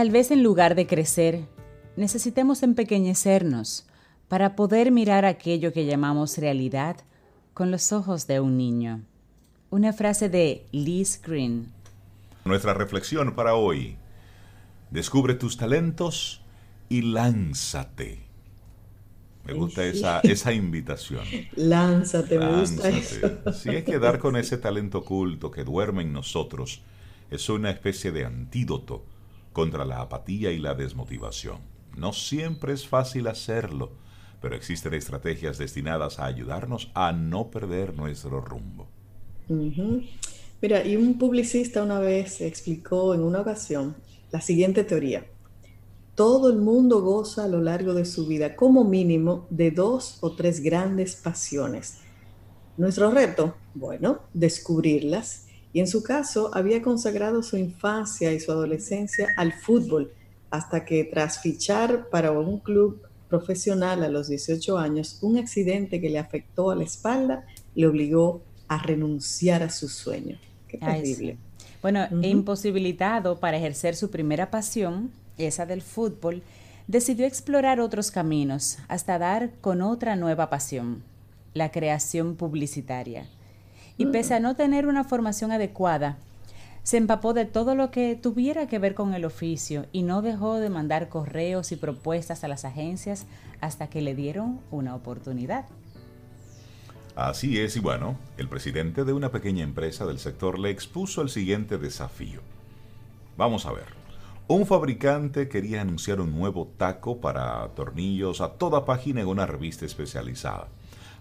Tal 0.00 0.10
vez 0.10 0.30
en 0.30 0.42
lugar 0.42 0.76
de 0.76 0.86
crecer, 0.86 1.44
necesitemos 1.94 2.62
empequeñecernos 2.62 3.86
para 4.28 4.56
poder 4.56 4.92
mirar 4.92 5.26
aquello 5.26 5.74
que 5.74 5.84
llamamos 5.84 6.38
realidad 6.38 6.96
con 7.52 7.70
los 7.70 7.92
ojos 7.92 8.26
de 8.26 8.40
un 8.40 8.56
niño. 8.56 9.02
Una 9.68 9.92
frase 9.92 10.30
de 10.30 10.64
Liz 10.72 11.20
Green. 11.22 11.70
Nuestra 12.46 12.72
reflexión 12.72 13.34
para 13.34 13.56
hoy. 13.56 13.98
Descubre 14.90 15.34
tus 15.34 15.58
talentos 15.58 16.40
y 16.88 17.02
lánzate. 17.02 18.20
Me 19.44 19.52
gusta 19.52 19.84
esa, 19.84 20.20
esa 20.22 20.54
invitación. 20.54 21.26
Lánzate, 21.56 22.38
me 22.38 22.60
gusta 22.60 22.88
eso. 22.88 23.52
Si 23.52 23.68
hay 23.68 23.82
que 23.82 23.98
dar 23.98 24.18
con 24.18 24.36
ese 24.36 24.56
talento 24.56 25.00
oculto 25.00 25.50
que 25.50 25.62
duerme 25.62 26.00
en 26.00 26.14
nosotros, 26.14 26.80
es 27.30 27.50
una 27.50 27.68
especie 27.70 28.12
de 28.12 28.24
antídoto 28.24 29.04
contra 29.60 29.84
la 29.84 30.00
apatía 30.00 30.52
y 30.52 30.58
la 30.58 30.74
desmotivación. 30.74 31.58
No 31.94 32.14
siempre 32.14 32.72
es 32.72 32.88
fácil 32.88 33.26
hacerlo, 33.26 33.92
pero 34.40 34.56
existen 34.56 34.94
estrategias 34.94 35.58
destinadas 35.58 36.18
a 36.18 36.24
ayudarnos 36.24 36.90
a 36.94 37.12
no 37.12 37.50
perder 37.50 37.94
nuestro 37.94 38.40
rumbo. 38.40 38.88
Mira, 40.62 40.86
y 40.86 40.96
un 40.96 41.18
publicista 41.18 41.82
una 41.82 41.98
vez 41.98 42.40
explicó 42.40 43.14
en 43.14 43.20
una 43.20 43.42
ocasión 43.42 43.96
la 44.30 44.40
siguiente 44.40 44.82
teoría. 44.82 45.26
Todo 46.14 46.48
el 46.48 46.56
mundo 46.56 47.02
goza 47.02 47.44
a 47.44 47.48
lo 47.48 47.60
largo 47.60 47.92
de 47.92 48.06
su 48.06 48.26
vida 48.26 48.56
como 48.56 48.84
mínimo 48.84 49.46
de 49.50 49.72
dos 49.72 50.16
o 50.22 50.32
tres 50.32 50.60
grandes 50.62 51.16
pasiones. 51.16 51.98
Nuestro 52.78 53.10
reto, 53.10 53.56
bueno, 53.74 54.20
descubrirlas 54.32 55.48
y 55.72 55.80
en 55.80 55.86
su 55.86 56.02
caso 56.02 56.50
había 56.52 56.82
consagrado 56.82 57.42
su 57.42 57.56
infancia 57.56 58.32
y 58.32 58.40
su 58.40 58.50
adolescencia 58.50 59.28
al 59.36 59.52
fútbol, 59.52 60.12
hasta 60.50 60.84
que 60.84 61.04
tras 61.04 61.40
fichar 61.40 62.08
para 62.08 62.32
un 62.32 62.58
club 62.58 63.02
profesional 63.28 64.02
a 64.02 64.08
los 64.08 64.28
18 64.28 64.78
años, 64.78 65.18
un 65.22 65.38
accidente 65.38 66.00
que 66.00 66.10
le 66.10 66.18
afectó 66.18 66.70
a 66.70 66.76
la 66.76 66.82
espalda 66.82 67.46
le 67.76 67.86
obligó 67.86 68.42
a 68.66 68.82
renunciar 68.82 69.62
a 69.62 69.70
su 69.70 69.88
sueño. 69.88 70.38
Qué 70.66 70.78
terrible. 70.78 71.38
Bueno, 71.82 72.06
imposibilitado 72.22 73.38
para 73.38 73.56
ejercer 73.56 73.94
su 73.94 74.10
primera 74.10 74.50
pasión, 74.50 75.12
esa 75.38 75.66
del 75.66 75.82
fútbol, 75.82 76.42
decidió 76.88 77.26
explorar 77.26 77.80
otros 77.80 78.10
caminos 78.10 78.78
hasta 78.88 79.18
dar 79.18 79.52
con 79.60 79.80
otra 79.80 80.16
nueva 80.16 80.50
pasión, 80.50 81.04
la 81.54 81.70
creación 81.70 82.34
publicitaria 82.34 83.26
y 83.96 84.06
pese 84.06 84.34
a 84.34 84.40
no 84.40 84.56
tener 84.56 84.86
una 84.86 85.04
formación 85.04 85.52
adecuada, 85.52 86.18
se 86.82 86.96
empapó 86.96 87.34
de 87.34 87.44
todo 87.44 87.74
lo 87.74 87.90
que 87.90 88.16
tuviera 88.16 88.66
que 88.66 88.78
ver 88.78 88.94
con 88.94 89.14
el 89.14 89.24
oficio 89.24 89.86
y 89.92 90.02
no 90.02 90.22
dejó 90.22 90.56
de 90.56 90.70
mandar 90.70 91.08
correos 91.08 91.72
y 91.72 91.76
propuestas 91.76 92.42
a 92.42 92.48
las 92.48 92.64
agencias 92.64 93.26
hasta 93.60 93.88
que 93.88 94.00
le 94.00 94.14
dieron 94.14 94.60
una 94.70 94.94
oportunidad. 94.94 95.66
Así 97.16 97.58
es, 97.60 97.76
y 97.76 97.80
bueno, 97.80 98.16
el 98.38 98.48
presidente 98.48 99.04
de 99.04 99.12
una 99.12 99.30
pequeña 99.30 99.62
empresa 99.62 100.06
del 100.06 100.18
sector 100.18 100.58
le 100.58 100.70
expuso 100.70 101.20
el 101.22 101.28
siguiente 101.28 101.76
desafío. 101.76 102.40
Vamos 103.36 103.66
a 103.66 103.72
ver. 103.72 104.00
Un 104.48 104.66
fabricante 104.66 105.48
quería 105.48 105.82
anunciar 105.82 106.20
un 106.20 106.34
nuevo 106.36 106.72
taco 106.76 107.20
para 107.20 107.68
tornillos 107.74 108.40
a 108.40 108.54
toda 108.54 108.84
página 108.84 109.20
en 109.20 109.28
una 109.28 109.46
revista 109.46 109.84
especializada. 109.84 110.68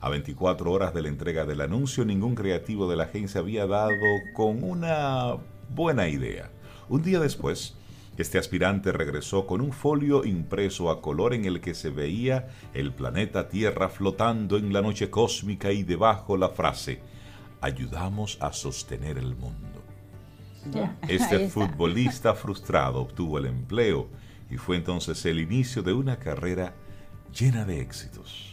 A 0.02 0.10
24 0.10 0.72
horas 0.72 0.94
de 0.94 1.02
la 1.02 1.10
entrega 1.10 1.46
del 1.46 1.60
anuncio, 1.60 2.06
ningún 2.06 2.34
creativo 2.34 2.90
de 2.90 2.96
la 2.96 3.04
agencia 3.04 3.42
había 3.42 3.68
dado 3.68 3.92
con 4.34 4.64
una 4.64 5.36
buena 5.76 6.08
idea. 6.08 6.50
Un 6.88 7.04
día 7.04 7.20
después, 7.20 7.76
este 8.18 8.38
aspirante 8.38 8.92
regresó 8.94 9.46
con 9.46 9.62
un 9.62 9.74
folio 9.74 10.26
impreso 10.26 10.90
a 10.90 11.02
color 11.02 11.34
en 11.34 11.46
el 11.46 11.60
que 11.60 11.74
se 11.74 11.90
veía 11.90 12.48
el 12.74 12.94
planeta 12.94 13.50
Tierra 13.50 13.90
flotando 13.90 14.58
en 14.58 14.72
la 14.72 14.82
noche 14.82 15.10
cósmica 15.10 15.72
y 15.72 15.84
debajo 15.84 16.38
la 16.38 16.50
frase, 16.50 17.02
ayudamos 17.62 18.38
a 18.42 18.54
sostener 18.54 19.18
el 19.18 19.36
mundo. 19.36 19.84
Este 21.08 21.48
futbolista 21.48 22.34
frustrado 22.34 23.02
obtuvo 23.02 23.38
el 23.38 23.46
empleo 23.46 24.08
y 24.50 24.58
fue 24.58 24.76
entonces 24.76 25.26
el 25.26 25.40
inicio 25.40 25.82
de 25.82 25.94
una 25.94 26.20
carrera 26.20 26.74
llena 27.34 27.66
de 27.66 27.82
éxitos. 27.82 28.49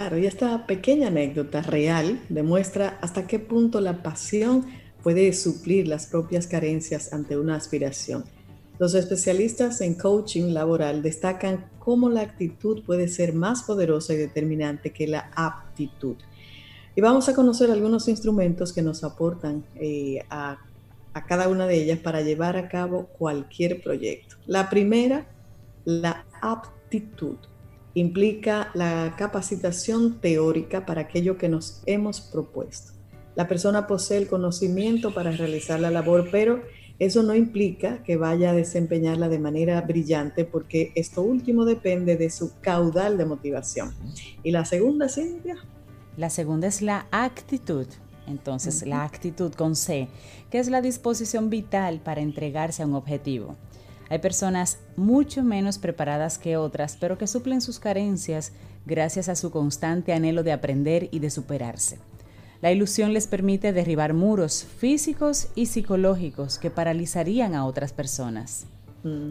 Claro, 0.00 0.16
y 0.16 0.24
esta 0.24 0.66
pequeña 0.66 1.08
anécdota 1.08 1.60
real 1.60 2.22
demuestra 2.30 2.98
hasta 3.02 3.26
qué 3.26 3.38
punto 3.38 3.82
la 3.82 4.02
pasión 4.02 4.64
puede 5.02 5.30
suplir 5.34 5.88
las 5.88 6.06
propias 6.06 6.46
carencias 6.46 7.12
ante 7.12 7.36
una 7.36 7.54
aspiración. 7.54 8.24
Los 8.78 8.94
especialistas 8.94 9.82
en 9.82 9.92
coaching 9.92 10.54
laboral 10.54 11.02
destacan 11.02 11.66
cómo 11.78 12.08
la 12.08 12.22
actitud 12.22 12.82
puede 12.82 13.08
ser 13.08 13.34
más 13.34 13.64
poderosa 13.64 14.14
y 14.14 14.16
determinante 14.16 14.90
que 14.90 15.06
la 15.06 15.30
aptitud. 15.36 16.16
Y 16.96 17.02
vamos 17.02 17.28
a 17.28 17.34
conocer 17.34 17.70
algunos 17.70 18.08
instrumentos 18.08 18.72
que 18.72 18.80
nos 18.80 19.04
aportan 19.04 19.66
eh, 19.74 20.24
a, 20.30 20.60
a 21.12 21.26
cada 21.26 21.46
una 21.48 21.66
de 21.66 21.74
ellas 21.74 21.98
para 21.98 22.22
llevar 22.22 22.56
a 22.56 22.70
cabo 22.70 23.08
cualquier 23.18 23.82
proyecto. 23.82 24.36
La 24.46 24.70
primera, 24.70 25.26
la 25.84 26.24
aptitud 26.40 27.36
implica 27.94 28.70
la 28.74 29.14
capacitación 29.16 30.20
teórica 30.20 30.86
para 30.86 31.02
aquello 31.02 31.36
que 31.36 31.48
nos 31.48 31.82
hemos 31.86 32.20
propuesto. 32.20 32.92
La 33.34 33.48
persona 33.48 33.86
posee 33.86 34.18
el 34.18 34.28
conocimiento 34.28 35.14
para 35.14 35.30
realizar 35.30 35.80
la 35.80 35.90
labor, 35.90 36.28
pero 36.30 36.62
eso 36.98 37.22
no 37.22 37.34
implica 37.34 38.02
que 38.02 38.16
vaya 38.16 38.50
a 38.50 38.54
desempeñarla 38.54 39.28
de 39.28 39.38
manera 39.38 39.80
brillante 39.80 40.44
porque 40.44 40.92
esto 40.94 41.22
último 41.22 41.64
depende 41.64 42.16
de 42.16 42.28
su 42.28 42.58
caudal 42.60 43.16
de 43.16 43.24
motivación. 43.24 43.94
¿Y 44.42 44.50
la 44.50 44.64
segunda, 44.66 45.08
Cintia? 45.08 45.56
La 46.16 46.28
segunda 46.28 46.66
es 46.66 46.82
la 46.82 47.06
actitud. 47.10 47.86
Entonces, 48.26 48.86
la 48.86 49.04
actitud 49.04 49.52
con 49.54 49.74
C, 49.74 50.08
que 50.50 50.58
es 50.58 50.68
la 50.68 50.82
disposición 50.82 51.50
vital 51.50 52.00
para 52.00 52.20
entregarse 52.20 52.82
a 52.82 52.86
un 52.86 52.94
objetivo. 52.94 53.56
Hay 54.10 54.18
personas 54.18 54.80
mucho 54.96 55.44
menos 55.44 55.78
preparadas 55.78 56.36
que 56.36 56.56
otras, 56.56 56.96
pero 57.00 57.16
que 57.16 57.28
suplen 57.28 57.60
sus 57.60 57.78
carencias 57.78 58.52
gracias 58.84 59.28
a 59.28 59.36
su 59.36 59.52
constante 59.52 60.12
anhelo 60.12 60.42
de 60.42 60.52
aprender 60.52 61.08
y 61.12 61.20
de 61.20 61.30
superarse. 61.30 61.98
La 62.60 62.72
ilusión 62.72 63.14
les 63.14 63.28
permite 63.28 63.72
derribar 63.72 64.12
muros 64.12 64.66
físicos 64.78 65.48
y 65.54 65.66
psicológicos 65.66 66.58
que 66.58 66.70
paralizarían 66.70 67.54
a 67.54 67.64
otras 67.64 67.92
personas. 67.92 68.66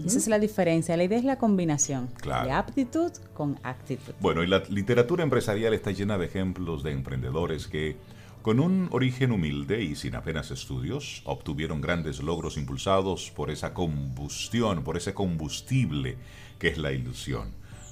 Esa 0.04 0.18
es 0.18 0.28
la 0.28 0.40
diferencia. 0.40 0.98
La 0.98 1.04
idea 1.04 1.20
es 1.20 1.26
la 1.26 1.38
combinación 1.38 2.10
de 2.24 2.52
aptitud 2.52 3.12
con 3.36 3.60
actitud. 3.62 4.14
Bueno, 4.20 4.42
y 4.44 4.48
la 4.48 4.64
literatura 4.70 5.24
empresarial 5.24 5.74
está 5.74 5.92
llena 5.92 6.18
de 6.18 6.26
ejemplos 6.26 6.82
de 6.82 6.92
emprendedores 6.92 7.68
que 7.68 7.98
con 8.42 8.62
un 8.62 8.88
origen 8.92 9.32
humilde 9.32 9.84
y 9.84 9.96
sin 9.96 10.16
apenas 10.16 10.50
estudios, 10.50 11.22
obtuvieron 11.26 11.82
grandes 11.82 12.22
logros 12.24 12.58
impulsados 12.58 13.32
por 13.32 13.52
esa 13.52 13.74
combustión, 13.74 14.84
por 14.84 14.96
ese 14.96 15.14
combustible 15.14 16.18
que 16.58 16.70
es 16.70 16.78
la 16.78 16.94
ilusión. 16.94 17.52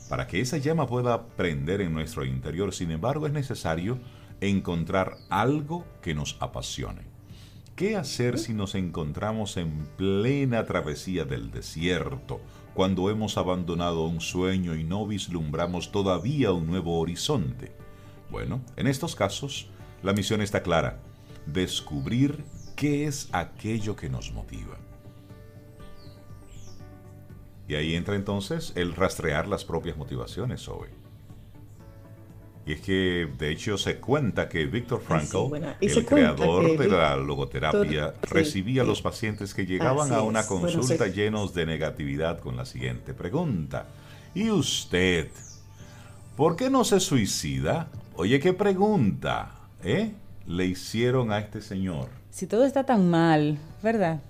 Para 0.09 0.25
que 0.25 0.39
esa 0.39 0.57
llama 0.57 0.87
pueda 0.87 1.27
prender 1.27 1.81
en 1.81 1.93
nuestro 1.93 2.23
interior, 2.23 2.73
sin 2.73 2.91
embargo, 2.91 3.27
es 3.27 3.33
necesario 3.33 3.99
encontrar 4.39 5.17
algo 5.29 5.85
que 6.01 6.15
nos 6.15 6.37
apasione. 6.39 7.01
¿Qué 7.75 7.97
hacer 7.97 8.39
si 8.39 8.53
nos 8.53 8.73
encontramos 8.73 9.57
en 9.57 9.85
plena 9.97 10.65
travesía 10.65 11.25
del 11.25 11.51
desierto, 11.51 12.39
cuando 12.73 13.09
hemos 13.09 13.37
abandonado 13.37 14.07
un 14.07 14.21
sueño 14.21 14.75
y 14.75 14.83
no 14.83 15.05
vislumbramos 15.05 15.91
todavía 15.91 16.53
un 16.53 16.67
nuevo 16.67 16.99
horizonte? 16.99 17.73
Bueno, 18.31 18.61
en 18.77 18.87
estos 18.87 19.15
casos, 19.15 19.69
la 20.07 20.13
misión 20.13 20.41
está 20.41 20.63
clara, 20.63 20.99
descubrir 21.45 22.45
qué 22.77 23.07
es 23.07 23.27
aquello 23.33 23.97
que 23.97 24.09
nos 24.09 24.31
motiva. 24.31 24.77
Y 27.67 27.75
ahí 27.75 27.93
entra 27.93 28.15
entonces 28.15 28.71
el 28.75 28.95
rastrear 28.95 29.49
las 29.49 29.65
propias 29.65 29.97
motivaciones, 29.97 30.69
hoy. 30.69 30.87
Y 32.65 32.71
es 32.71 32.79
que, 32.79 33.29
de 33.37 33.51
hecho, 33.51 33.77
se 33.77 33.97
cuenta 33.97 34.47
que 34.47 34.65
Víctor 34.65 35.01
Frankl, 35.01 35.53
el 35.81 36.05
creador 36.05 36.77
de 36.77 36.87
la 36.87 37.17
logoterapia, 37.17 38.13
recibía 38.21 38.83
a 38.83 38.85
los 38.85 39.01
pacientes 39.01 39.53
que 39.53 39.65
llegaban 39.65 40.13
a 40.13 40.21
una 40.21 40.47
consulta 40.47 41.07
llenos 41.07 41.53
de 41.53 41.65
negatividad 41.65 42.39
con 42.39 42.55
la 42.55 42.65
siguiente 42.65 43.13
pregunta. 43.13 43.87
¿Y 44.33 44.51
usted? 44.51 45.31
¿Por 46.37 46.55
qué 46.55 46.69
no 46.69 46.85
se 46.85 47.01
suicida? 47.01 47.89
Oye, 48.15 48.39
qué 48.39 48.53
pregunta, 48.53 49.56
¿eh? 49.83 50.13
Le 50.45 50.65
hicieron 50.65 51.31
a 51.31 51.39
este 51.39 51.61
señor. 51.61 52.09
Si 52.29 52.47
todo 52.47 52.65
está 52.65 52.85
tan 52.85 53.09
mal, 53.09 53.57
¿verdad? 53.83 54.21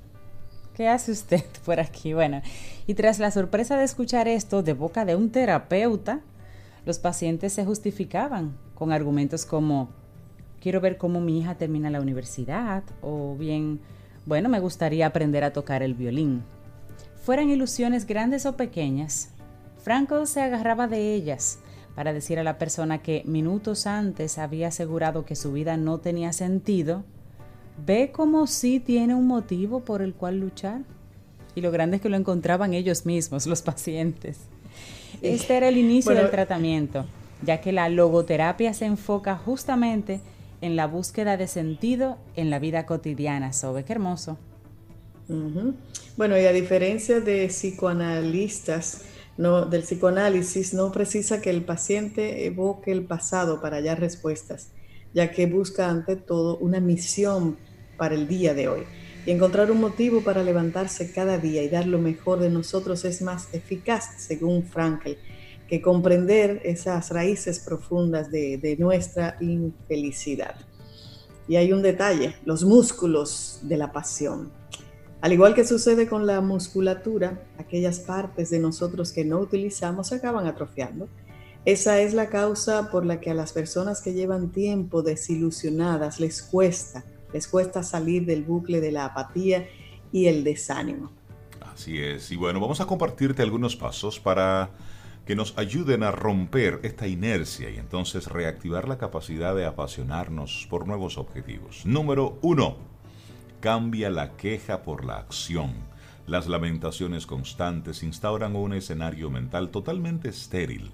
¿Qué 0.76 0.88
hace 0.88 1.12
usted 1.12 1.44
por 1.66 1.80
aquí? 1.80 2.14
Bueno, 2.14 2.42
y 2.86 2.94
tras 2.94 3.20
la 3.20 3.32
sorpresa 3.32 3.78
de 3.78 3.84
escuchar 3.84 4.28
esto 4.28 4.64
de 4.64 4.74
boca 4.74 5.06
de 5.06 5.16
un 5.16 5.30
terapeuta, 5.30 6.22
los 6.86 7.00
pacientes 7.00 7.54
se 7.54 7.66
justificaban 7.66 8.58
con 8.76 8.92
argumentos 8.92 9.46
como, 9.46 9.90
quiero 10.62 10.82
ver 10.82 10.98
cómo 10.98 11.20
mi 11.20 11.40
hija 11.40 11.56
termina 11.56 11.90
la 11.90 12.02
universidad, 12.02 12.84
o 13.02 13.36
bien, 13.36 13.80
bueno, 14.26 14.50
me 14.50 14.60
gustaría 14.60 15.08
aprender 15.08 15.44
a 15.44 15.52
tocar 15.52 15.84
el 15.84 15.94
violín. 15.94 16.44
Fueran 17.24 17.50
ilusiones 17.50 18.06
grandes 18.06 18.46
o 18.46 18.56
pequeñas, 18.56 19.32
Franco 19.88 20.26
se 20.26 20.42
agarraba 20.42 20.88
de 20.88 21.14
ellas 21.14 21.60
para 21.98 22.14
decir 22.14 22.38
a 22.38 22.44
la 22.44 22.60
persona 22.60 23.00
que 23.00 23.24
minutos 23.26 23.88
antes 23.88 24.38
había 24.38 24.68
asegurado 24.68 25.26
que 25.26 25.36
su 25.36 25.52
vida 25.52 25.78
no 25.78 25.98
tenía 25.98 26.32
sentido, 26.32 27.04
ve 27.88 28.12
como 28.12 28.46
si 28.46 28.80
tiene 28.80 29.16
un 29.16 29.26
motivo 29.26 29.80
por 29.80 30.04
el 30.04 30.14
cual 30.14 30.40
luchar. 30.40 30.82
Y 31.56 31.62
lo 31.62 31.72
grande 31.72 31.96
es 31.96 32.04
que 32.04 32.10
lo 32.10 32.16
encontraban 32.16 32.76
ellos 32.76 33.08
mismos, 33.08 33.48
los 33.48 33.64
pacientes. 33.64 34.42
Este 35.24 35.58
era 35.58 35.70
el 35.70 35.78
inicio 35.78 36.14
del 36.14 36.30
tratamiento, 36.30 37.08
ya 37.42 37.62
que 37.62 37.72
la 37.72 37.90
logoterapia 37.90 38.76
se 38.76 38.86
enfoca 38.86 39.36
justamente 39.36 40.22
en 40.62 40.76
la 40.76 40.86
búsqueda 40.86 41.36
de 41.36 41.48
sentido 41.48 42.20
en 42.36 42.52
la 42.52 42.60
vida 42.60 42.86
cotidiana. 42.86 43.54
¿Sobe 43.54 43.86
qué 43.86 43.94
hermoso? 43.94 44.38
Bueno, 46.16 46.38
y 46.38 46.46
a 46.46 46.54
diferencia 46.54 47.22
de 47.22 47.48
psicoanalistas, 47.48 49.02
no, 49.38 49.66
del 49.66 49.84
psicoanálisis 49.84 50.74
no 50.74 50.92
precisa 50.92 51.42
que 51.42 51.50
el 51.50 51.64
paciente 51.64 52.46
evoque 52.46 52.92
el 52.92 53.06
pasado 53.06 53.62
para 53.62 53.78
hallar 53.78 54.00
respuestas, 54.00 54.72
ya 55.14 55.32
que 55.32 55.46
busca 55.46 55.90
ante 55.90 56.16
todo 56.16 56.58
una 56.58 56.80
misión 56.80 57.58
para 57.98 58.16
el 58.16 58.28
día 58.28 58.54
de 58.54 58.68
hoy. 58.68 58.84
Y 59.26 59.32
encontrar 59.32 59.70
un 59.72 59.82
motivo 59.82 60.22
para 60.22 60.42
levantarse 60.42 61.12
cada 61.12 61.38
día 61.38 61.62
y 61.62 61.70
dar 61.70 61.86
lo 61.86 62.00
mejor 62.00 62.40
de 62.40 62.50
nosotros 62.50 63.04
es 63.04 63.22
más 63.22 63.54
eficaz, 63.54 64.06
según 64.18 64.64
Frankl, 64.64 65.12
que 65.68 65.82
comprender 65.82 66.62
esas 66.64 67.12
raíces 67.12 67.60
profundas 67.60 68.32
de, 68.32 68.76
nuestra 68.80 69.36
infelicidad. 69.42 70.56
Y 71.48 71.58
hay 71.58 71.74
un 71.74 71.82
detalle, 71.82 72.36
los 72.46 72.64
músculos 72.64 73.60
de 73.64 73.78
la 73.78 73.92
pasión. 73.92 74.52
Al 75.22 75.34
igual 75.34 75.56
que 75.56 75.66
sucede 75.66 76.08
con 76.08 76.28
la 76.28 76.42
musculatura, 76.42 77.42
aquellas 77.58 78.00
partes 78.00 78.50
de 78.50 78.60
nosotros 78.60 79.12
que 79.12 79.26
no 79.26 79.40
utilizamos 79.40 80.08
se 80.08 80.16
acaban 80.16 80.48
atrofiando. 80.48 81.08
Esa 81.66 82.00
es 82.00 82.14
la 82.14 82.30
causa 82.30 82.92
por 82.92 83.06
la 83.06 83.20
que 83.20 83.32
a 83.32 83.34
las 83.34 83.52
personas 83.52 84.02
que 84.02 84.14
llevan 84.14 84.52
tiempo 84.52 85.02
desilusionadas 85.02 86.20
les 86.20 86.42
cuesta 86.42 87.04
les 87.34 87.48
cuesta 87.48 87.84
salir 87.84 88.26
del 88.26 88.44
bucle 88.44 88.82
de 88.82 88.92
la 88.92 89.06
apatía 89.06 89.68
y 90.12 90.28
el 90.28 90.44
desánimo. 90.44 91.12
Así 91.74 92.00
es. 92.00 92.32
Y 92.32 92.36
bueno, 92.36 92.60
vamos 92.60 92.82
a 92.82 92.86
compartirte 92.86 93.42
algunos 93.42 93.76
pasos 93.76 94.20
para 94.20 94.72
que 95.26 95.36
nos 95.36 95.58
ayuden 95.58 96.04
a 96.04 96.12
romper 96.12 96.80
esta 96.84 97.08
inercia 97.08 97.70
y 97.70 97.78
entonces 97.78 98.28
reactivar 98.28 98.88
la 98.88 98.98
capacidad 98.98 99.54
de 99.56 99.66
apasionarnos 99.66 100.68
por 100.70 100.88
nuevos 100.88 101.18
objetivos. 101.18 101.86
Número 101.86 102.40
uno, 102.42 102.78
cambia 103.60 104.10
la 104.10 104.36
queja 104.38 104.84
por 104.84 105.06
la 105.06 105.18
acción. 105.18 105.74
Las 106.26 106.48
lamentaciones 106.48 107.26
constantes 107.26 108.04
instauran 108.04 108.56
un 108.56 108.74
escenario 108.74 109.30
mental 109.30 109.70
totalmente 109.70 110.30
estéril 110.30 110.92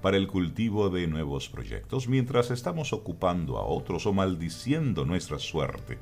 para 0.00 0.16
el 0.16 0.28
cultivo 0.28 0.90
de 0.90 1.06
nuevos 1.06 1.48
proyectos, 1.48 2.08
mientras 2.08 2.50
estamos 2.50 2.92
ocupando 2.92 3.58
a 3.58 3.66
otros 3.66 4.06
o 4.06 4.12
maldiciendo 4.12 5.04
nuestra 5.04 5.38
suerte. 5.38 5.98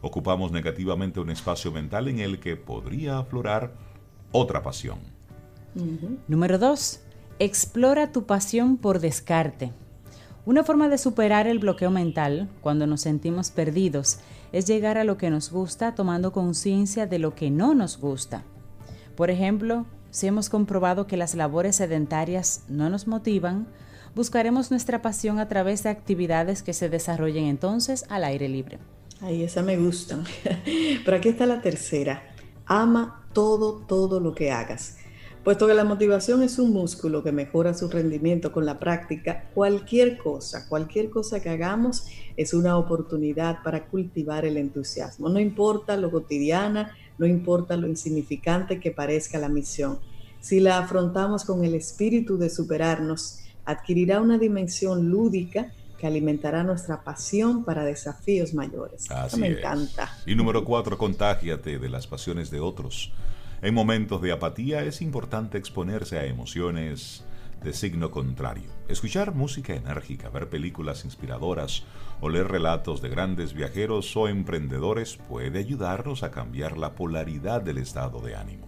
Ocupamos 0.00 0.52
negativamente 0.52 1.18
un 1.18 1.30
espacio 1.30 1.72
mental 1.72 2.08
en 2.08 2.20
el 2.20 2.38
que 2.38 2.56
podría 2.56 3.18
aflorar 3.18 3.72
otra 4.30 4.62
pasión. 4.62 4.98
Número 6.28 6.58
2. 6.58 7.00
Explora 7.40 8.12
tu 8.12 8.26
pasión 8.26 8.76
por 8.76 9.00
descarte. 9.00 9.72
Una 10.46 10.64
forma 10.64 10.88
de 10.88 10.98
superar 10.98 11.46
el 11.46 11.58
bloqueo 11.58 11.90
mental 11.90 12.48
cuando 12.60 12.86
nos 12.86 13.02
sentimos 13.02 13.50
perdidos 13.50 14.20
es 14.52 14.66
llegar 14.66 14.98
a 14.98 15.04
lo 15.04 15.16
que 15.16 15.30
nos 15.30 15.50
gusta 15.50 15.94
tomando 15.94 16.32
conciencia 16.32 17.06
de 17.06 17.18
lo 17.18 17.34
que 17.34 17.50
no 17.50 17.74
nos 17.74 17.98
gusta. 17.98 18.44
Por 19.16 19.30
ejemplo, 19.30 19.86
si 20.10 20.26
hemos 20.26 20.48
comprobado 20.48 21.06
que 21.06 21.16
las 21.16 21.34
labores 21.34 21.76
sedentarias 21.76 22.64
no 22.68 22.90
nos 22.90 23.06
motivan, 23.06 23.68
buscaremos 24.14 24.70
nuestra 24.70 25.02
pasión 25.02 25.38
a 25.38 25.48
través 25.48 25.82
de 25.82 25.90
actividades 25.90 26.62
que 26.62 26.72
se 26.72 26.88
desarrollen 26.88 27.44
entonces 27.44 28.04
al 28.08 28.24
aire 28.24 28.48
libre. 28.48 28.78
Ay, 29.20 29.42
esa 29.42 29.62
me 29.62 29.76
gusta. 29.76 30.18
Pero 31.04 31.16
aquí 31.16 31.28
está 31.28 31.46
la 31.46 31.60
tercera. 31.60 32.22
Ama 32.66 33.26
todo, 33.32 33.84
todo 33.86 34.20
lo 34.20 34.34
que 34.34 34.50
hagas. 34.50 34.97
Puesto 35.48 35.66
que 35.66 35.72
la 35.72 35.84
motivación 35.84 36.42
es 36.42 36.58
un 36.58 36.74
músculo 36.74 37.22
que 37.22 37.32
mejora 37.32 37.72
su 37.72 37.88
rendimiento 37.88 38.52
con 38.52 38.66
la 38.66 38.78
práctica, 38.78 39.48
cualquier 39.54 40.18
cosa, 40.18 40.68
cualquier 40.68 41.08
cosa 41.08 41.40
que 41.40 41.48
hagamos 41.48 42.04
es 42.36 42.52
una 42.52 42.76
oportunidad 42.76 43.62
para 43.62 43.86
cultivar 43.86 44.44
el 44.44 44.58
entusiasmo. 44.58 45.30
No 45.30 45.40
importa 45.40 45.96
lo 45.96 46.10
cotidiana 46.10 46.94
no 47.16 47.26
importa 47.26 47.78
lo 47.78 47.88
insignificante 47.88 48.78
que 48.78 48.90
parezca 48.90 49.38
la 49.38 49.48
misión. 49.48 49.98
Si 50.38 50.60
la 50.60 50.76
afrontamos 50.76 51.46
con 51.46 51.64
el 51.64 51.74
espíritu 51.74 52.36
de 52.36 52.50
superarnos, 52.50 53.38
adquirirá 53.64 54.20
una 54.20 54.36
dimensión 54.36 55.08
lúdica 55.08 55.72
que 55.96 56.06
alimentará 56.06 56.62
nuestra 56.62 57.02
pasión 57.02 57.64
para 57.64 57.86
desafíos 57.86 58.52
mayores. 58.52 59.10
Así 59.10 59.40
me 59.40 59.48
encanta. 59.48 60.10
Y 60.26 60.34
número 60.34 60.62
cuatro, 60.62 60.98
contágiate 60.98 61.78
de 61.78 61.88
las 61.88 62.06
pasiones 62.06 62.50
de 62.50 62.60
otros. 62.60 63.14
En 63.60 63.74
momentos 63.74 64.22
de 64.22 64.30
apatía 64.30 64.84
es 64.84 65.02
importante 65.02 65.58
exponerse 65.58 66.16
a 66.16 66.24
emociones 66.24 67.24
de 67.62 67.72
signo 67.72 68.12
contrario. 68.12 68.70
Escuchar 68.88 69.34
música 69.34 69.74
enérgica, 69.74 70.28
ver 70.30 70.48
películas 70.48 71.04
inspiradoras 71.04 71.82
o 72.20 72.28
leer 72.28 72.46
relatos 72.46 73.02
de 73.02 73.08
grandes 73.08 73.54
viajeros 73.54 74.16
o 74.16 74.28
emprendedores 74.28 75.16
puede 75.16 75.58
ayudarnos 75.58 76.22
a 76.22 76.30
cambiar 76.30 76.78
la 76.78 76.94
polaridad 76.94 77.60
del 77.60 77.78
estado 77.78 78.20
de 78.20 78.36
ánimo. 78.36 78.66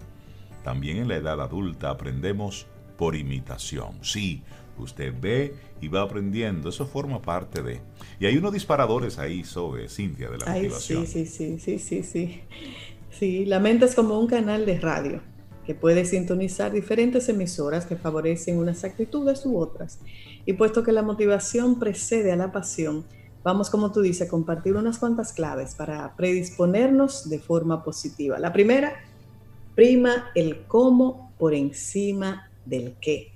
También 0.65 0.97
en 0.97 1.09
la 1.09 1.17
edad 1.17 1.41
adulta 1.41 1.91
aprendemos 1.91 2.67
por 2.97 3.15
imitación. 3.15 3.99
Sí, 4.03 4.43
usted 4.77 5.15
ve 5.21 5.55
y 5.81 5.87
va 5.89 6.03
aprendiendo, 6.03 6.69
eso 6.69 6.87
forma 6.87 7.23
parte 7.23 7.63
de... 7.63 7.81
Y 8.19 8.27
hay 8.27 8.37
unos 8.37 8.53
disparadores 8.53 9.19
ahí 9.19 9.45
sobre 9.45 9.89
Cintia 9.89 10.29
de 10.31 10.39
la 10.39 10.47
motivación. 10.47 11.07
Sí, 11.07 11.27
sí, 11.27 11.59
sí, 11.59 11.79
sí, 11.79 11.79
sí, 11.79 12.03
sí. 12.03 12.41
Sí, 13.11 13.45
la 13.45 13.59
mente 13.59 13.85
es 13.85 13.95
como 13.95 14.19
un 14.19 14.27
canal 14.27 14.65
de 14.67 14.79
radio 14.79 15.21
que 15.67 15.75
puede 15.75 16.05
sintonizar 16.05 16.73
diferentes 16.73 17.29
emisoras 17.29 17.87
que 17.87 17.97
favorecen 17.97 18.59
unas 18.59 18.83
actitudes 18.83 19.45
u 19.45 19.59
otras. 19.59 19.99
Y 20.47 20.55
puesto 20.55 20.83
que 20.83 20.93
la 20.93 21.03
motivación 21.03 21.79
precede 21.79 22.33
a 22.33 22.37
la 22.37 22.51
pasión, 22.51 23.05
vamos, 23.45 23.71
como 23.71 23.93
tú 23.93 24.01
dices, 24.01 24.27
a 24.27 24.31
compartir 24.31 24.75
unas 24.75 24.99
cuantas 24.99 25.33
claves 25.33 25.75
para 25.75 26.17
predisponernos 26.17 27.29
de 27.29 27.39
forma 27.39 27.85
positiva. 27.85 28.39
La 28.39 28.53
primera, 28.53 28.95
prima 29.75 30.31
el 30.35 30.67
cómo 30.67 31.33
por 31.39 31.55
encima 31.55 32.51
del 32.65 32.97
qué. 33.01 33.33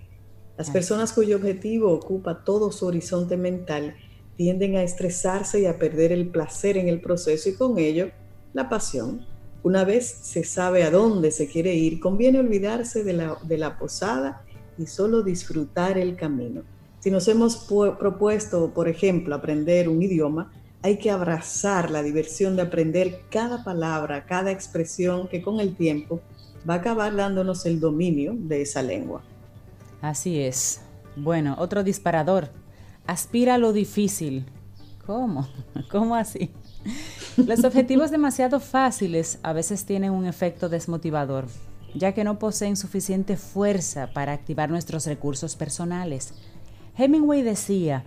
Las 0.57 0.71
personas 0.71 1.13
cuyo 1.13 1.37
objetivo 1.37 1.93
ocupa 1.93 2.45
todo 2.45 2.71
su 2.71 2.87
horizonte 2.87 3.37
mental 3.37 3.97
tienden 4.37 4.77
a 4.77 4.83
estresarse 4.83 5.61
y 5.61 5.67
a 5.67 5.79
perder 5.79 6.13
el 6.13 6.29
placer 6.29 6.77
en 6.77 6.89
el 6.89 7.01
proceso 7.01 7.49
y 7.49 7.55
con 7.55 7.79
ello 7.79 8.11
la 8.53 8.69
pasión. 8.69 9.34
Una 9.65 9.85
vez 9.85 10.07
se 10.07 10.45
sabe 10.45 10.85
a 10.85 10.91
dónde 10.91 11.31
se 11.31 11.49
quiere 11.49 11.75
ir, 11.75 11.99
conviene 11.99 12.39
olvidarse 12.39 13.03
de 13.03 13.15
la, 13.15 13.39
de 13.43 13.57
la 13.57 13.79
posada 13.79 14.45
y 14.77 14.87
solo 14.87 15.23
disfrutar 15.23 15.97
el 15.97 16.17
camino. 16.17 16.63
Si 17.01 17.11
nos 17.11 17.27
hemos 17.29 17.57
propuesto, 17.99 18.73
por 18.75 18.89
ejemplo, 18.89 19.35
aprender 19.35 19.89
un 19.89 20.03
idioma, 20.03 20.53
hay 20.83 20.99
que 20.99 21.11
abrazar 21.11 21.91
la 21.91 22.03
diversión 22.03 22.57
de 22.57 22.63
aprender 22.63 23.23
cada 23.31 23.65
palabra, 23.65 24.27
cada 24.27 24.51
expresión 24.51 25.29
que 25.29 25.41
con 25.41 25.59
el 25.61 25.75
tiempo 25.75 26.21
va 26.69 26.75
a 26.75 26.77
acabar 26.77 27.17
dándonos 27.17 27.65
el 27.65 27.81
dominio 27.81 28.35
de 28.37 28.61
esa 28.61 28.83
lengua. 28.83 29.23
Así 30.03 30.41
es. 30.41 30.83
Bueno, 31.17 31.57
otro 31.59 31.85
disparador. 31.85 32.51
Aspira 33.07 33.55
a 33.55 33.59
lo 33.59 33.73
difícil. 33.73 34.45
¿Cómo? 35.07 35.49
¿Cómo 35.91 36.15
así? 36.15 36.51
Los 37.37 37.65
objetivos 37.65 38.11
demasiado 38.11 38.61
fáciles 38.61 39.39
a 39.43 39.53
veces 39.53 39.85
tienen 39.85 40.13
un 40.13 40.27
efecto 40.27 40.69
desmotivador. 40.69 41.47
ya 41.95 42.13
que 42.13 42.25
no 42.25 42.41
poseen 42.41 42.77
suficiente 42.77 43.37
fuerza 43.37 44.09
para 44.13 44.33
activar 44.33 44.69
nuestros 44.69 45.07
recursos 45.07 45.55
personales. 45.55 46.35
Hemingway 46.99 47.43
decía, 47.43 48.05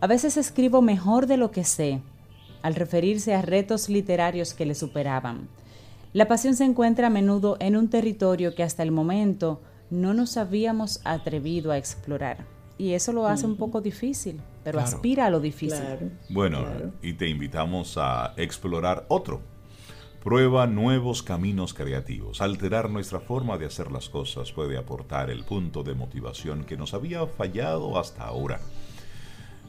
a 0.00 0.08
veces 0.08 0.36
escribo 0.36 0.82
mejor 0.82 1.26
de 1.26 1.36
lo 1.36 1.52
que 1.52 1.62
sé, 1.62 2.02
al 2.62 2.74
referirse 2.74 3.34
a 3.34 3.42
retos 3.42 3.88
literarios 3.88 4.54
que 4.54 4.66
le 4.66 4.74
superaban. 4.74 5.48
La 6.12 6.26
pasión 6.26 6.56
se 6.56 6.64
encuentra 6.64 7.06
a 7.06 7.10
menudo 7.10 7.56
en 7.60 7.76
un 7.76 7.88
territorio 7.90 8.56
que 8.56 8.64
hasta 8.64 8.82
el 8.82 8.90
momento 8.90 9.60
no 9.90 10.14
nos 10.14 10.36
habíamos 10.36 11.00
atrevido 11.04 11.70
a 11.70 11.78
explorar. 11.78 12.57
Y 12.78 12.92
eso 12.92 13.12
lo 13.12 13.26
hace 13.26 13.44
un 13.44 13.56
poco 13.56 13.80
difícil, 13.80 14.40
pero 14.62 14.78
aspira 14.78 15.26
a 15.26 15.30
lo 15.30 15.40
difícil. 15.40 16.12
bueno, 16.30 16.64
y 17.02 17.14
te 17.14 17.28
invitamos 17.28 17.98
a 17.98 18.34
explorar 18.36 19.04
otro. 19.08 19.40
Prueba 20.22 20.66
nuevos 20.66 21.22
caminos 21.22 21.74
creativos. 21.74 22.40
Alterar 22.40 22.90
nuestra 22.90 23.18
forma 23.18 23.58
de 23.58 23.66
hacer 23.66 23.90
las 23.90 24.08
cosas 24.08 24.52
puede 24.52 24.76
aportar 24.76 25.30
el 25.30 25.44
punto 25.44 25.82
de 25.82 25.94
motivación 25.94 26.64
que 26.64 26.76
nos 26.76 26.94
había 26.94 27.26
fallado 27.26 27.98
hasta 27.98 28.24
ahora. 28.24 28.60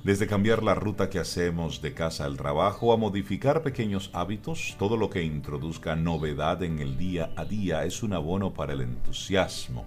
Desde 0.04 0.28
cambiar 0.28 0.64
la 0.64 0.76
ruta 0.76 1.10
que 1.10 1.20
hacemos 1.20 1.82
de 1.82 1.94
casa 1.94 2.26
al 2.26 2.38
trabajo 2.38 2.94
a 2.94 2.98
modificar 2.98 3.64
pequeños 3.64 4.10
hábitos, 4.14 4.76
todo 4.80 4.98
lo 4.98 5.10
que 5.10 5.24
introduzca 5.24 5.96
novedad 5.96 6.64
en 6.64 6.80
el 6.80 6.98
día 6.98 7.32
a 7.36 7.44
día 7.44 7.84
es 7.84 8.02
un 8.02 8.14
abono 8.14 8.54
para 8.54 8.74
el 8.74 8.82
entusiasmo. 8.82 9.86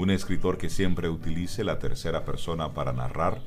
Un 0.00 0.08
escritor 0.08 0.56
que 0.56 0.70
siempre 0.70 1.10
utilice 1.10 1.62
la 1.62 1.78
tercera 1.78 2.24
persona 2.24 2.72
para 2.72 2.94
narrar, 2.94 3.42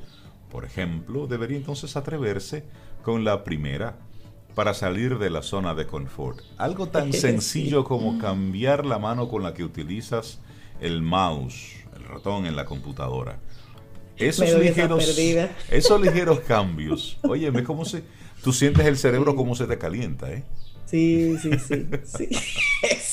por 0.52 0.64
ejemplo, 0.64 1.26
debería 1.26 1.56
entonces 1.56 1.96
atreverse 1.96 2.62
con 3.02 3.24
la 3.24 3.42
primera 3.42 3.96
para 4.54 4.72
salir 4.72 5.18
de 5.18 5.30
la 5.30 5.42
zona 5.42 5.74
de 5.74 5.88
confort. 5.88 6.42
Algo 6.56 6.86
tan 6.86 7.12
sencillo 7.12 7.82
como 7.82 8.20
cambiar 8.20 8.86
la 8.86 9.00
mano 9.00 9.28
con 9.28 9.42
la 9.42 9.52
que 9.52 9.64
utilizas 9.64 10.38
el 10.80 11.02
mouse, 11.02 11.72
el 11.96 12.04
ratón 12.04 12.46
en 12.46 12.54
la 12.54 12.66
computadora. 12.66 13.40
Esos 14.16 14.56
ligeros, 14.60 15.18
esos 15.70 16.00
ligeros 16.00 16.38
cambios. 16.46 17.18
Óyeme, 17.22 17.64
¿cómo 17.64 17.84
se...? 17.84 18.04
Tú 18.44 18.52
sientes 18.52 18.86
el 18.86 18.96
cerebro 18.96 19.34
como 19.34 19.56
se 19.56 19.66
te 19.66 19.76
calienta, 19.76 20.32
¿eh? 20.32 20.44
Sí, 20.86 21.36
sí, 21.42 21.50
sí, 21.58 21.86
sí. 22.04 22.28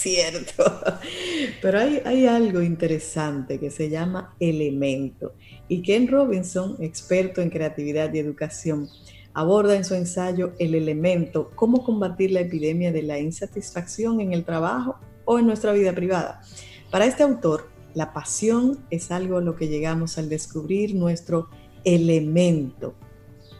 Cierto. 0.02 0.64
Pero 1.62 1.80
hay, 1.80 2.02
hay 2.06 2.26
algo 2.28 2.62
interesante 2.62 3.60
que 3.60 3.72
se 3.72 3.90
llama 3.90 4.36
elemento. 4.40 5.34
Y 5.68 5.82
Ken 5.82 6.08
Robinson, 6.08 6.78
experto 6.80 7.42
en 7.42 7.50
creatividad 7.50 8.14
y 8.14 8.20
educación, 8.20 8.88
aborda 9.34 9.76
en 9.76 9.86
su 9.86 9.96
ensayo 9.96 10.54
El 10.60 10.76
elemento, 10.76 11.52
cómo 11.56 11.84
combatir 11.84 12.32
la 12.32 12.42
epidemia 12.42 12.92
de 12.92 13.04
la 13.04 13.20
insatisfacción 13.20 14.20
en 14.20 14.34
el 14.34 14.44
trabajo 14.44 14.98
o 15.26 15.40
en 15.40 15.46
nuestra 15.48 15.72
vida 15.72 15.94
privada. 15.94 16.42
Para 16.90 17.06
este 17.06 17.24
autor, 17.24 17.70
la 17.94 18.14
pasión 18.14 18.80
es 18.90 19.12
algo 19.12 19.38
a 19.38 19.42
lo 19.42 19.56
que 19.56 19.68
llegamos 19.68 20.18
al 20.18 20.30
descubrir 20.30 20.96
nuestro 20.96 21.50
elemento, 21.84 22.96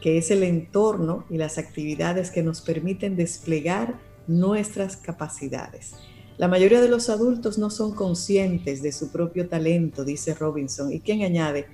que 0.00 0.18
es 0.18 0.30
el 0.30 0.42
entorno 0.42 1.24
y 1.30 1.36
las 1.36 1.58
actividades 1.58 2.30
que 2.30 2.42
nos 2.42 2.60
permiten 2.60 3.16
desplegar 3.16 3.98
nuestras 4.26 4.96
capacidades. 4.96 5.94
La 6.42 6.48
mayoría 6.48 6.80
de 6.80 6.88
los 6.88 7.08
adultos 7.08 7.56
no 7.56 7.70
son 7.70 7.94
conscientes 7.94 8.82
de 8.82 8.90
su 8.90 9.12
propio 9.12 9.48
talento, 9.48 10.04
dice 10.04 10.34
Robinson, 10.34 10.92
y 10.92 10.98
quien 10.98 11.22
añade, 11.22 11.68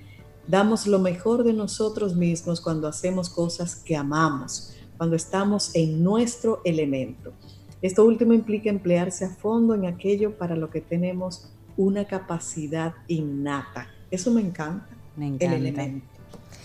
damos 0.46 0.86
lo 0.86 0.98
mejor 0.98 1.42
de 1.42 1.54
nosotros 1.54 2.14
mismos 2.14 2.60
cuando 2.60 2.86
hacemos 2.86 3.30
cosas 3.30 3.76
que 3.76 3.96
amamos, 3.96 4.74
cuando 4.98 5.16
estamos 5.16 5.74
en 5.74 6.04
nuestro 6.04 6.60
elemento. 6.66 7.32
Esto 7.80 8.04
último 8.04 8.34
implica 8.34 8.68
emplearse 8.68 9.24
a 9.24 9.30
fondo 9.30 9.74
en 9.74 9.86
aquello 9.86 10.36
para 10.36 10.54
lo 10.54 10.68
que 10.68 10.82
tenemos 10.82 11.48
una 11.78 12.04
capacidad 12.04 12.92
innata. 13.06 13.88
Eso 14.10 14.30
me 14.30 14.42
encanta. 14.42 14.86
Me 15.16 15.28
encanta. 15.28 15.82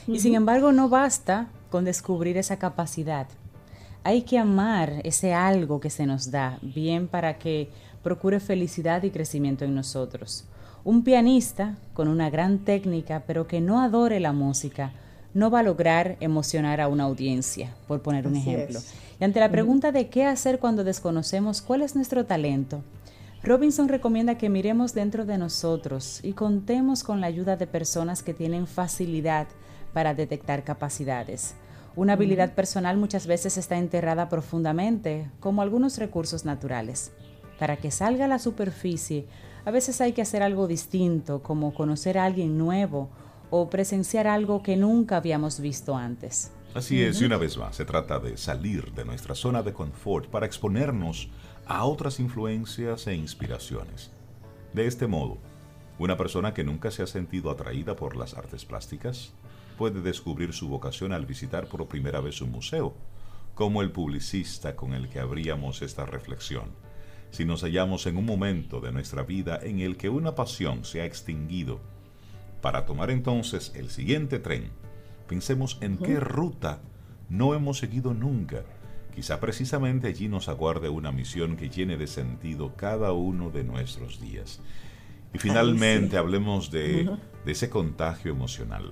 Y 0.08 0.20
sin 0.20 0.36
embargo 0.36 0.74
no 0.74 0.90
basta 0.90 1.48
con 1.70 1.86
descubrir 1.86 2.36
esa 2.36 2.60
capacidad. 2.60 3.30
Hay 4.06 4.24
que 4.24 4.38
amar 4.38 5.00
ese 5.06 5.34
algo 5.34 5.80
que 5.80 5.90
se 5.90 6.06
nos 6.06 6.30
da, 6.30 6.60
bien 6.62 7.08
para 7.08 7.38
que 7.40 7.70
procure 8.04 8.40
felicidad 8.40 9.04
y 9.04 9.10
crecimiento 9.10 9.66
en 9.66 9.74
nosotros. 9.74 10.46
Un 10.84 11.04
pianista 11.04 11.78
con 11.94 12.08
una 12.08 12.30
gran 12.30 12.60
técnica, 12.60 13.24
pero 13.26 13.48
que 13.48 13.62
no 13.62 13.82
adore 13.82 14.20
la 14.20 14.34
música, 14.34 14.92
no 15.34 15.50
va 15.50 15.60
a 15.60 15.64
lograr 15.64 16.18
emocionar 16.20 16.82
a 16.82 16.88
una 16.88 17.06
audiencia, 17.06 17.74
por 17.88 18.02
poner 18.02 18.28
un 18.28 18.36
ejemplo. 18.36 18.80
Y 19.20 19.24
ante 19.24 19.40
la 19.40 19.50
pregunta 19.50 19.92
de 19.92 20.10
qué 20.10 20.26
hacer 20.26 20.60
cuando 20.60 20.84
desconocemos 20.84 21.62
cuál 21.62 21.82
es 21.82 21.96
nuestro 21.96 22.26
talento, 22.26 22.84
Robinson 23.42 23.90
recomienda 23.90 24.38
que 24.38 24.50
miremos 24.50 24.94
dentro 24.94 25.26
de 25.26 25.38
nosotros 25.38 26.20
y 26.24 26.34
contemos 26.34 27.04
con 27.04 27.20
la 27.20 27.28
ayuda 27.28 27.58
de 27.58 27.68
personas 27.68 28.24
que 28.24 28.34
tienen 28.34 28.68
facilidad 28.68 29.48
para 29.92 30.14
detectar 30.14 30.64
capacidades. 30.64 31.56
Una 31.96 32.14
habilidad 32.14 32.54
personal 32.54 32.98
muchas 32.98 33.28
veces 33.28 33.58
está 33.58 33.78
enterrada 33.78 34.30
profundamente, 34.30 35.30
como 35.40 35.62
algunos 35.62 35.98
recursos 35.98 36.46
naturales. 36.46 37.12
Para 37.60 37.78
que 37.78 37.92
salga 37.92 38.26
a 38.26 38.28
la 38.28 38.40
superficie, 38.40 39.26
a 39.66 39.72
veces 39.72 40.02
hay 40.02 40.14
que 40.14 40.22
hacer 40.22 40.44
algo 40.44 40.68
distinto, 40.68 41.42
como 41.42 41.74
conocer 41.74 42.18
a 42.18 42.26
alguien 42.26 42.58
nuevo 42.58 43.10
o 43.50 43.70
presenciar 43.70 44.28
algo 44.28 44.64
que 44.64 44.76
nunca 44.76 45.18
habíamos 45.18 45.60
visto 45.60 45.96
antes. 45.96 46.52
Así 46.74 47.04
es, 47.04 47.22
y 47.22 47.26
una 47.26 47.38
vez 47.38 47.56
más, 47.58 47.76
se 47.76 47.86
trata 47.86 48.18
de 48.18 48.36
salir 48.36 48.94
de 48.94 49.06
nuestra 49.06 49.36
zona 49.36 49.62
de 49.62 49.74
confort 49.74 50.28
para 50.28 50.48
exponernos 50.48 51.30
a 51.68 51.86
otras 51.86 52.20
influencias 52.20 53.06
e 53.06 53.14
inspiraciones. 53.14 54.12
De 54.74 54.88
este 54.88 55.06
modo, 55.06 55.38
una 56.00 56.18
persona 56.18 56.56
que 56.56 56.64
nunca 56.64 56.90
se 56.90 57.04
ha 57.04 57.08
sentido 57.08 57.52
atraída 57.52 57.96
por 57.96 58.18
las 58.18 58.34
artes 58.34 58.66
plásticas 58.66 59.34
puede 59.78 60.02
descubrir 60.02 60.54
su 60.54 60.68
vocación 60.68 61.14
al 61.14 61.28
visitar 61.28 61.68
por 61.68 61.88
primera 61.88 62.22
vez 62.22 62.42
un 62.42 62.52
museo, 62.52 62.96
como 63.54 63.84
el 63.84 63.92
publicista 63.92 64.76
con 64.76 64.96
el 64.96 65.10
que 65.10 65.20
abríamos 65.20 65.84
esta 65.84 66.08
reflexión. 66.08 66.72
Si 67.34 67.44
nos 67.44 67.64
hallamos 67.64 68.08
en 68.08 68.16
un 68.16 68.26
momento 68.26 68.80
de 68.80 68.94
nuestra 68.94 69.24
vida 69.24 69.60
en 69.62 69.82
el 69.82 69.98
que 69.98 70.08
una 70.08 70.36
pasión 70.36 70.86
se 70.86 71.02
ha 71.02 71.06
extinguido, 71.06 71.82
para 72.62 72.86
tomar 72.86 73.12
entonces 73.12 73.74
el 73.76 73.90
siguiente 73.90 74.40
tren, 74.40 74.70
pensemos 75.28 75.78
en 75.82 75.98
qué 75.98 76.22
ruta 76.22 76.80
no 77.28 77.54
hemos 77.54 77.80
seguido 77.80 78.14
nunca 78.14 78.64
Quizá 79.16 79.40
precisamente 79.40 80.08
allí 80.08 80.28
nos 80.28 80.50
aguarde 80.50 80.90
una 80.90 81.12
misión 81.12 81.56
que 81.56 81.70
llene 81.70 81.98
de 81.98 82.08
sentido 82.08 82.76
cada 82.76 83.12
uno 83.12 83.52
de 83.52 83.64
nuestros 83.64 84.20
días. 84.20 84.60
Y 85.34 85.38
finalmente 85.38 86.18
hablemos 86.18 86.72
de, 86.72 87.10
de 87.46 87.52
ese 87.52 87.70
contagio 87.70 88.32
emocional. 88.32 88.92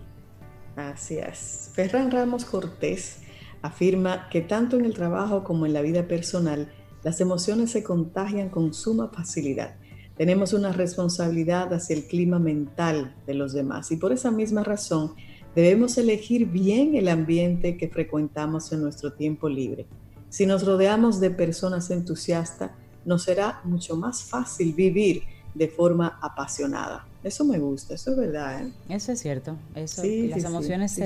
Así 0.75 1.17
es. 1.17 1.71
Ferran 1.73 2.11
Ramos 2.11 2.45
Cortés 2.45 3.21
afirma 3.63 4.29
que 4.29 4.41
tanto 4.41 4.77
en 4.77 4.85
el 4.85 4.93
trabajo 4.93 5.43
como 5.43 5.65
en 5.65 5.73
la 5.73 5.81
vida 5.81 6.07
personal, 6.07 6.71
las 7.03 7.19
emociones 7.21 7.71
se 7.71 7.83
contagian 7.83 8.49
con 8.49 8.73
suma 8.73 9.09
facilidad. 9.09 9.75
Tenemos 10.17 10.53
una 10.53 10.71
responsabilidad 10.71 11.73
hacia 11.73 11.95
el 11.95 12.05
clima 12.05 12.37
mental 12.37 13.15
de 13.25 13.33
los 13.33 13.53
demás 13.53 13.91
y 13.91 13.97
por 13.97 14.11
esa 14.11 14.29
misma 14.29 14.63
razón 14.63 15.13
debemos 15.55 15.97
elegir 15.97 16.45
bien 16.47 16.95
el 16.95 17.07
ambiente 17.07 17.77
que 17.77 17.89
frecuentamos 17.89 18.71
en 18.71 18.81
nuestro 18.81 19.13
tiempo 19.13 19.49
libre. 19.49 19.87
Si 20.29 20.45
nos 20.45 20.65
rodeamos 20.65 21.19
de 21.19 21.31
personas 21.31 21.89
entusiastas, 21.89 22.71
nos 23.03 23.23
será 23.23 23.61
mucho 23.63 23.95
más 23.95 24.23
fácil 24.23 24.73
vivir 24.73 25.23
de 25.53 25.67
forma 25.67 26.19
apasionada. 26.21 27.07
Eso 27.23 27.43
me 27.43 27.59
gusta, 27.59 27.95
eso 27.95 28.11
es 28.11 28.17
verdad. 28.17 28.63
¿eh? 28.63 28.71
Eso 28.89 29.11
es 29.11 29.19
cierto. 29.19 29.57
Eso, 29.75 30.03
las 30.03 30.43
emociones 30.43 30.99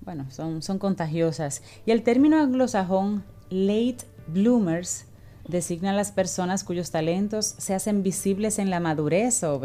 bueno, 0.00 0.26
son, 0.30 0.62
son 0.62 0.78
contagiosas. 0.78 1.62
Y 1.84 1.90
el 1.90 2.02
término 2.02 2.38
anglosajón 2.38 3.24
late 3.50 3.98
bloomers 4.28 5.06
designa 5.48 5.90
a 5.90 5.94
las 5.94 6.12
personas 6.12 6.62
cuyos 6.62 6.90
talentos 6.90 7.54
se 7.58 7.74
hacen 7.74 8.02
visibles 8.02 8.58
en 8.58 8.70
la 8.70 8.80
madurez 8.80 9.42
o 9.42 9.60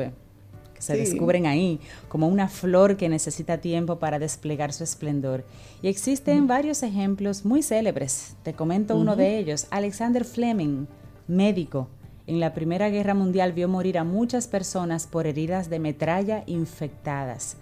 se 0.80 0.98
descubren 0.98 1.46
ahí, 1.46 1.80
como 2.10 2.28
una 2.28 2.50
flor 2.50 2.98
que 2.98 3.08
necesita 3.08 3.60
tiempo 3.60 4.00
para 4.00 4.20
desplegar 4.20 4.74
su 4.74 4.84
esplendor. 4.84 5.46
Y 5.82 5.88
existen 5.88 6.46
varios 6.46 6.84
ejemplos 6.84 7.46
muy 7.46 7.64
célebres. 7.64 8.36
Te 8.44 8.54
comento 8.54 8.98
uno 8.98 9.16
de 9.16 9.38
ellos. 9.38 9.68
Alexander 9.70 10.26
Fleming, 10.26 10.88
médico, 11.28 11.88
en 12.28 12.42
la 12.42 12.54
Primera 12.54 12.90
Guerra 12.90 13.14
Mundial 13.14 13.54
vio 13.54 13.70
morir 13.70 13.98
a 13.98 14.04
muchas 14.04 14.48
personas 14.48 15.08
por 15.08 15.26
heridas 15.26 15.70
de 15.70 15.80
metralla 15.80 16.44
infectadas. 16.48 17.56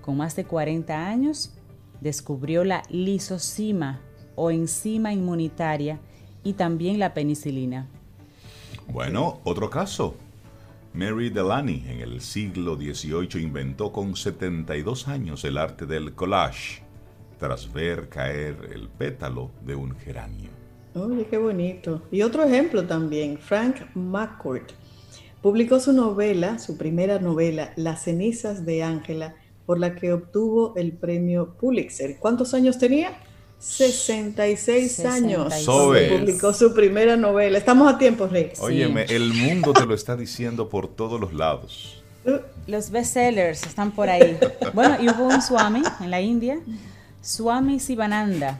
Con 0.00 0.16
más 0.16 0.34
de 0.34 0.44
40 0.44 1.06
años, 1.06 1.52
descubrió 2.00 2.64
la 2.64 2.82
lisocima 2.90 4.00
o 4.34 4.50
enzima 4.50 5.12
inmunitaria 5.12 6.00
y 6.44 6.52
también 6.52 6.98
la 6.98 7.14
penicilina. 7.14 7.88
Bueno, 8.86 9.40
otro 9.44 9.70
caso. 9.70 10.14
Mary 10.92 11.28
Delany 11.28 11.84
en 11.88 12.00
el 12.00 12.20
siglo 12.20 12.76
XVIII 12.76 13.42
inventó 13.42 13.90
con 13.90 14.14
72 14.14 15.08
años 15.08 15.42
el 15.44 15.58
arte 15.58 15.86
del 15.86 16.14
collage, 16.14 16.82
tras 17.38 17.72
ver 17.72 18.08
caer 18.08 18.70
el 18.72 18.88
pétalo 18.88 19.50
de 19.66 19.74
un 19.74 19.96
geranio. 19.96 20.50
Oye, 20.94 21.26
qué 21.26 21.38
bonito. 21.38 22.02
Y 22.12 22.22
otro 22.22 22.44
ejemplo 22.44 22.84
también, 22.86 23.38
Frank 23.38 23.76
McCourt. 23.94 24.70
publicó 25.42 25.80
su 25.80 25.92
novela, 25.92 26.60
su 26.60 26.78
primera 26.78 27.18
novela, 27.18 27.72
Las 27.74 28.04
cenizas 28.04 28.64
de 28.64 28.84
Ángela, 28.84 29.34
por 29.66 29.80
la 29.80 29.96
que 29.96 30.12
obtuvo 30.12 30.74
el 30.76 30.92
premio 30.92 31.54
Pulitzer. 31.58 32.18
¿Cuántos 32.18 32.54
años 32.54 32.78
tenía? 32.78 33.18
66, 33.64 35.00
años. 35.06 35.54
publicó 35.64 36.52
su 36.52 36.74
primera 36.74 37.16
novela. 37.16 37.56
Estamos 37.56 37.92
a 37.92 37.96
tiempo, 37.96 38.26
Rey. 38.26 38.52
Óyeme, 38.60 39.04
el 39.04 39.32
mundo 39.32 39.72
te 39.72 39.86
lo 39.86 39.94
está 39.94 40.16
diciendo 40.16 40.68
por 40.68 40.86
todos 40.86 41.18
los 41.18 41.32
lados. 41.32 42.02
Los 42.66 42.90
bestsellers 42.90 43.64
están 43.64 43.90
por 43.92 44.10
ahí. 44.10 44.38
Bueno, 44.74 44.96
y 45.00 45.08
hubo 45.08 45.24
un 45.24 45.40
Swami 45.40 45.82
en 46.00 46.10
la 46.10 46.20
India, 46.20 46.60
Swami 47.22 47.80
Sivananda. 47.80 48.58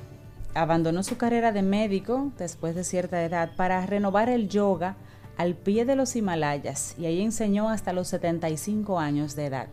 Abandonó 0.54 1.02
su 1.02 1.18
carrera 1.18 1.52
de 1.52 1.62
médico 1.62 2.32
después 2.38 2.74
de 2.74 2.82
cierta 2.82 3.22
edad 3.22 3.50
para 3.56 3.84
renovar 3.84 4.30
el 4.30 4.48
yoga 4.48 4.96
al 5.36 5.54
pie 5.54 5.84
de 5.84 5.96
los 5.96 6.16
Himalayas 6.16 6.94
y 6.98 7.06
ahí 7.06 7.20
enseñó 7.20 7.68
hasta 7.68 7.92
los 7.92 8.08
75 8.08 8.98
años 8.98 9.36
de 9.36 9.46
edad. 9.46 9.68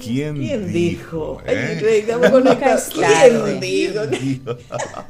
¿Quién, 0.00 0.72
dijo? 0.72 1.40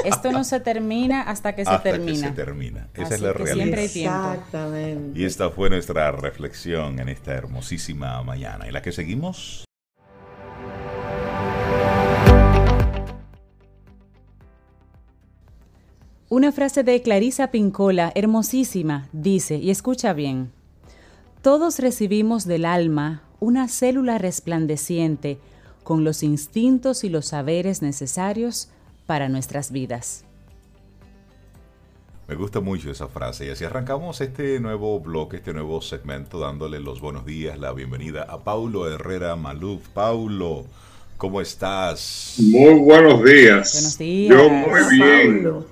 Esto 0.05 0.33
no 0.33 0.45
se 0.45 0.61
termina 0.61 1.23
hasta 1.23 1.55
que 1.55 1.65
se 1.65 1.79
termina. 1.79 2.29
se 2.29 2.35
termina. 2.35 2.89
Esa 2.93 3.15
es 3.15 3.21
la 3.23 3.33
realidad. 3.33 3.55
Siempre 3.55 3.81
hay 3.81 3.89
tiempo. 3.89 4.33
Exactamente. 4.33 5.19
Y 5.19 5.25
esta 5.25 5.49
fue 5.51 5.71
nuestra 5.71 6.13
reflexión 6.13 6.99
en 6.99 7.09
esta 7.09 7.33
hermosísima 7.33 8.23
mañana. 8.23 8.69
¿Y 8.69 8.71
la 8.71 8.83
que 8.83 8.93
seguimos? 8.93 9.65
Una 16.29 16.53
frase 16.53 16.83
de 16.83 17.01
Clarisa 17.01 17.51
Pincola, 17.51 18.13
hermosísima, 18.15 19.09
dice, 19.13 19.57
y 19.57 19.71
escucha 19.71 20.13
bien, 20.13 20.53
todos 21.41 21.79
recibimos 21.79 22.45
del 22.45 22.67
alma 22.67 23.23
una 23.41 23.69
célula 23.69 24.19
resplandeciente 24.19 25.39
con 25.85 26.05
los 26.05 26.23
instintos 26.23 27.05
y 27.05 27.09
los 27.09 27.27
saberes 27.27 27.83
necesarios 27.83 28.69
para 29.07 29.29
nuestras 29.29 29.73
vidas. 29.73 30.25
Me 32.29 32.35
gusta 32.35 32.61
mucho 32.61 32.91
esa 32.91 33.09
frase 33.09 33.47
y 33.47 33.49
así 33.49 33.65
arrancamos 33.65 34.21
este 34.21 34.61
nuevo 34.61 35.01
bloque, 35.01 35.39
este 35.39 35.55
nuevo 35.55 35.81
segmento 35.81 36.39
dándole 36.39 36.79
los 36.79 37.01
buenos 37.01 37.25
días, 37.25 37.59
la 37.59 37.73
bienvenida 37.73 38.25
a 38.25 38.45
Paulo 38.45 38.87
Herrera 38.87 39.35
Maluf. 39.35 39.89
Paulo, 39.95 40.67
¿cómo 41.17 41.41
estás? 41.41 42.35
Muy 42.39 42.81
buenos 42.81 43.25
días. 43.25 43.73
Buenos 43.73 43.99
días. 43.99 44.37
Yo 44.37 44.51
muy 44.51 44.99
bien, 44.99 45.65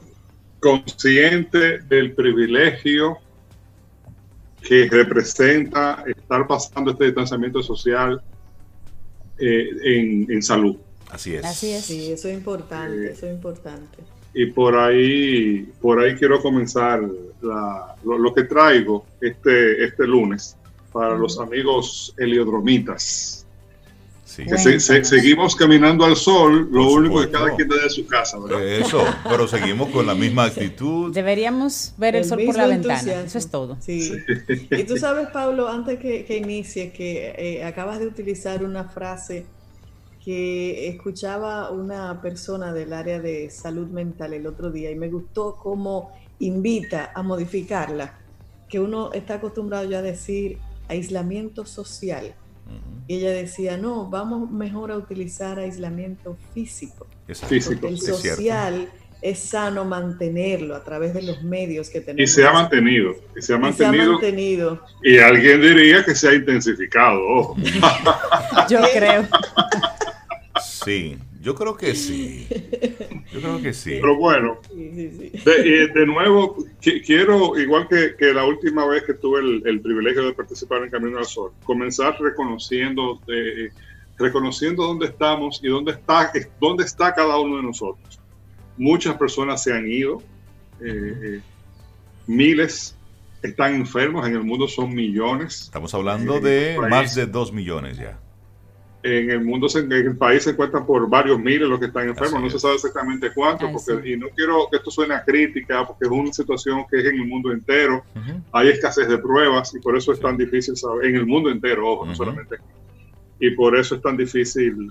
consciente 0.60 1.80
del 1.80 2.14
privilegio 2.14 3.18
que 4.66 4.88
representa 4.88 6.04
estar 6.06 6.46
pasando 6.46 6.90
este 6.90 7.06
distanciamiento 7.06 7.62
social 7.62 8.20
eh, 9.38 10.26
en, 10.28 10.42
salud. 10.42 10.76
Así 11.10 11.34
es. 11.34 11.44
Así 11.44 11.72
es. 11.72 11.84
Sí, 11.84 12.12
eso 12.12 12.28
es 12.28 12.34
importante, 12.34 13.12
eso 13.12 13.26
es 13.26 13.32
importante. 13.32 13.98
Y 14.34 14.46
por 14.46 14.76
ahí, 14.76 15.72
por 15.80 16.00
ahí 16.00 16.14
quiero 16.16 16.40
comenzar 16.42 17.00
lo, 17.40 18.34
que 18.34 18.44
traigo 18.44 19.06
este, 19.20 19.84
este 19.84 20.06
lunes 20.06 20.56
para 20.92 21.16
los 21.16 21.38
amigos 21.38 22.14
heliodromitas 22.18 23.45
seguimos 24.26 25.54
caminando 25.54 26.04
al 26.04 26.16
sol, 26.16 26.68
lo 26.72 26.90
único 26.90 27.20
que 27.20 27.30
cada 27.30 27.54
quien 27.54 27.68
da 27.68 27.76
de 27.76 27.90
su 27.90 28.06
casa, 28.06 28.38
¿verdad? 28.38 28.66
Eso, 28.66 29.04
pero 29.28 29.46
seguimos 29.46 29.88
con 29.90 30.06
la 30.06 30.14
misma 30.14 30.44
actitud. 30.44 31.14
Deberíamos 31.14 31.94
ver 31.96 32.16
el, 32.16 32.24
sol 32.24 32.40
por 32.44 32.56
la 32.56 32.66
ventana, 32.66 33.22
eso 33.22 33.38
es 33.38 33.48
todo. 33.48 33.76
Sí. 33.80 34.12
Y 34.70 34.84
tú 34.84 34.96
sabes, 34.96 35.28
Pablo, 35.28 35.68
antes 35.68 36.00
que, 36.00 36.24
que 36.24 36.36
inicie, 36.38 36.92
que 36.92 37.34
eh, 37.38 37.64
acabas 37.64 38.00
de 38.00 38.06
utilizar 38.06 38.64
una 38.64 38.84
frase 38.84 39.46
que 40.24 40.88
escuchaba 40.88 41.70
una 41.70 42.20
persona 42.20 42.72
del 42.72 42.92
área 42.92 43.20
de 43.20 43.48
salud 43.48 43.86
mental 43.86 44.34
el 44.34 44.48
otro 44.48 44.72
día 44.72 44.90
y 44.90 44.96
me 44.96 45.08
gustó 45.08 45.54
cómo 45.54 46.10
invita 46.40 47.12
a 47.14 47.22
modificarla, 47.22 48.18
que 48.68 48.80
uno 48.80 49.12
está 49.12 49.34
acostumbrado 49.34 49.88
ya 49.88 49.98
a 49.98 50.02
decir 50.02 50.58
aislamiento 50.88 51.64
social 51.64 52.34
y 53.08 53.16
ella 53.16 53.30
decía, 53.30 53.76
no, 53.76 54.10
vamos 54.10 54.50
mejor 54.50 54.90
a 54.90 54.96
utilizar 54.96 55.58
aislamiento 55.58 56.36
físico. 56.52 57.06
físico 57.48 57.86
el 57.86 58.00
social 58.00 58.88
es 59.22 59.38
sano 59.38 59.84
mantenerlo 59.84 60.74
a 60.74 60.84
través 60.84 61.14
de 61.14 61.22
los 61.22 61.42
medios 61.42 61.88
que 61.88 62.00
tenemos. 62.00 62.30
Y 62.30 62.32
se 62.32 62.46
ha 62.46 62.52
mantenido. 62.52 63.14
Y 63.36 63.42
se 63.42 63.54
ha 63.54 63.58
mantenido. 63.58 64.14
Y, 64.14 64.20
se 64.20 64.26
ha 64.26 64.32
mantenido. 64.32 64.80
y 65.02 65.18
alguien 65.18 65.60
diría 65.60 66.04
que 66.04 66.14
se 66.14 66.28
ha 66.28 66.34
intensificado. 66.34 67.54
Yo 68.68 68.80
creo. 68.92 69.26
Sí, 70.62 71.18
yo 71.46 71.54
creo 71.54 71.76
que 71.76 71.94
sí. 71.94 72.48
Yo 73.32 73.40
creo 73.40 73.62
que 73.62 73.72
sí. 73.72 73.98
Pero 74.00 74.16
bueno, 74.16 74.58
De, 74.74 76.06
nuevo, 76.06 76.56
quiero, 76.80 77.56
igual 77.56 77.86
que, 77.86 78.32
la 78.32 78.44
última 78.44 78.84
vez 78.86 79.04
que 79.04 79.14
tuve 79.14 79.40
el, 79.64 79.80
privilegio 79.80 80.26
de 80.26 80.32
participar 80.32 80.82
en 80.82 80.90
Camino 80.90 81.18
al 81.18 81.26
Sol, 81.26 81.52
comenzar 81.62 82.20
reconociendo, 82.20 83.20
eh, 83.28 83.70
reconociendo 84.18 84.84
dónde 84.84 85.06
estamos 85.06 85.60
y 85.62 85.68
dónde 85.68 85.92
está, 85.92 86.32
dónde 86.60 86.82
está 86.82 87.14
cada 87.14 87.38
uno 87.38 87.58
de 87.58 87.62
nosotros. 87.62 88.18
Muchas 88.76 89.16
personas 89.16 89.62
se 89.62 89.72
han 89.72 89.88
ido, 89.88 90.22
eh, 90.80 91.12
eh, 91.22 91.40
miles 92.26 92.96
están 93.42 93.74
enfermos, 93.74 94.26
en 94.26 94.34
el 94.34 94.42
mundo 94.42 94.66
son 94.66 94.92
millones. 94.92 95.62
Estamos 95.62 95.94
hablando 95.94 96.40
de 96.40 96.76
más 96.90 97.14
de 97.14 97.26
dos 97.26 97.52
millones 97.52 97.98
ya 97.98 98.18
en 99.06 99.30
el 99.30 99.44
mundo, 99.44 99.68
en 99.74 99.92
el 99.92 100.16
país 100.16 100.42
se 100.42 100.50
encuentran 100.50 100.84
por 100.84 101.08
varios 101.08 101.38
miles 101.38 101.68
los 101.68 101.78
que 101.78 101.86
están 101.86 102.08
enfermos, 102.08 102.42
no 102.42 102.50
se 102.50 102.58
sabe 102.58 102.74
exactamente 102.74 103.32
cuántos, 103.32 103.70
porque, 103.70 104.10
y 104.10 104.16
no 104.16 104.28
quiero 104.34 104.66
que 104.68 104.78
esto 104.78 104.90
suene 104.90 105.14
a 105.14 105.24
crítica, 105.24 105.86
porque 105.86 106.06
es 106.06 106.10
una 106.10 106.32
situación 106.32 106.84
que 106.90 106.98
es 106.98 107.04
en 107.04 107.20
el 107.20 107.26
mundo 107.26 107.52
entero, 107.52 108.04
hay 108.52 108.68
escasez 108.68 109.08
de 109.08 109.18
pruebas 109.18 109.74
y 109.74 109.78
por 109.78 109.96
eso 109.96 110.12
es 110.12 110.20
tan 110.20 110.36
difícil 110.36 110.76
saber, 110.76 111.06
en 111.06 111.16
el 111.16 111.26
mundo 111.26 111.50
entero, 111.50 111.88
ojo, 111.88 112.06
no 112.06 112.14
solamente 112.14 112.56
aquí. 112.56 112.64
Y 113.38 113.50
por 113.50 113.76
eso 113.76 113.96
es 113.96 114.02
tan 114.02 114.16
difícil. 114.16 114.90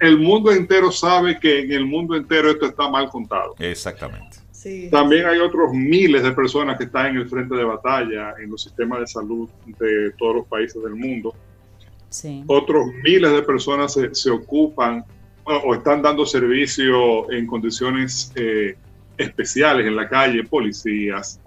el 0.00 0.18
mundo 0.18 0.52
entero 0.52 0.92
sabe 0.92 1.40
que 1.40 1.60
en 1.60 1.72
el 1.72 1.86
mundo 1.86 2.14
entero 2.14 2.50
esto 2.50 2.66
está 2.66 2.90
mal 2.90 3.08
contado. 3.08 3.54
Exactamente. 3.58 4.38
También 4.90 5.26
hay 5.26 5.38
otros 5.40 5.72
miles 5.72 6.22
de 6.22 6.32
personas 6.32 6.78
que 6.78 6.84
están 6.84 7.06
en 7.08 7.16
el 7.16 7.28
frente 7.28 7.54
de 7.54 7.64
batalla 7.64 8.34
en 8.38 8.50
los 8.50 8.62
sistemas 8.62 9.00
de 9.00 9.06
salud 9.06 9.48
de 9.78 10.10
todos 10.18 10.36
los 10.36 10.46
países 10.46 10.82
del 10.82 10.94
mundo 10.94 11.34
otros 12.46 12.86
miles 13.02 13.32
de 13.32 13.42
personas 13.42 13.98
se, 14.12 14.30
ocupan 14.30 15.04
o 15.44 15.74
están 15.74 16.02
dando 16.02 16.24
servicio 16.24 17.30
en 17.30 17.46
condiciones 17.46 18.32
eh, 18.34 18.76
especiales 19.16 19.86
en 19.86 19.96
la 19.96 20.08
calle, 20.08 20.44
policías, 20.44 21.40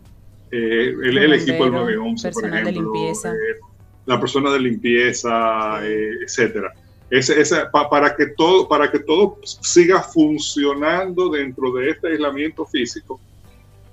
eh, 0.51 0.93
el, 1.03 1.33
equipo 1.33 1.63
del 1.65 1.73
911, 1.73 2.31
por 2.31 2.45
ejemplo, 2.45 2.65
de 2.65 2.71
limpieza. 2.71 3.33
Eh, 3.33 3.59
la 4.05 4.19
persona 4.19 4.51
de 4.51 4.59
limpieza, 4.59 5.81
etcétera. 5.83 6.73
Ese, 7.09 7.35
para, 7.71 8.15
que 8.15 8.27
todo, 8.27 8.67
para 8.67 8.89
que 8.89 8.99
todo 8.99 9.39
siga 9.43 10.01
funcionando 10.01 11.29
dentro 11.29 11.73
de 11.73 11.89
este 11.89 12.09
aislamiento 12.09 12.65
físico 12.65 13.19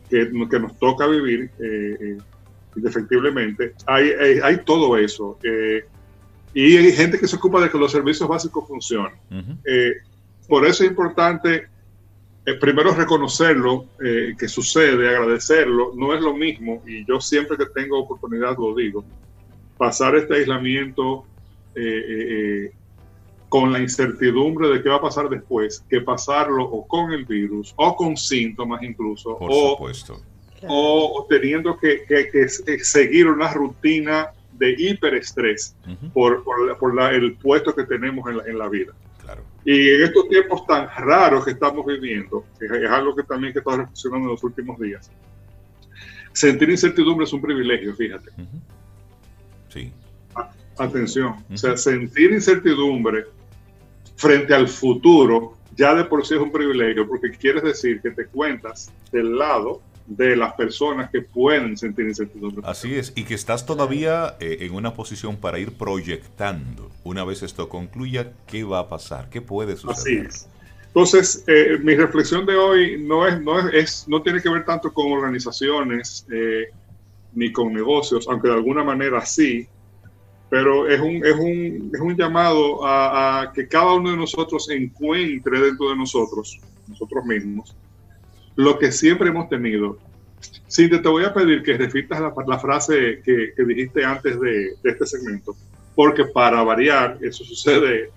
que, 0.08 0.30
que 0.50 0.58
nos 0.60 0.78
toca 0.78 1.06
vivir, 1.06 1.50
indefectiblemente, 2.76 3.72
hay, 3.86 4.10
hay, 4.10 4.38
hay 4.42 4.58
todo 4.64 4.96
eso. 4.96 5.38
Y 6.54 6.76
hay 6.76 6.92
gente 6.92 7.18
que 7.18 7.26
se 7.26 7.36
ocupa 7.36 7.60
de 7.60 7.68
que 7.68 7.76
los 7.76 7.90
servicios 7.90 8.28
básicos 8.28 8.66
funcionen. 8.66 9.12
Eh, 9.64 9.94
por 10.48 10.64
eso 10.64 10.84
es 10.84 10.90
importante 10.90 11.66
eh, 12.46 12.54
primero 12.54 12.94
reconocerlo, 12.94 13.86
eh, 14.02 14.34
que 14.38 14.46
sucede, 14.46 15.08
agradecerlo. 15.08 15.92
No 15.96 16.14
es 16.14 16.20
lo 16.20 16.32
mismo, 16.34 16.80
y 16.86 17.04
yo 17.06 17.20
siempre 17.20 17.56
que 17.56 17.66
tengo 17.66 17.98
oportunidad 17.98 18.56
lo 18.56 18.74
digo, 18.74 19.04
pasar 19.76 20.14
este 20.14 20.34
aislamiento 20.34 21.26
con 23.48 23.72
la 23.72 23.80
incertidumbre 23.80 24.68
de 24.68 24.80
qué 24.80 24.88
va 24.88 24.96
a 24.96 25.00
pasar 25.00 25.28
después, 25.28 25.84
que 25.90 26.00
pasarlo 26.00 26.64
o 26.64 26.86
con 26.86 27.10
el 27.10 27.24
virus 27.24 27.74
o 27.74 27.96
con 27.96 28.16
síntomas 28.16 28.80
incluso. 28.84 29.36
Por 29.36 29.50
o, 29.50 29.70
supuesto. 29.70 30.22
O 30.68 31.26
teniendo 31.28 31.76
que, 31.76 32.04
que 32.06 32.48
seguir 32.84 33.26
una 33.26 33.52
rutina 33.52 34.30
de 34.58 34.74
hiperestrés 34.78 35.76
por, 36.12 36.44
por, 36.44 37.12
el 37.12 37.36
puesto 37.36 37.74
que 37.74 37.84
tenemos 37.84 38.28
en 38.28 38.36
la, 38.38 38.44
en 38.44 38.58
la 38.58 38.68
vida. 38.68 38.92
Claro. 39.20 39.42
Y 39.64 39.90
en 39.90 40.02
estos 40.02 40.28
tiempos 40.28 40.66
tan 40.66 40.88
raros 40.88 41.44
que 41.44 41.52
estamos 41.52 41.86
viviendo, 41.86 42.44
que 42.58 42.66
es 42.66 42.90
algo 42.90 43.14
que 43.16 43.22
también 43.22 43.52
que 43.52 43.60
está 43.60 43.76
reflexionando 43.76 44.26
en 44.26 44.32
los 44.32 44.44
últimos 44.44 44.78
días, 44.78 45.10
sentir 46.32 46.70
incertidumbre 46.70 47.24
es 47.24 47.32
un 47.32 47.40
privilegio, 47.40 47.94
fíjate. 47.94 48.30
Sí. 49.68 49.92
atención, 50.78 51.36
o 51.52 51.56
sea, 51.56 51.76
sentir 51.76 52.32
incertidumbre 52.32 53.26
frente 54.16 54.54
al 54.54 54.68
futuro 54.68 55.56
ya 55.76 55.94
de 55.94 56.04
por 56.04 56.24
sí 56.24 56.34
es 56.34 56.40
un 56.40 56.52
privilegio, 56.52 57.06
porque 57.08 57.30
quieres 57.30 57.62
decir 57.62 58.00
que 58.00 58.10
te 58.10 58.26
cuentas 58.26 58.92
del 59.10 59.36
lado 59.36 59.82
de 60.06 60.36
las 60.36 60.52
personas 60.54 61.10
que 61.10 61.22
pueden 61.22 61.76
sentir 61.76 62.06
incertidumbre. 62.06 62.62
Así 62.66 62.94
es, 62.94 63.12
y 63.16 63.24
que 63.24 63.34
estás 63.34 63.64
todavía 63.64 64.36
eh, 64.40 64.58
en 64.60 64.74
una 64.74 64.94
posición 64.94 65.36
para 65.36 65.58
ir 65.58 65.72
proyectando, 65.72 66.90
una 67.04 67.24
vez 67.24 67.42
esto 67.42 67.68
concluya, 67.68 68.32
qué 68.46 68.64
va 68.64 68.80
a 68.80 68.88
pasar, 68.88 69.30
qué 69.30 69.40
puede 69.40 69.76
suceder. 69.76 70.26
Así 70.26 70.36
es. 70.36 70.48
Entonces, 70.88 71.42
eh, 71.48 71.78
mi 71.82 71.96
reflexión 71.96 72.46
de 72.46 72.54
hoy 72.54 73.02
no, 73.02 73.26
es, 73.26 73.40
no, 73.40 73.68
es, 73.68 74.06
no 74.06 74.22
tiene 74.22 74.40
que 74.40 74.48
ver 74.48 74.64
tanto 74.64 74.92
con 74.92 75.10
organizaciones 75.10 76.24
eh, 76.32 76.68
ni 77.32 77.50
con 77.50 77.72
negocios, 77.72 78.26
aunque 78.28 78.48
de 78.48 78.54
alguna 78.54 78.84
manera 78.84 79.24
sí, 79.24 79.66
pero 80.50 80.88
es 80.88 81.00
un, 81.00 81.16
es 81.24 81.34
un, 81.34 81.90
es 81.92 82.00
un 82.00 82.16
llamado 82.16 82.84
a, 82.86 83.40
a 83.42 83.52
que 83.52 83.66
cada 83.66 83.94
uno 83.94 84.10
de 84.10 84.16
nosotros 84.16 84.70
encuentre 84.70 85.58
dentro 85.58 85.88
de 85.88 85.96
nosotros, 85.96 86.60
nosotros 86.86 87.24
mismos, 87.24 87.74
lo 88.56 88.78
que 88.78 88.92
siempre 88.92 89.28
hemos 89.28 89.48
tenido. 89.48 89.98
Sí, 90.66 90.88
te, 90.88 90.98
voy 90.98 91.24
a 91.24 91.32
pedir 91.32 91.62
que 91.62 91.76
repitas 91.76 92.20
la, 92.20 92.58
frase 92.58 93.20
que, 93.24 93.52
dijiste 93.64 94.04
antes 94.04 94.38
de, 94.40 94.74
este 94.82 95.06
segmento, 95.06 95.56
porque 95.94 96.24
para 96.24 96.62
variar, 96.62 97.18
eso 97.20 97.44
sucede, 97.44 98.10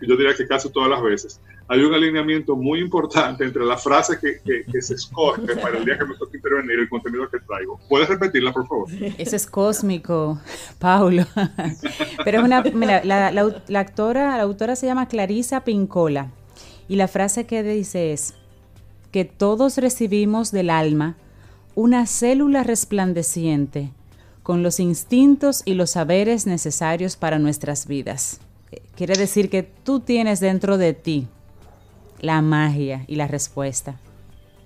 yo 0.00 0.16
diría 0.16 0.34
que 0.34 0.46
casi 0.46 0.70
todas 0.70 0.90
las 0.90 1.02
veces, 1.02 1.40
hay 1.70 1.82
un 1.82 1.94
alineamiento 1.94 2.56
muy 2.56 2.80
importante 2.80 3.44
entre 3.44 3.64
la 3.64 3.76
frase 3.76 4.18
que, 4.18 4.40
que, 4.42 4.82
se 4.82 4.94
escoge 4.94 5.54
para 5.54 5.78
el 5.78 5.84
día 5.84 5.96
que 5.96 6.04
me 6.04 6.16
toca 6.16 6.36
intervenir 6.36 6.78
y 6.78 6.82
el 6.82 6.88
contenido 6.88 7.30
que 7.30 7.38
traigo. 7.38 7.78
¿Puedes 7.88 8.08
repetirla, 8.08 8.52
por 8.52 8.66
favor? 8.66 8.88
Eso 9.18 9.36
es 9.36 9.46
cósmico, 9.46 10.40
Paulo. 10.80 11.24
Pero 12.24 12.38
es 12.38 12.44
una, 12.44 12.62
mira, 12.62 13.04
la, 13.04 13.30
la, 13.30 13.80
actora, 13.80 14.36
la 14.36 14.42
autora 14.42 14.74
se 14.74 14.86
llama 14.86 15.06
Clarisa 15.06 15.62
Pincola 15.62 16.32
y 16.88 16.96
la 16.96 17.06
frase 17.06 17.46
que 17.46 17.62
dice 17.62 18.12
es, 18.12 18.34
que 19.10 19.24
todos 19.24 19.76
recibimos 19.78 20.52
del 20.52 20.70
alma 20.70 21.16
una 21.74 22.06
célula 22.06 22.62
resplandeciente 22.62 23.90
con 24.42 24.62
los 24.62 24.80
instintos 24.80 25.62
y 25.64 25.74
los 25.74 25.90
saberes 25.90 26.46
necesarios 26.46 27.16
para 27.16 27.38
nuestras 27.38 27.86
vidas. 27.86 28.40
Quiere 28.96 29.16
decir 29.16 29.50
que 29.50 29.62
tú 29.62 30.00
tienes 30.00 30.40
dentro 30.40 30.78
de 30.78 30.94
ti 30.94 31.28
la 32.20 32.42
magia 32.42 33.04
y 33.06 33.16
la 33.16 33.26
respuesta. 33.26 33.98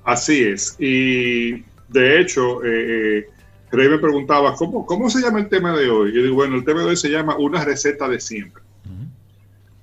Así 0.05 0.43
es. 0.43 0.77
Y 0.79 1.65
de 1.89 2.21
hecho, 2.21 2.65
eh, 2.65 3.19
eh 3.19 3.29
me 3.73 3.99
preguntaba, 3.99 4.55
¿cómo, 4.55 4.87
¿cómo 4.87 5.11
se 5.11 5.21
llama 5.21 5.41
el 5.41 5.49
tema 5.49 5.77
de 5.77 5.89
hoy? 5.91 6.13
Yo 6.13 6.23
digo, 6.23 6.37
bueno, 6.37 6.57
el 6.57 6.65
tema 6.65 6.81
de 6.81 6.91
hoy 6.91 6.97
se 6.97 7.11
llama 7.11 7.37
una 7.37 7.65
receta 7.65 8.09
de 8.09 8.21
siempre. 8.21 8.63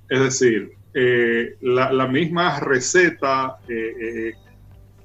Es 0.08 0.20
decir, 0.20 0.72
eh, 0.94 1.56
la, 1.62 2.06
misma 2.06 2.60
receta 2.60 3.58
eh, 3.68 3.94
eh 4.00 4.32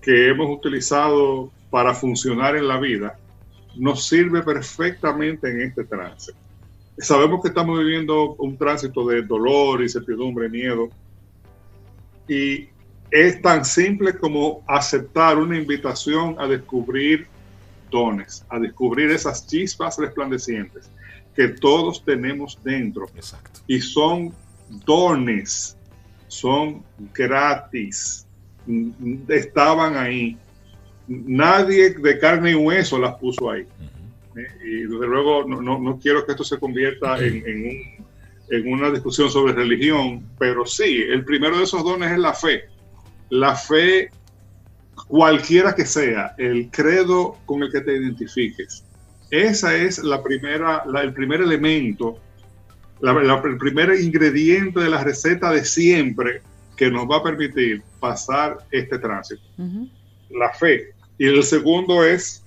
que 0.08 0.30
hemos 0.30 0.50
utilizado 0.50 1.52
para 1.70 1.94
funcionar 1.94 2.56
en 2.56 2.66
la 2.70 2.80
vida 2.80 3.20
nos 3.76 4.08
sirve 4.08 4.42
perfectamente 4.42 5.52
en 5.52 5.64
este 5.64 5.84
trance. 5.84 6.32
Sabemos 6.98 7.42
que 7.42 7.50
estamos 7.50 7.78
viviendo 7.78 8.36
un 8.36 8.58
tránsito 8.58 9.06
de 9.06 9.24
dolor, 9.24 9.82
incertidumbre, 9.82 10.48
miedo, 10.48 10.88
y 12.26 12.70
es 13.12 13.42
tan 13.42 13.66
simple 13.66 14.18
como 14.18 14.64
aceptar 14.66 15.38
una 15.38 15.58
invitación 15.58 16.38
a 16.40 16.48
descubrir 16.48 17.28
dones, 17.92 18.46
a 18.48 18.60
descubrir 18.60 19.12
esas 19.12 19.46
chispas 19.46 19.98
resplandecientes 19.98 20.90
que 21.36 21.50
todos 21.50 22.02
tenemos 22.06 22.58
dentro. 22.64 23.10
Exacto. 23.14 23.60
Y 23.68 23.82
son 23.82 24.34
dones, 24.86 25.76
son 26.30 26.82
gratis 27.14 28.27
estaban 29.28 29.98
ahí. 29.98 30.38
Nadie 31.08 31.92
de 31.92 32.20
carne 32.20 32.52
y 32.52 32.56
hueso 32.56 33.00
las 33.00 33.16
puso 33.16 33.50
ahí. 33.50 33.66
Eh, 34.36 34.48
y 34.64 34.82
desde 34.84 35.08
luego 35.08 35.46
no, 35.46 36.00
quiero 36.02 36.26
que 36.26 36.34
esto 36.34 36.44
se 36.44 36.60
convierta 36.60 37.18
en, 37.20 38.06
una 38.66 38.92
discusión 38.92 39.30
sobre 39.30 39.54
religión, 39.54 40.26
pero 40.40 40.66
sí, 40.66 41.02
el 41.10 41.26
primero 41.26 41.58
de 41.58 41.64
esos 41.64 41.84
dones 41.84 42.12
es 42.12 42.18
la 42.18 42.34
fe. 42.34 42.66
La 43.30 43.56
fe, 43.56 44.10
cualquiera 45.08 45.76
que 45.76 45.86
sea, 45.86 46.34
el 46.38 46.70
credo 46.70 47.38
con 47.46 47.64
el 47.64 47.72
que 47.72 47.82
te 47.82 47.98
identifiques. 47.98 48.86
Esa 49.32 49.76
es 49.76 50.00
la 50.00 50.24
primera, 50.24 50.84
el 51.04 51.14
primer 51.14 51.42
elemento, 51.42 52.18
el 53.02 53.58
primer 53.58 54.00
ingrediente 54.00 54.80
de 54.80 54.90
la 54.90 55.04
receta 55.04 55.52
de 55.52 55.66
siempre 55.66 56.42
que 56.78 56.92
nos 56.92 57.10
va 57.10 57.18
a 57.18 57.24
permitir 57.24 57.82
pasar 58.00 58.60
este 58.72 59.00
tránsito. 59.00 59.42
La 60.30 60.54
fe. 60.54 60.94
Y 61.18 61.26
el 61.26 61.44
segundo 61.44 62.04
es 62.06 62.46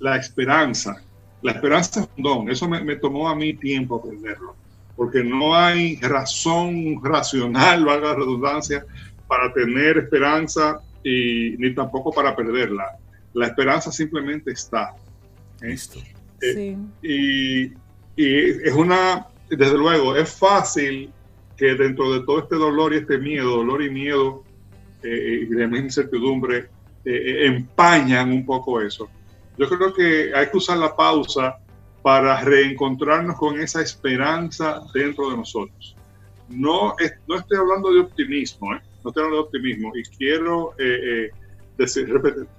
la 0.00 0.16
esperanza. 0.16 1.00
La 1.40 1.52
esperanza 1.52 2.00
es 2.00 2.08
un 2.16 2.22
don. 2.22 2.50
Eso 2.50 2.68
me, 2.68 2.96
tomó 2.96 3.28
a 3.28 3.36
mí 3.36 3.54
tiempo 3.54 3.96
aprenderlo. 3.96 4.56
Porque 4.96 5.22
no 5.22 5.54
hay 5.54 5.96
razón 6.00 7.00
racional, 7.02 7.84
valga 7.86 8.08
la 8.08 8.14
redundancia, 8.16 8.84
para 9.28 9.52
tener 9.52 9.98
esperanza 9.98 10.80
y 11.04 11.54
ni 11.58 11.72
tampoco 11.74 12.12
para 12.12 12.34
perderla. 12.34 12.98
La 13.34 13.46
esperanza 13.46 13.92
simplemente 13.92 14.50
está. 14.50 14.94
¿eh? 15.62 15.76
Eh, 16.40 16.76
y, 17.02 17.64
y 18.16 18.68
es 18.68 18.74
una, 18.74 19.26
desde 19.48 19.78
luego, 19.78 20.16
es 20.16 20.30
fácil 20.32 21.12
que 21.56 21.74
dentro 21.74 22.12
de 22.12 22.24
todo 22.24 22.40
este 22.40 22.56
dolor 22.56 22.92
y 22.92 22.98
este 22.98 23.18
miedo, 23.18 23.56
dolor 23.56 23.82
y 23.82 23.90
miedo 23.90 24.44
eh, 25.02 25.40
y 25.42 25.46
de 25.46 25.64
incertidumbre, 25.78 26.58
eh, 26.58 26.64
eh, 27.04 27.46
empañan 27.46 28.32
un 28.32 28.44
poco 28.44 28.80
eso. 28.80 29.08
Yo 29.56 29.68
creo 29.68 29.92
que 29.92 30.32
hay 30.34 30.48
que 30.48 30.56
usar 30.56 30.78
la 30.78 30.96
pausa 30.96 31.58
para 32.02 32.40
reencontrarnos 32.40 33.36
con 33.36 33.60
esa 33.60 33.82
esperanza 33.82 34.82
dentro 34.92 35.30
de 35.30 35.36
nosotros. 35.36 35.96
No, 36.48 36.94
no 37.28 37.36
estoy 37.36 37.58
hablando 37.58 37.92
de 37.92 38.00
optimismo, 38.00 38.72
no 38.72 39.10
estoy 39.10 39.24
hablando 39.24 39.36
de 39.36 39.42
optimismo 39.42 39.92
y 39.94 40.02
quiero 40.02 40.74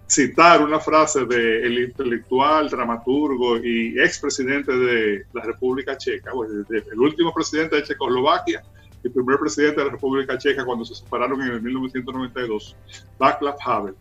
citar 0.07 0.63
una 0.63 0.79
frase 0.79 1.25
del 1.25 1.79
intelectual, 1.79 2.69
dramaturgo 2.69 3.57
y 3.57 3.99
expresidente 3.99 4.75
de 4.75 5.25
la 5.33 5.43
República 5.43 5.97
Checa, 5.97 6.31
el 6.69 6.99
último 6.99 7.33
presidente 7.33 7.75
de 7.75 7.83
Checoslovaquia, 7.83 8.63
el 9.07 9.13
primer 9.13 9.39
presidente 9.39 9.79
de 9.79 9.85
la 9.85 9.91
República 9.91 10.37
Checa 10.37 10.65
cuando 10.65 10.85
se 10.85 10.95
separaron 10.95 11.41
en 11.41 11.49
el 11.49 11.61
1992, 11.61 12.75
Václav 13.19 13.55
Havel. 13.63 13.95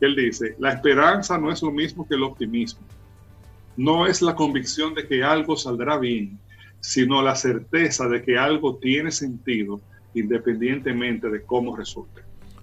Él 0.00 0.14
dice, 0.14 0.54
la 0.58 0.72
esperanza 0.72 1.38
no 1.38 1.50
es 1.50 1.62
lo 1.62 1.70
mismo 1.70 2.06
que 2.06 2.14
el 2.14 2.22
optimismo. 2.22 2.80
No 3.76 4.06
es 4.06 4.22
la 4.22 4.34
convicción 4.34 4.94
de 4.94 5.06
que 5.06 5.22
algo 5.22 5.56
saldrá 5.56 5.98
bien, 5.98 6.38
sino 6.80 7.22
la 7.22 7.34
certeza 7.34 8.08
de 8.08 8.22
que 8.22 8.38
algo 8.38 8.76
tiene 8.76 9.10
sentido 9.10 9.80
independientemente 10.14 11.28
de 11.28 11.42
cómo 11.42 11.76
resulte. 11.76 12.22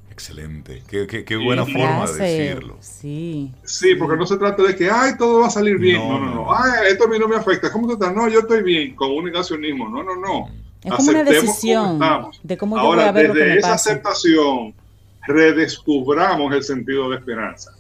Excelente, 0.09 0.83
qué, 0.87 1.35
buena 1.37 1.65
forma 1.65 2.05
de 2.05 2.23
decirlo. 2.23 2.77
Sí. 2.79 3.51
Sí, 3.63 3.95
porque 3.95 4.15
no 4.15 4.27
se 4.27 4.37
trata 4.37 4.61
de 4.61 4.75
que, 4.75 4.89
ay, 4.89 5.13
todo 5.17 5.41
va 5.41 5.47
a 5.47 5.49
salir 5.49 5.79
bien. 5.79 5.97
No, 5.97 6.19
no, 6.19 6.35
no. 6.35 6.55
Ay, 6.55 6.91
esto 6.91 7.05
a 7.05 7.07
mí 7.07 7.17
no 7.17 7.27
me 7.27 7.35
afecta. 7.35 7.71
¿Cómo 7.71 7.87
tú 7.87 7.93
estás? 7.93 8.13
No, 8.13 8.29
yo 8.29 8.41
estoy 8.41 8.61
bien, 8.61 8.95
con 8.95 9.11
un 9.11 9.25
negacionismo. 9.25 9.89
No, 9.89 10.03
no, 10.03 10.15
no. 10.15 10.47
Mm. 10.47 10.62
Es 10.83 10.93
como 10.93 11.09
una 11.09 11.23
decisión 11.23 11.99
de 12.43 12.57
cómo 12.57 12.77
yo 12.77 12.83
voy 12.83 12.99
a 12.99 13.11
ver 13.11 13.33
desde 13.33 13.47
lo 13.47 13.53
que 13.53 13.59
esa 13.59 13.73
aceptación, 13.73 14.73
redescubramos 15.25 16.53
el 16.53 16.63
sentido 16.63 17.09
de 17.09 17.17
esperanza. 17.17 17.71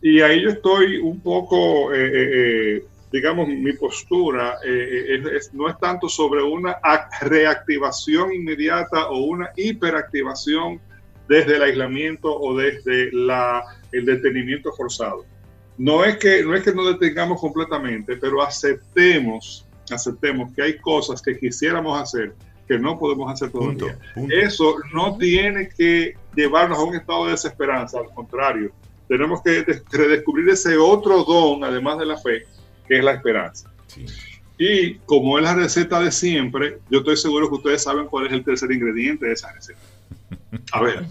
Y 0.00 0.20
ahí 0.20 0.42
yo 0.42 0.50
estoy 0.50 0.98
un 0.98 1.20
poco, 1.20 1.92
eh, 1.92 2.06
eh, 2.06 2.76
eh, 2.76 2.84
digamos, 3.10 3.48
mi 3.48 3.72
postura 3.72 4.58
no 5.52 5.68
es 5.68 5.78
tanto 5.80 6.08
sobre 6.08 6.42
una 6.42 6.76
reactivación 7.20 8.32
inmediata 8.32 9.08
o 9.08 9.24
una 9.24 9.50
hiperactivación 9.56 10.80
desde 11.28 11.56
el 11.56 11.62
aislamiento 11.62 12.32
o 12.32 12.56
desde 12.56 13.10
la, 13.12 13.64
el 13.90 14.04
detenimiento 14.04 14.72
forzado. 14.72 15.24
No 15.78 16.04
es, 16.04 16.16
que, 16.18 16.42
no 16.42 16.54
es 16.54 16.62
que 16.62 16.72
nos 16.72 16.86
detengamos 16.86 17.40
completamente, 17.40 18.16
pero 18.16 18.42
aceptemos 18.42 19.65
aceptemos 19.94 20.52
que 20.54 20.62
hay 20.62 20.78
cosas 20.78 21.20
que 21.22 21.38
quisiéramos 21.38 22.00
hacer 22.00 22.34
que 22.66 22.78
no 22.78 22.98
podemos 22.98 23.32
hacer 23.32 23.50
todavía. 23.50 23.96
Eso 24.28 24.76
no 24.92 25.16
tiene 25.16 25.68
que 25.68 26.14
llevarnos 26.34 26.78
a 26.78 26.82
un 26.82 26.96
estado 26.96 27.26
de 27.26 27.30
desesperanza, 27.32 28.00
al 28.00 28.12
contrario, 28.12 28.72
tenemos 29.08 29.40
que 29.42 29.64
redescubrir 29.92 30.48
ese 30.48 30.76
otro 30.76 31.24
don, 31.24 31.62
además 31.64 31.98
de 31.98 32.06
la 32.06 32.16
fe, 32.16 32.44
que 32.88 32.98
es 32.98 33.04
la 33.04 33.12
esperanza. 33.12 33.70
Y 34.58 34.94
como 35.00 35.38
es 35.38 35.44
la 35.44 35.54
receta 35.54 36.00
de 36.00 36.10
siempre, 36.10 36.78
yo 36.90 36.98
estoy 36.98 37.16
seguro 37.16 37.48
que 37.48 37.56
ustedes 37.56 37.82
saben 37.82 38.06
cuál 38.06 38.26
es 38.26 38.32
el 38.32 38.44
tercer 38.44 38.72
ingrediente 38.72 39.26
de 39.26 39.32
esa 39.32 39.52
receta. 39.52 39.78
A 40.72 40.82
ver. 40.82 41.04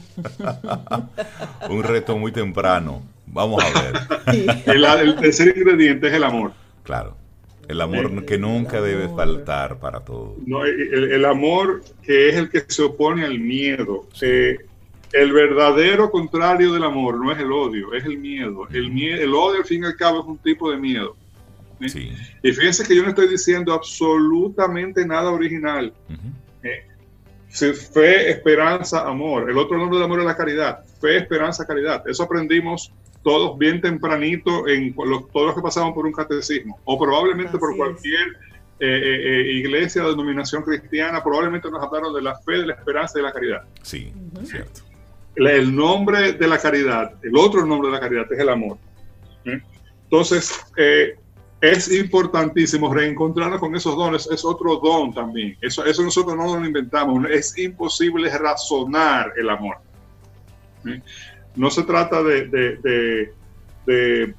un 1.70 1.84
reto 1.84 2.18
muy 2.18 2.32
temprano. 2.32 3.04
Vamos 3.28 3.64
a 3.64 3.82
ver. 3.82 4.64
el 5.06 5.16
tercer 5.16 5.56
ingrediente 5.58 6.08
es 6.08 6.14
el 6.14 6.24
amor. 6.24 6.54
Claro. 6.84 7.16
El 7.68 7.82
amor 7.82 8.26
que 8.26 8.38
nunca 8.38 8.82
debe 8.82 9.10
faltar 9.10 9.80
para 9.80 10.02
todo. 10.02 10.36
No, 10.46 10.64
el, 10.66 11.26
amor 11.26 11.84
que 12.04 12.30
es 12.30 12.36
el 12.36 12.50
que 12.50 12.64
se 12.68 12.84
opone 12.84 13.26
al 13.26 13.40
miedo. 13.40 14.08
Eh, 14.22 14.58
el 15.14 15.32
verdadero 15.32 16.12
contrario 16.12 16.74
del 16.74 16.84
amor 16.84 17.24
no 17.24 17.32
es 17.32 17.40
el 17.40 17.52
odio, 17.52 17.94
es 17.94 18.04
el 18.06 18.18
miedo. 18.18 18.68
El, 18.72 18.92
miedo, 18.92 19.22
el 19.22 19.34
odio, 19.34 19.60
al 19.60 19.66
fin 19.66 19.84
y 19.84 19.86
al 19.88 19.96
cabo, 19.96 20.20
es 20.20 20.26
un 20.26 20.38
tipo 20.38 20.70
de 20.70 20.78
miedo. 20.78 21.16
Y 21.80 22.52
fíjense 22.52 22.86
que 22.86 22.96
yo 22.96 23.04
no 23.04 23.10
estoy 23.10 23.28
diciendo 23.28 23.74
absolutamente 23.74 25.06
nada 25.06 25.32
original. 25.32 25.94
fe, 27.50 28.30
esperanza, 28.30 29.08
amor. 29.08 29.50
El 29.50 29.58
otro 29.58 29.78
nombre 29.78 30.00
de 30.00 30.06
amor 30.06 30.20
es 30.20 30.26
la 30.26 30.38
caridad. 30.38 30.86
Fe, 31.00 31.18
esperanza, 31.18 31.66
caridad. 31.66 32.08
Eso 32.08 32.24
aprendimos 32.24 32.92
todos 33.26 33.58
bien 33.58 33.82
tempranito 33.82 34.68
en 34.68 34.94
los, 34.96 35.28
todos 35.32 35.48
los 35.48 35.56
que 35.56 35.62
pasamos 35.62 35.96
por 35.96 36.06
un 36.06 36.14
catecismo. 36.14 36.80
O 36.86 36.98
probablemente 36.98 37.58
por 37.58 37.76
cualquier 37.76 38.28
eh, 38.80 38.86
eh, 38.86 39.40
eh, 39.40 39.52
iglesia 39.54 40.04
de 40.04 40.10
denominación 40.10 40.62
cristiana, 40.62 41.24
probablemente 41.24 41.72
nos 41.72 41.84
hablaron 41.84 42.14
de 42.14 42.22
la 42.22 42.38
fe, 42.38 42.60
de 42.60 42.68
la 42.68 42.74
esperanza 42.76 43.18
y 43.18 43.22
de 43.22 43.28
la 43.28 43.34
caridad. 43.34 43.64
Sí, 43.82 44.14
cierto. 44.44 44.82
El 45.36 45.76
nombre 45.76 46.34
de 46.34 46.48
la 46.48 46.60
caridad, 46.60 47.14
el 47.24 47.36
otro 47.36 47.66
nombre 47.66 47.90
de 47.90 47.96
la 47.96 48.00
caridad 48.00 48.32
es 48.32 48.40
el 48.40 48.48
amor. 48.48 48.78
Entonces, 50.04 50.64
es 51.62 51.92
importantísimo 51.92 52.94
reencontrarnos 52.94 53.60
con 53.60 53.76
esos 53.76 53.96
dones, 53.96 54.30
es 54.32 54.46
otro 54.46 54.76
don 54.76 55.16
también. 55.16 55.58
Eso, 55.62 55.84
eso 55.84 56.04
nosotros 56.04 56.38
no 56.38 56.60
lo 56.60 56.64
inventamos, 56.64 57.26
es 57.32 57.58
imposible 57.58 58.30
razonar 58.38 59.34
el 59.36 59.50
amor. 59.50 59.78
No 61.56 61.70
se 61.70 61.84
trata 61.84 62.22
de, 62.24 63.32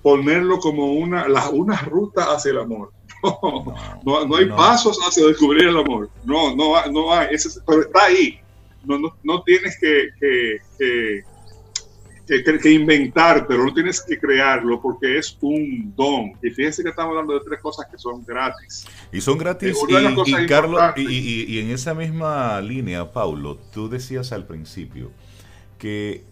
ponerlo 0.02 0.58
como 0.58 0.92
una, 0.94 1.26
una 1.52 1.80
ruta 1.82 2.34
hacia 2.34 2.52
el 2.52 2.58
amor. 2.58 2.92
No, 4.04 4.24
no, 4.24 4.36
hay 4.36 4.46
pasos 4.46 4.98
hacia 5.00 5.26
descubrir 5.26 5.68
el 5.68 5.76
amor. 5.76 6.08
No, 6.24 6.54
no, 6.54 6.86
no 6.92 7.12
hay. 7.12 7.28
pero 7.66 7.82
está 7.82 8.04
ahí. 8.04 8.38
No, 8.84 8.98
no, 9.24 9.42
tienes 9.42 9.76
que, 9.80 10.10
que, 10.20 10.60
que, 10.78 12.60
que, 12.60 12.70
inventártelo, 12.70 13.64
no 13.64 13.74
tienes 13.74 14.00
que 14.00 14.16
crearlo 14.16 14.80
porque 14.80 15.18
es 15.18 15.36
un 15.40 15.92
don. 15.96 16.32
Y 16.40 16.50
fíjense 16.50 16.84
que 16.84 16.90
estamos 16.90 17.10
hablando 17.10 17.34
de 17.34 17.40
tres 17.44 17.60
cosas 17.60 17.86
que 17.90 17.98
son 17.98 18.24
gratis. 18.24 18.86
Y 19.10 19.20
son 19.20 19.38
gratis. 19.38 19.76
Y, 19.88 20.30
y, 20.30 20.46
Carlos, 20.46 20.80
y, 20.96 21.52
y 21.52 21.58
en 21.58 21.70
esa 21.70 21.94
misma 21.94 22.60
línea, 22.60 23.12
Paulo, 23.12 23.58
tú 23.72 23.88
decías 23.88 24.30
al 24.30 24.46
principio 24.46 25.10
que 25.78 26.22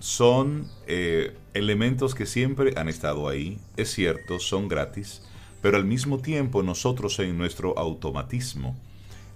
son 0.00 0.66
eh, 0.86 1.36
elementos 1.54 2.14
que 2.14 2.26
siempre 2.26 2.72
han 2.76 2.88
estado 2.88 3.28
ahí, 3.28 3.58
es 3.76 3.92
cierto, 3.92 4.40
son 4.40 4.66
gratis, 4.66 5.22
pero 5.62 5.76
al 5.76 5.84
mismo 5.84 6.18
tiempo 6.18 6.62
nosotros 6.62 7.18
en 7.20 7.36
nuestro 7.38 7.78
automatismo, 7.78 8.76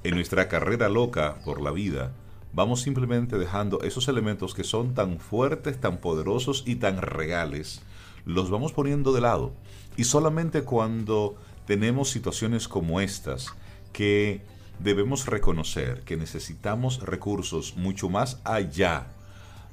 en 0.02 0.14
nuestra 0.14 0.48
carrera 0.48 0.88
loca 0.88 1.36
por 1.44 1.60
la 1.60 1.70
vida, 1.70 2.12
vamos 2.54 2.80
simplemente 2.80 3.36
dejando 3.38 3.82
esos 3.82 4.08
elementos 4.08 4.54
que 4.54 4.64
son 4.64 4.94
tan 4.94 5.18
fuertes, 5.18 5.78
tan 5.80 5.98
poderosos 5.98 6.64
y 6.66 6.76
tan 6.76 6.96
reales, 7.02 7.82
los 8.24 8.50
vamos 8.50 8.72
poniendo 8.72 9.12
de 9.12 9.20
lado. 9.20 9.52
Y 9.96 10.04
solamente 10.04 10.62
cuando 10.62 11.36
tenemos 11.66 12.08
situaciones 12.08 12.68
como 12.68 13.00
estas, 13.00 13.54
que 13.92 14.40
debemos 14.78 15.26
reconocer 15.26 16.02
que 16.04 16.16
necesitamos 16.16 17.00
recursos 17.02 17.76
mucho 17.76 18.08
más 18.08 18.40
allá 18.44 19.13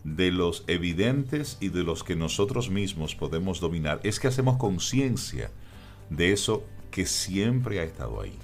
de 0.04 0.32
los 0.32 0.64
evidentes 0.68 1.58
y 1.62 1.70
de 1.70 1.84
los 1.84 2.04
que 2.04 2.16
nosotros 2.16 2.70
mismos 2.70 3.16
podemos 3.16 3.60
dominar, 3.60 4.00
es 4.04 4.20
que 4.20 4.28
hacemos 4.28 4.58
conciencia 4.58 5.52
de 6.10 6.32
eso 6.32 6.64
que 6.90 7.06
siempre 7.06 7.80
ha 7.80 7.84
estado 7.84 8.22
ahí. 8.22 8.38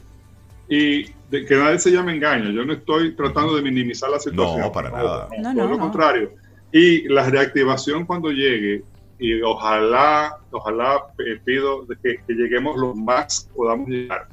Y 0.69 1.11
de 1.29 1.45
que 1.45 1.55
nadie 1.55 1.79
se 1.79 1.91
llame 1.91 2.13
engaño, 2.13 2.51
yo 2.51 2.65
no 2.65 2.73
estoy 2.73 3.15
tratando 3.15 3.55
de 3.55 3.61
minimizar 3.61 4.09
la 4.09 4.19
situación. 4.19 4.61
No, 4.61 4.71
para 4.71 4.89
nada. 4.89 5.29
No, 5.39 5.53
no, 5.53 5.67
lo 5.67 5.79
contrario. 5.79 6.31
Y 6.71 7.07
la 7.07 7.29
reactivación 7.29 8.05
cuando 8.05 8.29
llegue, 8.31 8.83
y 9.19 9.41
ojalá, 9.41 10.37
ojalá 10.51 11.03
eh, 11.19 11.39
pido 11.43 11.87
que, 11.87 12.17
que 12.27 12.33
lleguemos 12.33 12.77
lo 12.77 12.93
más 12.93 13.49
podamos 13.55 13.87
llegar 13.87 14.27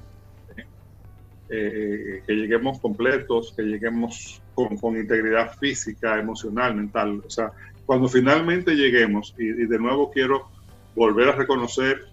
eh, 1.50 2.22
que 2.26 2.32
lleguemos 2.32 2.80
completos, 2.80 3.52
que 3.56 3.62
lleguemos 3.62 4.40
con, 4.54 4.96
integridad 4.96 5.56
física, 5.58 6.18
emocional, 6.18 6.74
mental. 6.74 7.22
O 7.26 7.30
sea, 7.30 7.52
cuando 7.86 8.08
finalmente 8.08 8.74
lleguemos, 8.74 9.34
y, 9.38 9.46
de 9.46 9.78
nuevo 9.78 10.10
quiero 10.10 10.48
volver 10.94 11.28
a 11.28 11.32
reconocer 11.32 12.06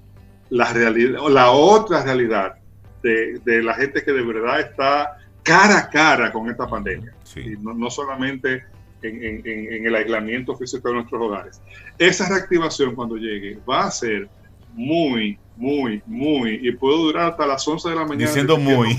la 0.49 0.73
realidad, 0.73 1.21
la 1.30 1.51
otra 1.51 2.04
realidad 2.04 2.56
de, 3.04 3.63
la 3.63 3.73
gente 3.75 4.04
que 4.04 4.12
de 4.12 4.21
verdad 4.21 4.60
está 4.60 5.17
cara 5.43 5.80
a 5.80 5.89
cara 5.89 6.32
con 6.32 6.49
esta 6.49 6.67
pandemia, 6.67 7.13
y 7.36 7.51
no, 7.62 7.89
solamente 7.89 8.63
en, 9.01 9.41
en, 9.45 9.86
el 9.86 9.95
aislamiento 9.95 10.56
físico 10.56 10.89
de 10.89 10.95
nuestros 10.95 11.21
hogares. 11.21 11.62
Esa 11.97 12.30
reactivación 12.30 12.93
cuando 12.93 13.15
llegue 13.17 13.58
va 13.67 13.86
a 13.86 13.91
ser 13.91 14.30
muy, 14.73 15.38
muy, 15.58 16.01
muy, 16.06 16.60
y 16.62 16.71
puedo 16.71 16.97
durar 16.97 17.32
hasta 17.32 17.45
las 17.45 17.67
11 17.67 17.89
de 17.89 17.95
la 17.95 18.06
mañana. 18.06 18.27
Diciendo 18.27 18.58
muy. 18.58 18.97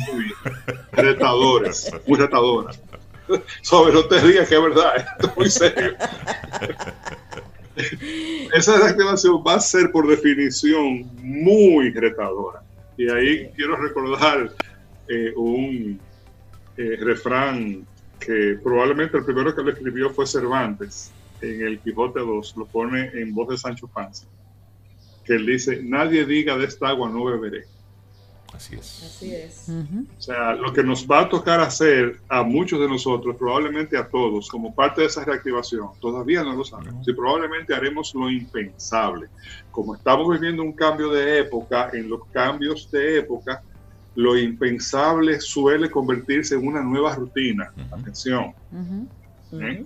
retadoras, 0.92 1.90
muy 2.06 2.18
retadoras. 2.18 2.80
Sobre 3.62 3.92
no 3.92 4.04
te 4.06 4.20
digas 4.20 4.48
que 4.48 4.54
es 4.54 4.62
verdad, 4.62 4.96
esto 4.96 5.28
es 5.28 5.36
muy 5.36 5.50
serio. 5.50 5.94
Esa 8.54 8.78
reactivación 8.78 9.42
va 9.46 9.54
a 9.54 9.60
ser 9.60 9.90
por 9.90 10.06
definición 10.06 11.10
muy 11.22 11.90
retadora. 11.90 12.62
Y 12.96 13.08
ahí 13.10 13.50
quiero 13.56 13.76
recordar 13.76 14.52
eh, 15.08 15.32
un 15.36 15.98
eh, 16.76 16.96
refrán 17.00 17.86
que 18.20 18.58
probablemente 18.62 19.16
el 19.16 19.24
primero 19.24 19.54
que 19.54 19.62
lo 19.62 19.70
escribió 19.70 20.10
fue 20.10 20.26
Cervantes 20.26 21.12
en 21.40 21.62
el 21.66 21.80
Quijote 21.80 22.20
2, 22.20 22.56
lo 22.56 22.66
pone 22.66 23.10
en 23.14 23.34
voz 23.34 23.48
de 23.48 23.58
Sancho 23.58 23.88
Panza 23.88 24.26
que 25.24 25.34
él 25.34 25.46
dice, 25.46 25.80
nadie 25.82 26.24
diga 26.24 26.56
de 26.56 26.66
esta 26.66 26.88
agua 26.88 27.08
no 27.08 27.24
beberé. 27.24 27.64
Así 28.54 28.74
es. 28.76 29.02
Así 29.02 29.34
es. 29.34 29.68
O 29.68 30.20
sea, 30.20 30.54
lo 30.54 30.72
que 30.72 30.82
nos 30.82 31.06
va 31.06 31.20
a 31.20 31.28
tocar 31.28 31.60
hacer 31.60 32.20
a 32.28 32.42
muchos 32.42 32.80
de 32.80 32.88
nosotros, 32.88 33.36
probablemente 33.36 33.96
a 33.96 34.06
todos, 34.08 34.48
como 34.48 34.74
parte 34.74 35.00
de 35.00 35.06
esa 35.06 35.24
reactivación, 35.24 35.88
todavía 36.00 36.42
no 36.42 36.54
lo 36.54 36.64
sabemos. 36.64 37.06
Y 37.08 37.12
probablemente 37.12 37.74
haremos 37.74 38.14
lo 38.14 38.30
impensable. 38.30 39.28
Como 39.70 39.94
estamos 39.94 40.28
viviendo 40.28 40.62
un 40.62 40.72
cambio 40.72 41.10
de 41.10 41.40
época, 41.40 41.90
en 41.92 42.08
los 42.08 42.26
cambios 42.26 42.90
de 42.90 43.18
época, 43.18 43.62
lo 44.14 44.36
impensable 44.36 45.40
suele 45.40 45.90
convertirse 45.90 46.54
en 46.54 46.66
una 46.66 46.82
nueva 46.82 47.14
rutina. 47.14 47.72
Atención. 47.90 48.52
¿Eh? 49.52 49.84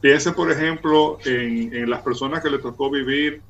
Piense, 0.00 0.32
por 0.32 0.50
ejemplo, 0.50 1.18
en, 1.24 1.74
en 1.74 1.90
las 1.90 2.02
personas 2.02 2.42
que 2.42 2.50
le 2.50 2.58
tocó 2.58 2.90
vivir 2.90 3.42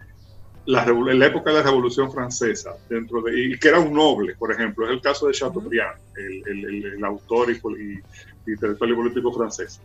la, 0.67 0.85
en 0.85 1.19
la 1.19 1.27
época 1.27 1.51
de 1.51 1.57
la 1.59 1.63
Revolución 1.63 2.13
Francesa, 2.13 2.75
dentro 2.89 3.23
de, 3.23 3.39
y 3.41 3.59
que 3.59 3.69
era 3.69 3.81
un 3.81 3.93
noble, 3.93 4.35
por 4.37 4.53
ejemplo, 4.53 4.87
es 4.87 4.93
el 4.93 5.01
caso 5.01 5.27
de 5.27 5.33
Chateaubriand, 5.33 5.99
el, 6.17 6.85
el, 6.85 7.05
autor 7.05 7.51
y, 7.51 7.55
y, 7.55 8.53
y 8.53 8.57
político 8.57 9.33
francés. 9.33 9.81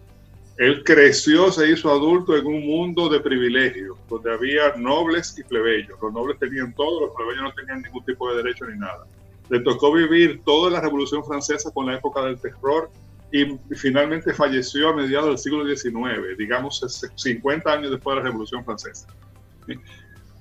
Él 0.57 0.83
creció, 0.85 1.51
se 1.51 1.69
hizo 1.69 1.91
adulto 1.91 2.35
en 2.37 2.45
un 2.45 2.65
mundo 2.65 3.09
de 3.09 3.19
privilegios, 3.19 3.97
donde 4.09 4.33
había 4.33 4.75
nobles 4.77 5.37
y 5.37 5.43
plebeyos. 5.43 5.99
Los 6.01 6.13
nobles 6.13 6.39
tenían 6.39 6.73
todo, 6.73 7.07
los 7.07 7.15
plebeyos 7.15 7.43
no 7.43 7.53
tenían 7.53 7.81
ningún 7.81 8.05
tipo 8.05 8.29
de 8.29 8.37
derecho 8.41 8.65
ni 8.65 8.77
nada. 8.77 9.05
Le 9.49 9.59
tocó 9.59 9.91
vivir 9.91 10.41
toda 10.45 10.71
la 10.71 10.79
Revolución 10.79 11.25
Francesa 11.25 11.71
con 11.71 11.87
la 11.87 11.95
época 11.95 12.21
del 12.23 12.39
terror 12.39 12.89
y 13.33 13.57
finalmente 13.75 14.33
falleció 14.33 14.89
a 14.89 14.95
mediados 14.95 15.27
del 15.27 15.37
siglo 15.37 15.65
XIX, 15.65 16.37
digamos 16.37 16.81
50 17.15 17.69
años 17.69 17.91
después 17.91 18.15
de 18.15 18.23
la 18.23 18.29
Revolución 18.29 18.63
Francesa 18.63 19.07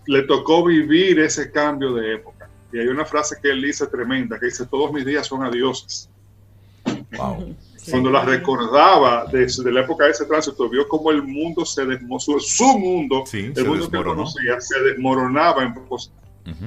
le 0.07 0.23
tocó 0.23 0.65
vivir 0.65 1.19
ese 1.21 1.51
cambio 1.51 1.95
de 1.95 2.15
época. 2.15 2.49
Y 2.73 2.79
hay 2.79 2.89
una 2.89 3.05
frase 3.05 3.37
que 3.41 3.51
él 3.51 3.63
dice 3.63 3.87
tremenda, 3.87 4.39
que 4.39 4.47
dice, 4.47 4.67
todos 4.67 4.93
mis 4.93 5.05
días 5.05 5.27
son 5.27 5.43
adioses. 5.43 6.09
Wow. 7.17 7.55
Cuando 7.91 8.11
la 8.11 8.25
recordaba 8.25 9.27
de, 9.27 9.47
la 9.71 9.81
época 9.81 10.05
de 10.05 10.13
ese 10.13 10.25
tránsito, 10.25 10.69
vio 10.69 10.89
cómo 10.89 11.11
el 11.11 11.23
mundo 11.23 11.65
se 11.67 11.85
desmoronó, 11.85 12.41
su 12.41 12.79
mundo, 12.79 13.25
el 13.33 13.67
mundo 13.67 13.91
que 13.91 14.03
conocía, 14.03 14.61
se 14.61 14.81
desmoronaba 14.81 15.63
en 15.63 15.75
cosas. 15.75 16.13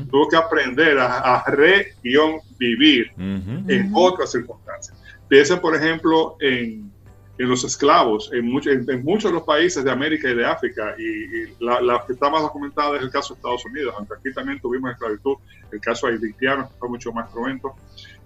Tuvo 0.10 0.28
que 0.28 0.36
aprender 0.36 0.98
a, 1.00 1.44
re-vivir 1.48 3.12
en 3.18 3.92
otras 3.94 4.32
circunstancias. 4.32 4.98
Piensa, 5.28 5.60
por 5.60 5.76
ejemplo, 5.76 6.36
en 6.40 6.87
en 7.38 7.50
los 7.50 7.64
esclavos 7.64 8.32
en, 8.34 8.46
en, 8.46 9.04
muchos 9.04 9.32
de 9.32 9.36
los 9.36 9.44
países 9.44 9.84
de 9.84 9.92
América 9.92 10.30
y 10.30 10.36
de 10.36 10.46
África, 10.46 10.96
y, 10.98 11.64
la, 11.64 12.04
que 12.06 12.14
está 12.14 12.30
más 12.30 12.42
documentada 12.42 12.98
es 12.98 13.04
el 13.04 13.12
caso 13.12 13.34
de 13.34 13.38
Estados 13.40 13.66
Unidos, 13.66 13.94
aunque 13.98 14.16
aquí 14.16 14.34
también 14.34 14.60
tuvimos 14.60 14.92
esclavitud, 14.92 15.36
el 15.72 15.80
caso 15.80 16.08
haitiano 16.08 16.70
fue 16.80 16.90
mucho 16.90 17.12
más 17.12 17.30
cruento. 17.30 17.76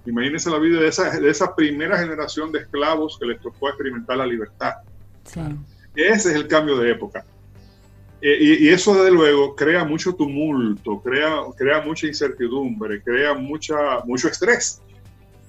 Imagínense 0.05 0.49
la 0.49 0.57
vida 0.57 0.79
de 0.79 0.87
esa, 0.87 1.19
de 1.19 1.29
esa 1.29 1.55
primera 1.55 1.97
generación 1.97 2.51
de 2.51 2.59
esclavos 2.59 3.17
que 3.19 3.25
les 3.25 3.41
tocó 3.41 3.69
experimentar 3.69 4.17
la 4.17 4.25
libertad. 4.25 4.73
Ese 5.95 6.29
es 6.29 6.35
el 6.35 6.47
cambio 6.47 6.77
de 6.77 6.91
época. 6.91 7.25
Eh, 8.21 8.37
y, 8.39 8.67
y, 8.67 8.69
eso, 8.69 8.95
desde 8.95 9.11
luego, 9.11 9.55
crea 9.55 9.83
mucho 9.83 10.13
tumulto, 10.13 11.01
crea, 11.01 11.37
crea 11.57 11.81
mucha 11.81 12.07
incertidumbre, 12.07 13.01
crea 13.01 13.33
mucha, 13.33 13.99
mucho 14.05 14.27
estrés 14.27 14.81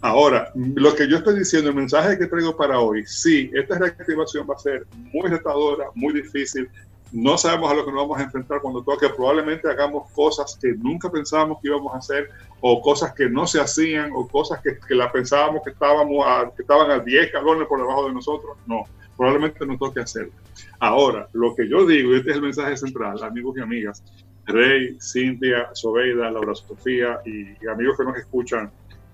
Ahora, 0.05 0.51
lo 0.57 0.97
que 0.97 1.09
yo 1.09 1.19
estoy 1.19 1.39
diciendo, 1.39 1.71
el 1.71 1.77
mensaje 1.77 2.19
que 2.19 2.27
traigo 2.27 2.57
para 2.57 2.81
hoy, 2.81 3.07
sí, 3.07 3.49
esta 3.55 3.79
reactivación 3.79 4.45
va 4.51 4.55
a 4.55 4.59
ser 4.59 4.85
muy 5.13 5.29
retadora, 5.31 5.87
muy 5.95 6.13
difícil. 6.13 6.69
No 7.13 7.39
sabemos 7.39 7.71
a 7.71 7.75
lo 7.75 7.85
que 7.85 7.93
nos 7.93 8.01
vamos 8.01 8.19
a 8.19 8.25
enfrentar 8.25 8.61
cuando 8.61 8.83
toque. 8.83 9.09
Probablemente 9.11 9.71
hagamos 9.71 10.11
cosas 10.11 10.59
que 10.61 10.73
nunca 10.73 11.09
pensábamos 11.09 11.59
que 11.63 11.69
íbamos 11.69 11.95
a 11.95 11.99
hacer, 11.99 12.31
o 12.61 12.83
cosas 12.83 13.15
que 13.15 13.29
no 13.29 13.47
se 13.47 13.61
hacían, 13.61 14.11
o 14.13 14.27
cosas 14.27 14.61
que, 14.61 14.77
que 14.77 14.95
la 14.97 15.13
pensábamos 15.13 15.63
que, 15.63 15.71
estábamos 15.71 16.27
que 16.57 16.63
estaban 16.63 16.91
a 16.91 16.99
10 16.99 17.33
galones 17.33 17.69
por 17.69 17.79
debajo 17.79 18.09
de 18.09 18.15
nosotros. 18.15 18.57
No, 18.67 18.83
probablemente 19.17 19.65
nos 19.65 19.79
toque 19.79 20.01
hacerlo. 20.01 20.33
Ahora, 20.81 21.29
lo 21.33 21.55
que 21.55 21.69
yo 21.69 21.87
digo, 21.87 22.13
y 22.13 22.17
este 22.17 22.31
es 22.31 22.37
el 22.37 22.43
mensaje 22.43 22.77
central, 22.77 23.23
amigos 23.23 23.57
y 23.57 23.61
amigas, 23.61 24.03
Rey, 24.47 24.99
Cintia, 25.01 25.71
Sobeida, 25.75 26.29
Laura 26.29 26.57
Sofía 26.57 27.21
y 27.25 27.69
amigos 27.69 27.97
que 27.97 28.05
nos 28.05 28.17
escuchan 28.17 28.69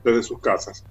desde 0.09 0.23
sus 0.23 0.41
casas. 0.41 0.85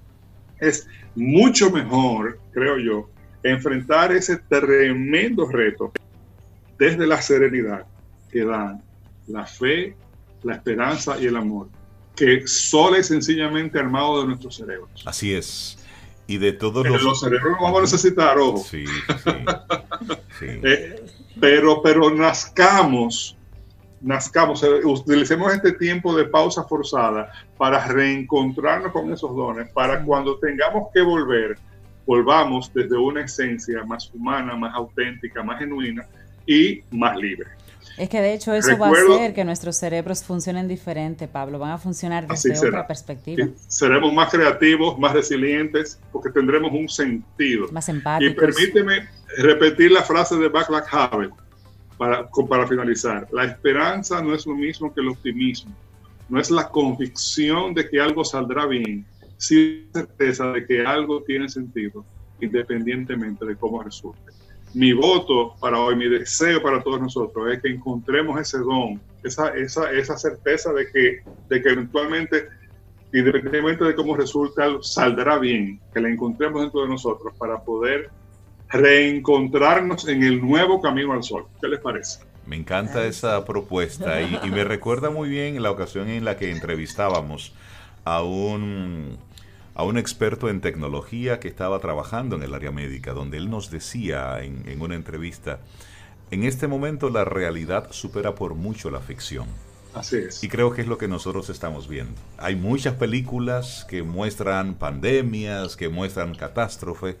Es 0.58 0.86
mucho 1.14 1.70
mejor, 1.70 2.38
creo 2.52 2.78
yo, 2.78 3.08
enfrentar 3.42 4.12
ese 4.12 4.36
tremendo 4.36 5.46
reto 5.46 5.92
desde 6.78 7.06
la 7.06 7.20
serenidad 7.20 7.86
que 8.30 8.44
dan 8.44 8.82
la 9.26 9.46
fe, 9.46 9.96
la 10.42 10.54
esperanza 10.54 11.20
y 11.20 11.26
el 11.26 11.36
amor, 11.36 11.68
que 12.16 12.46
solo 12.46 12.98
y 12.98 13.04
sencillamente 13.04 13.78
armado 13.78 14.20
de 14.20 14.28
nuestros 14.28 14.56
cerebros. 14.56 15.02
Así 15.06 15.34
es. 15.34 15.78
Y 16.26 16.38
de 16.38 16.52
todos 16.52 16.86
los... 16.86 17.02
los 17.02 17.20
cerebros 17.20 17.56
vamos 17.60 17.78
a 17.78 17.82
necesitar, 17.82 18.38
ojo. 18.38 18.64
Sí, 18.64 18.84
sí, 20.38 20.46
eh, 20.62 21.02
pero, 21.40 21.80
pero 21.82 22.10
nazcamos 22.10 23.37
nazcamos, 24.00 24.62
utilicemos 24.84 25.52
este 25.52 25.72
tiempo 25.72 26.16
de 26.16 26.24
pausa 26.24 26.64
forzada 26.64 27.30
para 27.56 27.86
reencontrarnos 27.86 28.92
con 28.92 29.12
esos 29.12 29.34
dones, 29.34 29.70
para 29.72 30.02
cuando 30.02 30.38
tengamos 30.38 30.88
que 30.92 31.00
volver, 31.00 31.58
volvamos 32.06 32.72
desde 32.72 32.96
una 32.96 33.24
esencia 33.24 33.84
más 33.84 34.10
humana, 34.14 34.54
más 34.56 34.74
auténtica, 34.74 35.42
más 35.42 35.58
genuina 35.58 36.06
y 36.46 36.82
más 36.90 37.16
libre. 37.16 37.48
Es 37.98 38.08
que 38.08 38.20
de 38.20 38.32
hecho 38.32 38.54
eso 38.54 38.78
va 38.78 38.88
a 38.88 38.92
hacer 38.92 39.34
que 39.34 39.44
nuestros 39.44 39.76
cerebros 39.76 40.22
funcionen 40.22 40.68
diferente, 40.68 41.26
Pablo, 41.26 41.58
van 41.58 41.72
a 41.72 41.78
funcionar 41.78 42.28
desde 42.28 42.56
otra 42.56 42.86
perspectiva. 42.86 43.48
seremos 43.66 44.12
más 44.12 44.30
creativos, 44.30 44.96
más 44.98 45.12
resilientes, 45.12 45.98
porque 46.12 46.30
tendremos 46.30 46.70
un 46.72 46.88
sentido. 46.88 47.66
Más 47.72 47.88
empáticos. 47.88 48.32
Y 48.32 48.36
permíteme 48.36 49.08
repetir 49.38 49.90
la 49.90 50.04
frase 50.04 50.36
de 50.36 50.48
Backlack 50.48 50.86
Havel 50.94 51.32
para, 51.98 52.28
para 52.48 52.66
finalizar, 52.66 53.26
la 53.32 53.44
esperanza 53.44 54.22
no 54.22 54.34
es 54.34 54.46
lo 54.46 54.54
mismo 54.54 54.94
que 54.94 55.00
el 55.00 55.08
optimismo, 55.08 55.74
no 56.28 56.40
es 56.40 56.50
la 56.50 56.68
convicción 56.68 57.74
de 57.74 57.88
que 57.88 58.00
algo 58.00 58.24
saldrá 58.24 58.66
bien, 58.66 59.04
sino 59.36 59.82
la 59.92 60.00
certeza 60.02 60.52
de 60.52 60.64
que 60.66 60.86
algo 60.86 61.22
tiene 61.24 61.48
sentido, 61.48 62.04
independientemente 62.40 63.44
de 63.44 63.56
cómo 63.56 63.82
resulte. 63.82 64.32
Mi 64.74 64.92
voto 64.92 65.54
para 65.60 65.80
hoy, 65.80 65.96
mi 65.96 66.08
deseo 66.08 66.62
para 66.62 66.82
todos 66.82 67.00
nosotros 67.00 67.52
es 67.52 67.60
que 67.60 67.68
encontremos 67.68 68.40
ese 68.40 68.58
don, 68.58 69.00
esa, 69.24 69.48
esa, 69.48 69.90
esa 69.90 70.16
certeza 70.16 70.72
de 70.72 70.86
que, 70.92 71.22
de 71.48 71.62
que 71.62 71.68
eventualmente, 71.70 72.48
independientemente 73.12 73.84
de 73.84 73.94
cómo 73.94 74.16
resulte, 74.16 74.62
algo 74.62 74.82
saldrá 74.82 75.38
bien, 75.38 75.80
que 75.92 76.00
la 76.00 76.10
encontremos 76.10 76.62
dentro 76.62 76.82
de 76.82 76.88
nosotros 76.88 77.34
para 77.38 77.58
poder 77.60 78.10
reencontrarnos 78.70 80.06
en 80.08 80.22
el 80.22 80.40
nuevo 80.40 80.80
camino 80.80 81.12
al 81.12 81.22
sol. 81.22 81.46
¿Qué 81.60 81.68
les 81.68 81.80
parece? 81.80 82.20
Me 82.46 82.56
encanta 82.56 83.04
esa 83.04 83.44
propuesta 83.44 84.22
y, 84.22 84.50
me 84.50 84.64
recuerda 84.64 85.10
muy 85.10 85.28
bien 85.28 85.62
la 85.62 85.70
ocasión 85.70 86.08
en 86.08 86.24
la 86.24 86.38
que 86.38 86.50
entrevistábamos 86.50 87.52
a 88.04 88.22
un, 88.22 89.18
a 89.74 89.82
un 89.84 89.98
experto 89.98 90.48
en 90.48 90.62
tecnología 90.62 91.40
que 91.40 91.48
estaba 91.48 91.78
trabajando 91.78 92.36
en 92.36 92.42
el 92.42 92.54
área 92.54 92.70
médica, 92.70 93.12
donde 93.12 93.36
él 93.36 93.50
nos 93.50 93.70
decía 93.70 94.42
en, 94.42 94.66
en 94.66 94.80
una 94.80 94.94
entrevista, 94.94 95.60
en 96.30 96.44
este 96.44 96.68
momento 96.68 97.10
la 97.10 97.24
realidad 97.24 97.88
supera 97.90 98.34
por 98.34 98.54
mucho 98.54 98.90
la 98.90 99.00
ficción. 99.00 99.46
Así 99.94 100.16
es. 100.16 100.42
Y 100.44 100.48
creo 100.48 100.72
que 100.72 100.82
es 100.82 100.88
lo 100.88 100.96
que 100.96 101.08
nosotros 101.08 101.50
estamos 101.50 101.88
viendo. 101.88 102.12
Hay 102.36 102.56
muchas 102.56 102.94
películas 102.94 103.86
que 103.88 104.02
muestran 104.02 104.74
pandemias, 104.74 105.76
que 105.76 105.88
muestran 105.88 106.34
catástrofe, 106.34 107.16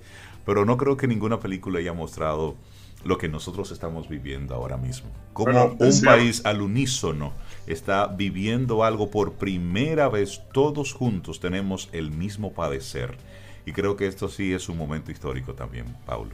pero 0.48 0.64
no 0.64 0.78
creo 0.78 0.96
que 0.96 1.06
ninguna 1.06 1.40
película 1.40 1.78
haya 1.78 1.92
mostrado 1.92 2.56
lo 3.04 3.18
que 3.18 3.28
nosotros 3.28 3.70
estamos 3.70 4.08
viviendo 4.08 4.54
ahora 4.54 4.78
mismo. 4.78 5.10
Como 5.34 5.76
un 5.78 6.00
país 6.02 6.40
al 6.46 6.62
unísono 6.62 7.34
está 7.66 8.06
viviendo 8.06 8.82
algo 8.82 9.10
por 9.10 9.34
primera 9.34 10.08
vez, 10.08 10.40
todos 10.54 10.94
juntos 10.94 11.38
tenemos 11.38 11.90
el 11.92 12.12
mismo 12.12 12.54
padecer. 12.54 13.18
Y 13.66 13.72
creo 13.72 13.94
que 13.96 14.06
esto 14.06 14.30
sí 14.30 14.54
es 14.54 14.70
un 14.70 14.78
momento 14.78 15.12
histórico 15.12 15.52
también, 15.52 15.84
Paulo. 16.06 16.30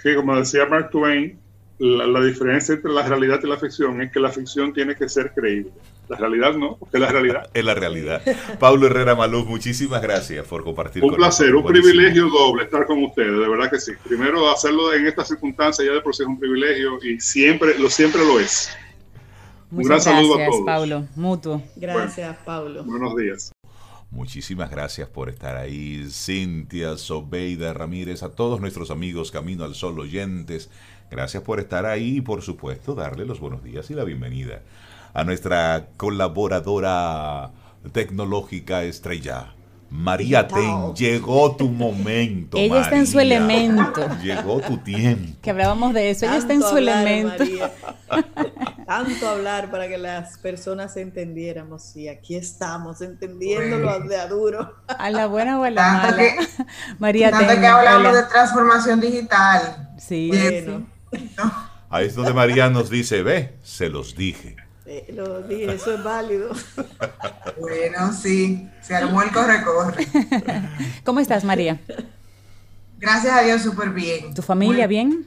Sí, 0.00 0.14
como 0.14 0.36
decía 0.36 0.64
Mark 0.66 0.90
Twain, 0.90 1.36
la, 1.80 2.20
diferencia 2.22 2.76
entre 2.76 2.92
la 2.92 3.02
realidad 3.02 3.40
y 3.42 3.48
la 3.48 3.56
ficción 3.56 4.00
es 4.02 4.12
que 4.12 4.20
la 4.20 4.30
ficción 4.30 4.72
tiene 4.72 4.94
que 4.94 5.08
ser 5.08 5.32
creíble. 5.34 5.72
La 6.08 6.16
realidad 6.16 6.54
no, 6.54 6.76
porque 6.76 6.98
es 6.98 7.00
la 7.00 7.08
realidad. 7.10 7.50
es 7.52 7.64
la 7.64 7.74
realidad. 7.74 8.22
Pablo 8.60 8.86
Herrera 8.86 9.16
Maluz, 9.16 9.44
muchísimas 9.46 10.00
gracias 10.00 10.46
por 10.46 10.62
compartir. 10.62 11.02
Un 11.02 11.14
placer, 11.14 11.54
un 11.54 11.64
privilegio 11.64 12.28
doble 12.28 12.64
estar 12.64 12.86
con 12.86 13.02
ustedes, 13.02 13.32
de 13.32 13.48
verdad 13.48 13.70
que 13.70 13.80
sí. 13.80 13.92
Primero 14.04 14.48
hacerlo 14.48 14.92
en 14.94 15.06
estas 15.06 15.28
circunstancias 15.28 15.86
ya 15.86 15.94
de 15.94 16.00
por 16.00 16.14
sí 16.14 16.22
es 16.22 16.28
un 16.28 16.38
privilegio 16.38 17.02
y 17.02 17.20
siempre 17.20 17.76
lo, 17.78 17.90
siempre 17.90 18.24
lo 18.24 18.38
es. 18.38 18.70
un 19.70 19.82
gran 19.82 20.00
saludo 20.00 20.40
a 20.40 20.46
todos. 20.46 20.64
Pablo. 20.64 21.06
Mutuo. 21.16 21.62
Gracias, 21.74 22.36
Pablo. 22.44 22.84
Buenos 22.84 23.16
días. 23.16 23.52
Muchísimas 24.10 24.70
gracias 24.70 25.08
por 25.08 25.28
estar 25.28 25.56
ahí, 25.56 26.06
Cintia, 26.10 26.96
Sobeida, 26.96 27.74
Ramírez, 27.74 28.22
a 28.22 28.30
todos 28.30 28.60
nuestros 28.60 28.92
amigos 28.92 29.32
Camino 29.32 29.64
al 29.64 29.74
Sol 29.74 29.98
oyentes. 29.98 30.70
Gracias 31.10 31.42
por 31.42 31.58
estar 31.58 31.84
ahí 31.84 32.18
y 32.18 32.20
por 32.20 32.42
supuesto 32.42 32.94
darle 32.94 33.26
los 33.26 33.40
buenos 33.40 33.64
días 33.64 33.90
y 33.90 33.94
la 33.94 34.04
bienvenida 34.04 34.62
a 35.16 35.24
nuestra 35.24 35.86
colaboradora 35.96 37.50
tecnológica 37.90 38.82
estrella. 38.82 39.54
María 39.88 40.46
Ten, 40.46 40.94
llegó 40.94 41.56
tu 41.56 41.70
momento. 41.70 42.58
Ella 42.58 42.82
está 42.82 42.98
en 42.98 43.06
su 43.06 43.18
elemento. 43.18 44.06
Llegó 44.22 44.60
tu 44.60 44.76
tiempo. 44.76 45.38
Que 45.40 45.48
hablábamos 45.48 45.94
de 45.94 46.10
eso, 46.10 46.26
ella 46.26 46.36
está 46.36 46.52
en 46.52 46.60
su 46.60 46.76
elemento. 46.76 47.44
Tanto 48.86 49.26
hablar 49.26 49.70
para 49.70 49.88
que 49.88 49.96
las 49.96 50.36
personas 50.36 50.98
entendiéramos. 50.98 51.96
Y 51.96 52.08
aquí 52.08 52.36
estamos, 52.36 53.00
entendiéndolo 53.00 54.00
de 54.00 54.16
a 54.18 54.28
duro. 54.28 54.74
A 54.86 55.08
la 55.08 55.28
buena 55.28 55.58
o 55.58 55.64
a 55.64 55.70
la 55.70 55.92
mala. 55.94 56.24
María 56.98 57.30
Ten. 57.30 57.58
que 57.58 57.66
hablamos 57.66 58.12
de 58.12 58.22
transformación 58.24 59.00
digital. 59.00 59.94
Sí. 59.96 60.28
Bueno. 60.28 60.86
Ahí 61.88 62.06
es 62.06 62.14
donde 62.14 62.34
María 62.34 62.68
nos 62.68 62.90
dice, 62.90 63.22
ve, 63.22 63.56
se 63.62 63.88
los 63.88 64.14
dije. 64.14 64.65
Eh, 64.86 65.12
lo 65.14 65.42
dije, 65.42 65.74
eso 65.74 65.94
es 65.94 66.04
válido. 66.04 66.50
bueno, 67.60 68.12
sí, 68.12 68.68
se 68.80 68.94
armó 68.94 69.22
el 69.22 69.32
corre-corre. 69.32 70.06
¿Cómo 71.04 71.20
estás, 71.20 71.44
María? 71.44 71.80
Gracias 72.98 73.36
a 73.36 73.42
Dios, 73.42 73.62
súper 73.62 73.90
bien. 73.90 74.32
¿Tu 74.32 74.42
familia 74.42 74.86
bien? 74.86 75.26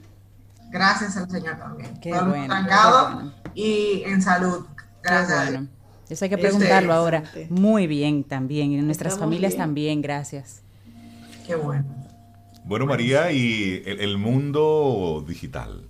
Gracias 0.71 1.17
al 1.17 1.29
Señor 1.29 1.57
también. 1.57 1.99
Qué 1.99 2.11
bueno, 2.11 2.47
trancado 2.47 3.33
y 3.53 4.03
en 4.05 4.21
salud. 4.21 4.65
Gracias. 5.03 5.51
bueno. 5.51 5.67
Eso 6.09 6.25
hay 6.25 6.29
que 6.29 6.37
preguntarlo 6.37 6.93
ahora. 6.93 7.23
Muy 7.49 7.85
bien 7.85 8.23
también. 8.23 8.71
Y 8.71 8.77
nuestras 8.81 9.17
familias 9.19 9.55
también, 9.55 10.01
gracias. 10.01 10.61
Qué 11.45 11.55
bueno. 11.55 11.85
Bueno, 12.65 12.85
María, 12.85 13.31
y 13.31 13.81
el, 13.85 14.17
mundo 14.17 15.23
digital 15.27 15.88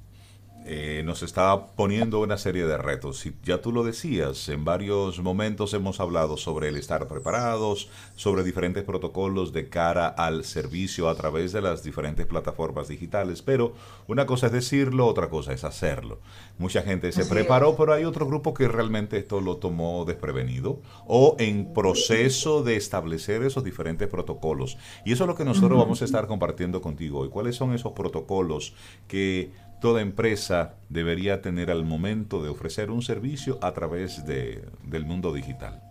eh, 0.71 1.01
nos 1.03 1.23
está 1.23 1.65
poniendo 1.75 2.19
una 2.19 2.37
serie 2.37 2.63
de 2.67 2.77
retos. 2.77 3.25
Y 3.25 3.33
ya 3.43 3.59
tú 3.59 3.71
lo 3.71 3.83
decías, 3.83 4.49
en 4.49 4.65
varios 4.65 5.19
momentos 5.19 5.73
hemos 5.73 5.99
hablado 5.99 6.37
sobre 6.37 6.67
el 6.67 6.75
estar 6.75 7.07
preparados, 7.07 7.89
sobre 8.15 8.43
diferentes 8.43 8.83
protocolos 8.83 9.51
de 9.51 9.67
cara 9.67 10.07
al 10.09 10.45
servicio 10.45 11.09
a 11.09 11.15
través 11.15 11.53
de 11.53 11.61
las 11.61 11.81
diferentes 11.81 12.27
plataformas 12.27 12.87
digitales. 12.87 13.41
Pero 13.41 13.73
una 14.05 14.27
cosa 14.27 14.45
es 14.45 14.51
decirlo, 14.51 15.07
otra 15.07 15.27
cosa 15.31 15.53
es 15.53 15.63
hacerlo. 15.63 16.19
Mucha 16.59 16.83
gente 16.83 17.11
se 17.13 17.25
preparó, 17.25 17.75
pero 17.75 17.93
hay 17.93 18.05
otro 18.05 18.27
grupo 18.27 18.53
que 18.53 18.67
realmente 18.67 19.17
esto 19.17 19.41
lo 19.41 19.57
tomó 19.57 20.05
desprevenido 20.05 20.83
o 21.07 21.35
en 21.39 21.73
proceso 21.73 22.61
de 22.61 22.75
establecer 22.75 23.41
esos 23.41 23.63
diferentes 23.63 24.07
protocolos. 24.07 24.77
Y 25.03 25.13
eso 25.13 25.23
es 25.23 25.27
lo 25.29 25.35
que 25.35 25.45
nosotros 25.45 25.79
vamos 25.79 26.03
a 26.03 26.05
estar 26.05 26.27
compartiendo 26.27 26.79
contigo 26.79 27.21
hoy. 27.21 27.29
¿Cuáles 27.29 27.55
son 27.55 27.73
esos 27.73 27.93
protocolos 27.93 28.75
que 29.07 29.51
toda 29.79 30.01
empresa 30.01 30.75
debería 30.89 31.41
tener 31.41 31.71
al 31.71 31.85
momento 31.85 32.43
de 32.43 32.49
ofrecer 32.49 32.91
un 32.91 33.01
servicio 33.01 33.59
a 33.61 33.73
través 33.73 34.25
de, 34.25 34.67
del 34.83 35.05
mundo 35.05 35.33
digital? 35.33 35.81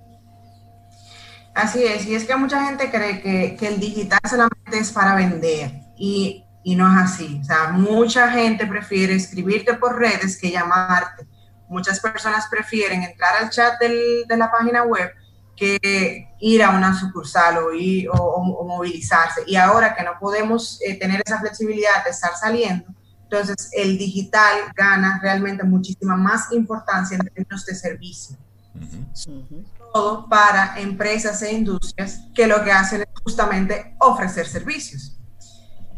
Así 1.55 1.83
es, 1.83 2.07
y 2.07 2.15
es 2.15 2.25
que 2.25 2.37
mucha 2.37 2.65
gente 2.67 2.91
cree 2.91 3.21
que, 3.21 3.57
que 3.59 3.69
el 3.69 3.81
digital 3.81 4.21
solamente 4.29 4.79
es 4.79 4.93
para 4.93 5.17
vender 5.17 5.73
y 5.97 6.45
y 6.69 6.77
no 6.77 6.87
es 6.87 7.03
así. 7.03 7.41
O 7.41 7.45
sea, 7.45 7.69
mucha 7.69 8.31
gente 8.31 8.67
prefiere 8.67 9.15
escribirte 9.15 9.73
por 9.73 9.99
redes 9.99 10.39
que 10.39 10.51
llamarte. 10.51 11.27
Muchas 11.67 11.99
personas 11.99 12.47
prefieren 12.51 13.03
entrar 13.03 13.43
al 13.43 13.49
chat 13.49 13.81
del, 13.81 14.27
de 14.27 14.37
la 14.37 14.51
página 14.51 14.83
web 14.85 15.11
que 15.57 16.29
ir 16.41 16.63
a 16.63 16.71
una 16.71 16.93
sucursal 16.93 17.57
o, 17.59 17.73
ir, 17.73 18.09
o, 18.13 18.65
movilizarse. 18.65 19.45
Y 19.47 19.57
ahora 19.57 19.95
que 19.95 20.05
no 20.05 20.13
podemos 20.21 20.79
eh, 20.83 20.95
tener 20.99 21.23
esa 21.25 21.41
flexibilidad 21.41 22.05
de 22.05 22.11
estar 22.11 22.37
saliendo, 22.37 22.85
entonces 23.31 23.69
el 23.73 23.99
digital 23.99 24.73
gana 24.75 25.21
realmente 25.23 25.63
muchísima 25.63 26.17
más 26.17 26.51
importancia 26.51 27.17
en 27.17 27.29
términos 27.29 27.67
de 27.67 27.75
servicio. 27.75 28.37
Todo 29.93 30.29
para 30.29 30.81
empresas 30.81 31.43
e 31.43 31.53
industrias 31.53 32.21
que 32.35 32.47
lo 32.47 32.65
que 32.65 32.73
hacen 32.73 33.03
es 33.03 33.09
justamente 33.23 33.95
ofrecer 34.01 34.47
servicios. 34.47 35.19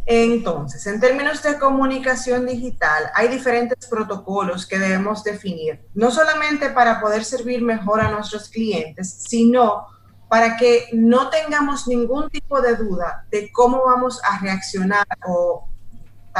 Entonces, 0.07 0.85
en 0.89 0.99
términos 0.99 1.41
de 1.43 1.57
comunicación 1.57 2.47
digital, 2.47 3.05
hay 3.15 3.29
diferentes 3.29 3.87
protocolos 3.87 4.67
que 4.67 4.81
debemos 4.81 5.23
definir, 5.23 5.87
no 5.95 6.11
solamente 6.11 6.71
para 6.71 7.01
poder 7.01 7.25
servir 7.25 7.63
mejor 7.63 8.01
a 8.01 8.11
nuestros 8.11 8.49
clientes, 8.49 9.23
sino 9.29 9.87
para 10.29 10.57
que 10.57 10.89
no 10.93 11.29
tengamos 11.29 11.87
ningún 11.87 12.29
tipo 12.29 12.61
de 12.61 12.75
duda 12.75 13.27
de 13.31 13.53
cómo 13.53 13.85
vamos 13.85 14.21
a 14.29 14.39
reaccionar 14.41 15.07
o 15.25 15.70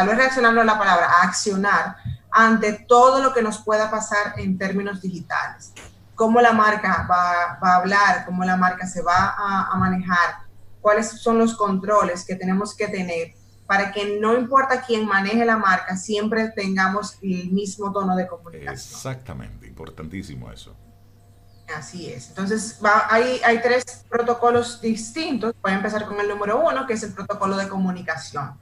tal 0.01 0.09
vez 0.09 0.17
reaccionar 0.17 0.55
no 0.55 0.61
es 0.61 0.67
la 0.67 0.79
palabra, 0.79 1.07
a 1.07 1.25
accionar 1.25 1.97
ante 2.31 2.73
todo 2.89 3.23
lo 3.23 3.35
que 3.35 3.43
nos 3.43 3.59
pueda 3.59 3.91
pasar 3.91 4.33
en 4.39 4.57
términos 4.57 5.03
digitales. 5.03 5.75
Cómo 6.15 6.41
la 6.41 6.55
marca 6.55 7.07
va, 7.11 7.59
a 7.61 7.77
hablar, 7.77 8.25
cómo 8.25 8.43
la 8.45 8.57
marca 8.57 8.87
se 8.87 9.03
va 9.03 9.35
a 9.71 9.77
manejar, 9.77 10.37
cuáles 10.81 11.21
son 11.21 11.37
los 11.37 11.55
controles 11.55 12.25
que 12.25 12.35
tenemos 12.35 12.75
que 12.75 12.89
tener 12.89 13.35
para 13.67 13.93
que 13.93 14.19
no 14.19 14.37
importa 14.37 14.81
quién 14.81 15.07
maneje 15.07 15.45
la 15.45 15.59
marca, 15.59 15.97
siempre 15.97 16.49
tengamos 16.49 17.19
el 17.21 17.51
mismo 17.51 17.93
tono 17.93 18.17
de 18.17 18.27
comunicación. 18.27 18.75
Exactamente, 18.75 19.67
importantísimo 19.67 20.51
eso. 20.51 20.75
Así 21.77 22.11
es. 22.11 22.31
Entonces, 22.31 22.81
hay, 23.09 23.39
hay 23.45 23.61
tres 23.61 24.07
protocolos 24.09 24.81
distintos. 24.81 25.55
Voy 25.63 25.73
a 25.73 25.77
empezar 25.77 26.07
con 26.07 26.19
el 26.19 26.29
número 26.29 26.59
uno, 26.59 26.87
que 26.87 26.95
es 26.95 27.03
el 27.03 27.13
protocolo 27.13 27.59
de 27.59 27.69
comunicación. 27.69 28.59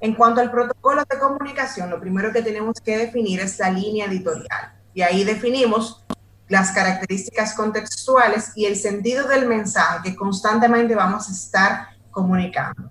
En 0.00 0.14
cuanto 0.14 0.40
al 0.40 0.50
protocolo 0.50 1.02
de 1.10 1.18
comunicación, 1.18 1.90
lo 1.90 2.00
primero 2.00 2.32
que 2.32 2.42
tenemos 2.42 2.80
que 2.80 2.96
definir 2.96 3.40
es 3.40 3.58
la 3.58 3.70
línea 3.70 4.06
editorial. 4.06 4.72
Y 4.94 5.02
ahí 5.02 5.24
definimos 5.24 6.04
las 6.48 6.70
características 6.70 7.54
contextuales 7.54 8.52
y 8.54 8.66
el 8.66 8.76
sentido 8.76 9.28
del 9.28 9.46
mensaje 9.46 10.10
que 10.10 10.16
constantemente 10.16 10.94
vamos 10.94 11.28
a 11.28 11.32
estar 11.32 11.88
comunicando 12.10 12.90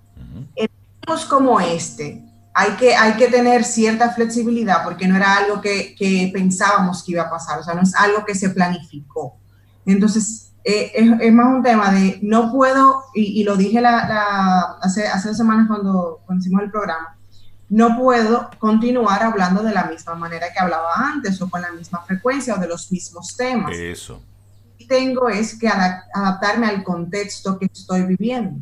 como 1.28 1.60
este, 1.60 2.22
hay 2.52 2.72
que, 2.72 2.94
hay 2.94 3.14
que 3.14 3.28
tener 3.28 3.64
cierta 3.64 4.10
flexibilidad 4.10 4.84
porque 4.84 5.06
no 5.06 5.16
era 5.16 5.36
algo 5.36 5.60
que, 5.60 5.94
que, 5.94 6.30
pensábamos 6.32 7.02
que 7.02 7.12
iba 7.12 7.22
a 7.22 7.30
pasar, 7.30 7.60
o 7.60 7.62
sea, 7.62 7.74
no 7.74 7.82
es 7.82 7.94
algo 7.94 8.24
que 8.24 8.34
se 8.34 8.50
planificó. 8.50 9.38
Entonces, 9.86 10.47
eh, 10.70 10.92
es, 10.94 11.32
más 11.32 11.46
un 11.46 11.62
tema 11.62 11.90
de 11.90 12.18
no 12.20 12.52
puedo, 12.52 13.04
y, 13.14 13.42
lo 13.42 13.56
dije 13.56 13.80
la, 13.80 14.76
hace, 14.82 15.06
hace 15.08 15.28
dos 15.28 15.36
semanas 15.38 15.66
cuando, 15.66 16.20
cuando 16.26 16.42
hicimos 16.42 16.62
el 16.62 16.70
programa, 16.70 17.16
no 17.70 17.96
puedo 17.96 18.50
continuar 18.58 19.22
hablando 19.22 19.62
de 19.62 19.72
la 19.72 19.84
misma 19.84 20.14
manera 20.14 20.52
que 20.52 20.58
hablaba 20.58 20.92
antes 20.94 21.40
o 21.40 21.48
con 21.48 21.62
la 21.62 21.72
misma 21.72 22.02
frecuencia 22.02 22.54
o 22.54 22.58
de 22.58 22.68
los 22.68 22.92
mismos 22.92 23.34
temas. 23.34 23.74
Eso. 23.74 24.22
Tengo 24.86 25.30
es 25.30 25.58
que 25.58 25.68
adaptarme 25.68 26.66
al 26.66 26.84
contexto 26.84 27.58
que 27.58 27.64
estoy 27.72 28.02
viviendo. 28.02 28.60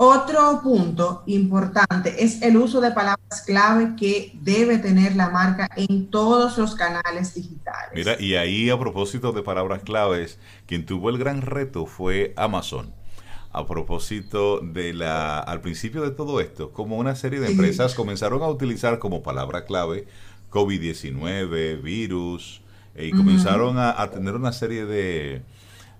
Otro 0.00 0.60
punto 0.62 1.24
importante 1.26 2.22
es 2.22 2.40
el 2.42 2.56
uso 2.56 2.80
de 2.80 2.92
palabras 2.92 3.42
clave 3.44 3.96
que 3.98 4.30
debe 4.42 4.78
tener 4.78 5.16
la 5.16 5.28
marca 5.30 5.68
en 5.74 6.08
todos 6.08 6.56
los 6.56 6.76
canales 6.76 7.34
digitales. 7.34 7.90
Mira, 7.96 8.14
y 8.20 8.36
ahí 8.36 8.70
a 8.70 8.78
propósito 8.78 9.32
de 9.32 9.42
palabras 9.42 9.82
claves, 9.82 10.38
quien 10.66 10.86
tuvo 10.86 11.10
el 11.10 11.18
gran 11.18 11.42
reto 11.42 11.84
fue 11.86 12.32
Amazon. 12.36 12.94
A 13.50 13.66
propósito 13.66 14.60
de 14.60 14.94
la, 14.94 15.40
al 15.40 15.62
principio 15.62 16.02
de 16.02 16.12
todo 16.12 16.40
esto, 16.40 16.72
como 16.72 16.96
una 16.96 17.16
serie 17.16 17.40
de 17.40 17.48
empresas 17.50 17.96
comenzaron 17.96 18.40
a 18.44 18.46
utilizar 18.46 19.00
como 19.00 19.24
palabra 19.24 19.64
clave 19.64 20.06
COVID-19, 20.52 21.82
virus, 21.82 22.62
y 22.96 23.10
comenzaron 23.10 23.78
a 23.78 24.08
tener 24.12 24.36
una 24.36 24.52
serie 24.52 24.84
de, 24.86 25.42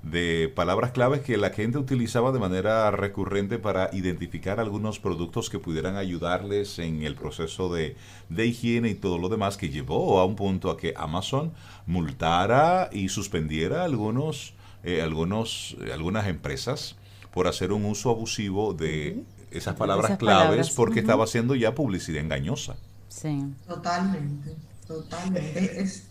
de 0.03 0.51
palabras 0.55 0.93
claves 0.93 1.21
que 1.21 1.37
la 1.37 1.51
gente 1.51 1.79
utilizaba 1.79 2.33
de 2.33 2.39
manera 2.39 2.91
recurrente 2.91 3.59
para 3.59 3.91
identificar 3.93 4.61
algunos 4.61 5.01
productos 5.01 5.51
que 5.51 5.59
pudieran 5.59 5.97
ayudarles 5.97 6.79
en 6.79 7.03
el 7.03 7.15
proceso 7.15 7.73
de, 7.73 7.97
higiene 8.31 8.91
y 8.91 8.95
todo 8.95 9.19
lo 9.19 9.29
demás 9.29 9.57
que 9.57 9.71
llevó 9.71 10.21
a 10.21 10.25
un 10.25 10.37
punto 10.37 10.71
a 10.71 10.77
que 10.77 10.95
Amazon 10.97 11.53
multara 11.87 12.89
y 12.93 13.09
suspendiera 13.09 13.85
algunos, 13.85 14.55
eh, 14.85 15.03
algunos, 15.03 15.77
eh, 15.85 15.93
algunas 15.93 16.29
empresas 16.29 16.97
por 17.33 17.47
hacer 17.47 17.73
un 17.73 17.85
uso 17.85 18.11
abusivo 18.11 18.75
de 18.75 19.25
esas 19.51 19.75
palabras 19.77 20.17
claves 20.19 20.71
porque 20.71 21.01
estaba 21.01 21.25
haciendo 21.25 21.55
ya 21.55 21.75
publicidad 21.75 22.23
engañosa. 22.23 22.77
Sí. 23.09 23.43
Totalmente, 23.67 24.55
totalmente. 24.87 25.81
Es, 25.81 26.08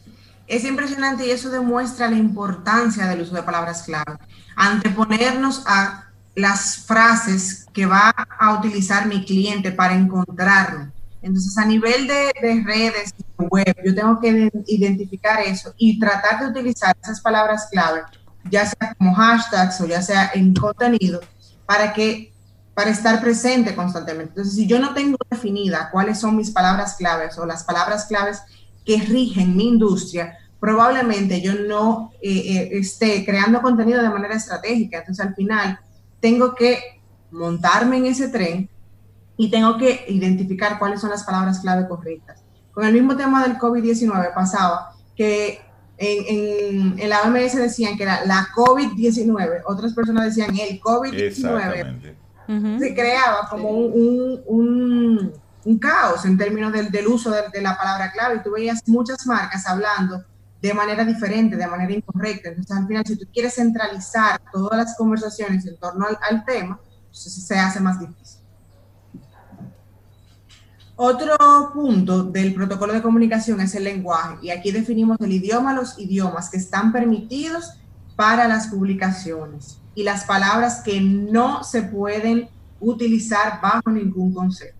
es 0.47 0.63
impresionante 0.63 1.27
y 1.27 1.31
eso 1.31 1.49
demuestra 1.49 2.09
la 2.09 2.17
importancia 2.17 3.05
del 3.05 3.21
uso 3.21 3.35
de 3.35 3.43
palabras 3.43 3.83
clave. 3.83 4.17
Anteponernos 4.55 5.63
a 5.67 6.05
las 6.35 6.77
frases 6.77 7.65
que 7.73 7.85
va 7.85 8.09
a 8.09 8.53
utilizar 8.53 9.07
mi 9.07 9.25
cliente 9.25 9.71
para 9.71 9.95
encontrarme. 9.95 10.91
Entonces, 11.21 11.57
a 11.57 11.65
nivel 11.65 12.07
de, 12.07 12.31
redes 12.65 13.13
web, 13.37 13.75
yo 13.83 13.93
tengo 13.93 14.19
que 14.19 14.51
identificar 14.67 15.41
eso 15.41 15.73
y 15.77 15.99
tratar 15.99 16.39
de 16.39 16.47
utilizar 16.47 16.95
esas 17.01 17.19
palabras 17.21 17.67
clave, 17.71 18.03
ya 18.49 18.65
sea 18.65 18.93
como 18.97 19.13
hashtags 19.13 19.81
o 19.81 19.87
ya 19.87 20.01
sea 20.01 20.31
en 20.33 20.53
contenido, 20.53 21.19
para 21.65 21.91
que 21.91 22.31
para 22.73 22.91
estar 22.91 23.19
presente 23.19 23.75
constantemente. 23.75 24.29
Entonces, 24.29 24.53
si 24.53 24.67
yo 24.67 24.79
no 24.79 24.93
tengo 24.93 25.17
definida 25.29 25.89
cuáles 25.91 26.19
son 26.19 26.37
mis 26.37 26.51
palabras 26.51 26.95
claves 26.95 27.35
o 27.39 27.45
las 27.47 27.63
palabras 27.63 28.05
claves 28.05 28.43
que 28.87 28.97
rigen 29.01 29.55
mi 29.57 29.67
industria, 29.67 30.37
probablemente 30.61 31.41
yo 31.41 31.55
no 31.55 32.13
eh, 32.21 32.29
eh, 32.31 32.69
esté 32.71 33.25
creando 33.25 33.61
contenido 33.61 34.01
de 34.01 34.09
manera 34.09 34.35
estratégica. 34.35 34.99
Entonces, 34.99 35.25
al 35.25 35.35
final, 35.35 35.77
tengo 36.21 36.55
que 36.55 36.79
montarme 37.29 37.97
en 37.97 38.05
ese 38.05 38.29
tren 38.29 38.69
y 39.35 39.51
tengo 39.51 39.77
que 39.77 40.05
identificar 40.07 40.79
cuáles 40.79 41.01
son 41.01 41.09
las 41.09 41.25
palabras 41.25 41.59
clave 41.59 41.85
correctas. 41.85 42.41
Con 42.71 42.85
el 42.85 42.93
mismo 42.93 43.17
tema 43.17 43.45
del 43.45 43.57
COVID-19 43.57 44.33
pasaba 44.33 44.93
que 45.17 45.59
en, 45.97 46.97
en, 46.97 47.09
la 47.09 47.23
OMS 47.23 47.57
decían 47.57 47.97
que 47.97 48.03
era 48.03 48.23
la 48.23 48.47
COVID-19, 48.55 49.63
otras 49.65 49.93
personas 49.93 50.33
decían 50.33 50.55
el 50.57 50.79
COVID-19. 50.79 52.15
Se 52.79 52.95
creaba 52.95 53.49
como 53.49 53.69
un, 53.71 54.41
un 54.45 54.47
un 54.47 55.33
caos 55.75 56.23
en 56.23 56.37
términos 56.37 56.71
del, 56.71 56.89
del 56.89 57.07
uso 57.07 57.29
de, 57.29 57.61
la 57.61 57.77
palabra 57.77 58.11
clave 58.11 58.37
y 58.37 58.43
tú 58.43 58.51
veías 58.51 58.81
muchas 58.87 59.27
marcas 59.27 59.67
hablando 59.67 60.23
de 60.61 60.73
manera 60.73 61.03
diferente, 61.03 61.57
de 61.57 61.67
manera 61.67 61.91
incorrecta. 61.91 62.49
Entonces, 62.49 62.75
al 62.75 62.87
final, 62.87 63.05
si 63.05 63.17
tú 63.17 63.25
quieres 63.31 63.55
centralizar 63.55 64.41
todas 64.51 64.77
las 64.77 64.95
conversaciones 64.95 65.65
en 65.65 65.77
torno 65.77 66.05
al, 66.07 66.45
tema, 66.45 66.79
pues 67.09 67.19
se 67.21 67.59
hace 67.59 67.79
más 67.79 67.99
difícil. 67.99 68.39
Otro 70.95 71.35
punto 71.73 72.23
del 72.23 72.55
protocolo 72.55 72.93
de 72.93 73.03
comunicación 73.03 73.61
es 73.61 73.75
el 73.75 73.83
lenguaje, 73.83 74.37
y 74.41 74.49
aquí 74.49 74.71
definimos 74.71 75.17
el 75.19 75.31
idioma, 75.31 75.73
los 75.73 75.99
idiomas 75.99 76.49
que 76.49 76.57
están 76.57 76.91
permitidos 76.91 77.73
para 78.15 78.47
las 78.47 78.67
publicaciones 78.67 79.77
y 79.93 80.03
las 80.03 80.23
palabras 80.23 80.81
que 80.81 80.99
no 80.99 81.63
se 81.63 81.83
pueden 81.83 82.49
utilizar 82.79 83.61
bajo 83.61 83.91
ningún 83.91 84.33
concepto. 84.33 84.76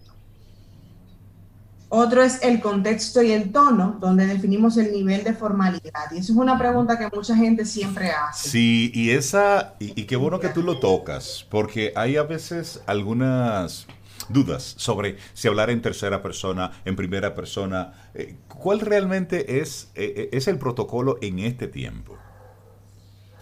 Otro 1.90 2.22
es 2.22 2.44
el 2.44 2.60
contexto 2.60 3.22
y 3.22 3.32
el 3.32 3.52
tono, 3.54 3.98
donde 4.02 4.26
definimos 4.26 4.76
el 4.76 4.92
nivel 4.92 5.24
de 5.24 5.34
formalidad. 5.34 6.12
Y 6.12 6.18
eso 6.18 6.34
es 6.34 6.38
una 6.38 6.58
pregunta 6.58 7.00
que 7.00 7.08
mucha 7.16 7.34
gente 7.34 7.66
siempre 7.66 8.12
hace. 8.12 8.50
Sí, 8.50 8.92
y 8.94 9.12
esa, 9.12 9.76
y, 9.80 10.04
qué 10.04 10.18
bueno 10.18 10.42
que 10.42 10.50
tú 10.50 10.64
lo 10.64 10.80
tocas, 10.80 11.46
porque 11.50 11.94
hay 11.96 12.18
a 12.18 12.24
veces 12.24 12.82
algunas 12.88 13.88
dudas 14.28 14.76
sobre 14.78 15.18
si 15.34 15.48
hablar 15.48 15.70
en 15.70 15.82
tercera 15.82 16.22
persona, 16.22 16.74
en 16.84 16.98
primera 16.98 17.34
persona. 17.34 17.94
Eh, 18.14 18.36
¿Cuál 18.50 18.82
realmente 18.82 19.62
es, 19.62 19.90
eh, 19.96 20.14
eh, 20.18 20.30
es 20.34 20.50
el 20.50 20.60
protocolo 20.60 21.18
en 21.22 21.40
este 21.40 21.68
tiempo? 21.68 22.18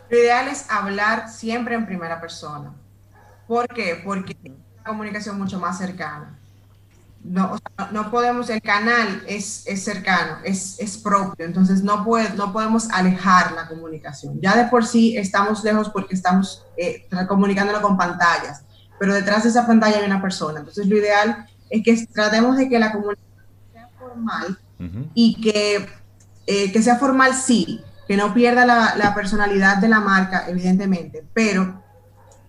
Lo 0.07 0.19
ideal 0.19 0.49
es 0.49 0.69
hablar 0.69 1.29
siempre 1.29 1.73
en 1.73 1.87
primera 1.87 2.21
persona. 2.21 2.75
¿Por 3.47 3.67
qué? 3.69 3.99
Porque 4.05 4.37
es 4.43 4.51
una 4.51 4.83
comunicación 4.85 5.39
mucho 5.39 5.59
más 5.59 5.79
cercana 5.79 6.37
no, 7.27 7.57
no 7.91 8.11
podemos, 8.11 8.49
el 8.49 8.61
canal 8.61 9.23
es, 9.27 9.63
es 9.65 9.83
cercano, 9.83 10.37
es, 10.43 10.79
es, 10.79 10.97
propio, 10.97 11.45
entonces 11.45 11.83
no, 11.83 12.03
puede, 12.03 12.29
no 12.35 12.53
podemos 12.53 12.89
alejar 12.91 13.53
la 13.53 13.67
comunicación. 13.67 14.39
Ya 14.41 14.55
de 14.55 14.65
por 14.65 14.85
sí 14.85 15.17
estamos 15.17 15.63
lejos 15.63 15.89
porque 15.89 16.13
estamos 16.13 16.63
eh, 16.77 17.07
comunicándolo 17.27 17.81
con 17.81 17.97
pantallas, 17.97 18.63
pero 18.99 19.13
detrás 19.13 19.43
de 19.43 19.49
esa 19.49 19.65
pantalla 19.65 19.97
hay 19.97 20.05
una 20.05 20.21
persona. 20.21 20.59
Entonces 20.59 20.87
lo 20.87 20.97
ideal 20.97 21.47
es 21.69 21.83
que 21.83 22.05
tratemos 22.07 22.57
de 22.57 22.69
que 22.69 22.79
la 22.79 22.91
comunicación 22.91 23.45
sea 23.73 23.89
formal 23.97 24.59
y 25.13 25.41
que, 25.41 25.87
eh, 26.45 26.71
que 26.71 26.81
sea 26.83 26.97
formal 26.97 27.33
sí, 27.33 27.81
que 28.07 28.17
no 28.17 28.33
pierda 28.33 28.65
la, 28.65 29.15
personalidad 29.15 29.77
de 29.77 29.89
la 29.89 29.99
marca, 29.99 30.45
evidentemente, 30.47 31.23
pero 31.33 31.81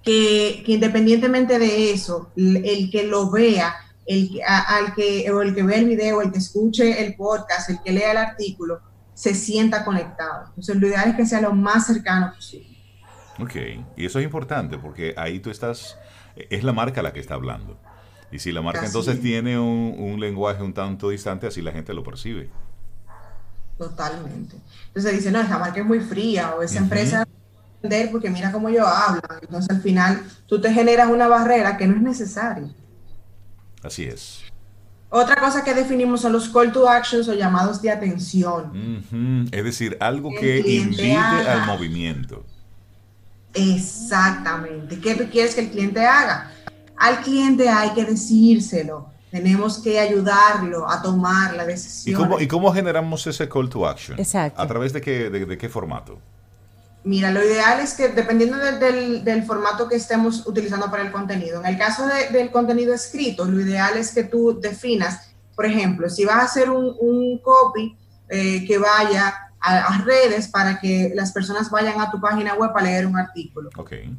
que, 0.03 0.63
independientemente 0.67 1.59
de 1.59 1.93
eso, 1.93 2.31
el, 2.37 2.91
que 2.91 3.05
lo 3.05 3.31
vea, 3.31 3.75
el, 4.07 4.41
al 4.47 4.95
que, 4.95 5.31
o 5.31 5.43
el 5.43 5.55
que 5.55 5.63
vea 5.63 5.79
el 5.79 5.87
video, 5.87 6.23
el 6.23 6.33
que 6.33 6.39
escuche 6.39 7.05
el 7.05 7.15
podcast, 7.15 7.71
el 7.71 7.83
que 7.83 7.93
lea 7.93 8.13
el 8.13 8.19
artículo, 8.19 8.81
se 9.15 9.35
sienta 9.35 9.85
conectado. 9.85 10.47
Entonces, 10.49 10.77
lo 10.77 10.87
ideal 10.87 11.11
es 11.11 11.17
que 11.17 11.27
sea 11.27 11.41
lo 11.41 11.53
más 11.53 11.87
cercano 11.87 12.33
posible. 12.35 12.77
Ok, 13.39 13.55
y 13.97 14.07
eso 14.07 14.19
es 14.19 14.25
importante 14.25 14.79
porque 14.79 15.15
ahí 15.17 15.41
tú 15.41 15.51
estás, 15.51 15.99
es 16.37 16.65
la 16.65 16.73
marca 16.73 17.03
la 17.03 17.13
que 17.13 17.21
está 17.21 17.35
hablando. 17.35 17.79
Y 18.31 18.39
si 18.39 18.51
la 18.53 18.63
marca 18.63 18.85
entonces 18.85 19.21
tiene 19.21 19.59
un, 19.59 20.19
lenguaje 20.21 20.63
un 20.63 20.73
tanto 20.73 21.11
distante, 21.11 21.47
así 21.47 21.63
la 21.63 21.73
gente 21.73 21.95
lo 21.95 22.03
percibe. 22.03 22.51
Totalmente. 23.79 24.57
Entonces 24.89 25.13
dice, 25.13 25.31
no, 25.31 25.41
esa 25.41 25.59
marca 25.59 25.81
es 25.81 25.87
muy 25.87 26.01
fría 26.01 26.55
o 26.55 26.63
esa 26.63 26.79
empresa 26.79 27.27
vender 27.83 28.11
porque 28.11 28.31
mira 28.31 28.51
cómo 28.51 28.69
yo 28.71 28.87
hablo. 28.87 29.21
Entonces 29.41 29.71
al 29.71 29.83
final 29.83 30.23
tú 30.47 30.61
te 30.61 30.73
generas 30.73 31.09
una 31.09 31.29
barrera 31.29 31.77
que 31.77 31.87
no 31.87 31.97
es 31.97 32.03
necesaria. 32.03 32.69
Así 33.83 34.05
es. 34.05 34.43
Otra 35.09 35.37
cosa 35.37 35.63
que 35.63 35.73
definimos 35.73 36.21
son 36.21 36.33
los 36.33 36.49
call 36.49 36.73
to 36.73 36.89
actions 36.89 37.29
o 37.29 37.35
llamados 37.35 37.81
de 37.81 37.91
atención. 37.91 39.49
Es 39.53 39.65
decir, 39.65 39.97
algo 40.01 40.31
que 40.31 40.59
invite 40.59 41.17
al 41.17 41.67
movimiento. 41.67 42.45
Exactamente. 43.55 45.01
¿Qué 45.01 45.15
tú 45.15 45.25
quieres 45.31 45.55
que 45.55 45.63
el 45.63 45.71
cliente 45.71 46.05
haga? 46.05 46.51
Al 46.97 47.21
cliente 47.21 47.69
hay 47.69 47.91
que 47.91 48.05
decírselo. 48.05 49.11
Tenemos 49.31 49.79
que 49.79 49.99
ayudarlo 49.99 50.89
a 50.89 51.03
tomar 51.03 51.55
la 51.55 51.65
decisión. 51.65 52.33
¿Y 52.41 52.47
cómo, 52.47 52.73
generamos 52.73 53.27
ese 53.27 53.49
call 53.49 53.69
to 53.69 53.87
action? 53.87 54.19
Exacto. 54.19 54.61
¿A 54.61 54.67
través 54.67 54.93
de 54.93 55.01
qué, 55.01 55.31
de, 55.31 55.59
qué 55.59 55.69
formato? 55.69 56.19
Mira, 57.07 57.31
lo 57.31 57.41
ideal 57.41 57.79
es 57.79 57.95
que 57.95 58.09
dependiendo 58.09 58.57
del, 58.59 59.45
formato 59.45 59.89
que 59.89 59.95
estemos 59.95 60.45
utilizando 60.45 60.91
para 60.91 61.05
el 61.05 61.13
contenido, 61.13 61.61
en 61.61 61.67
el 61.67 61.79
caso 61.79 62.05
del 62.33 62.51
contenido 62.51 62.93
escrito, 62.93 63.45
lo 63.45 63.61
ideal 63.61 63.97
es 63.97 64.13
que 64.13 64.25
tú 64.25 64.59
definas, 64.61 65.31
por 65.55 65.67
ejemplo, 65.67 66.11
si 66.11 66.25
vas 66.25 66.39
a 66.39 66.43
hacer 66.43 66.69
un, 66.69 67.39
copy 67.45 67.97
eh, 68.29 68.67
que 68.67 68.79
vaya 68.79 69.33
a, 69.61 69.99
redes 69.99 70.49
para 70.49 70.81
que 70.81 71.13
las 71.15 71.31
personas 71.31 71.71
vayan 71.71 72.01
a 72.01 72.11
tu 72.11 72.21
página 72.21 72.55
web 72.55 72.73
a 72.75 72.83
leer 72.83 73.07
un 73.07 73.17
artículo. 73.17 73.71
Okay. 73.77 74.13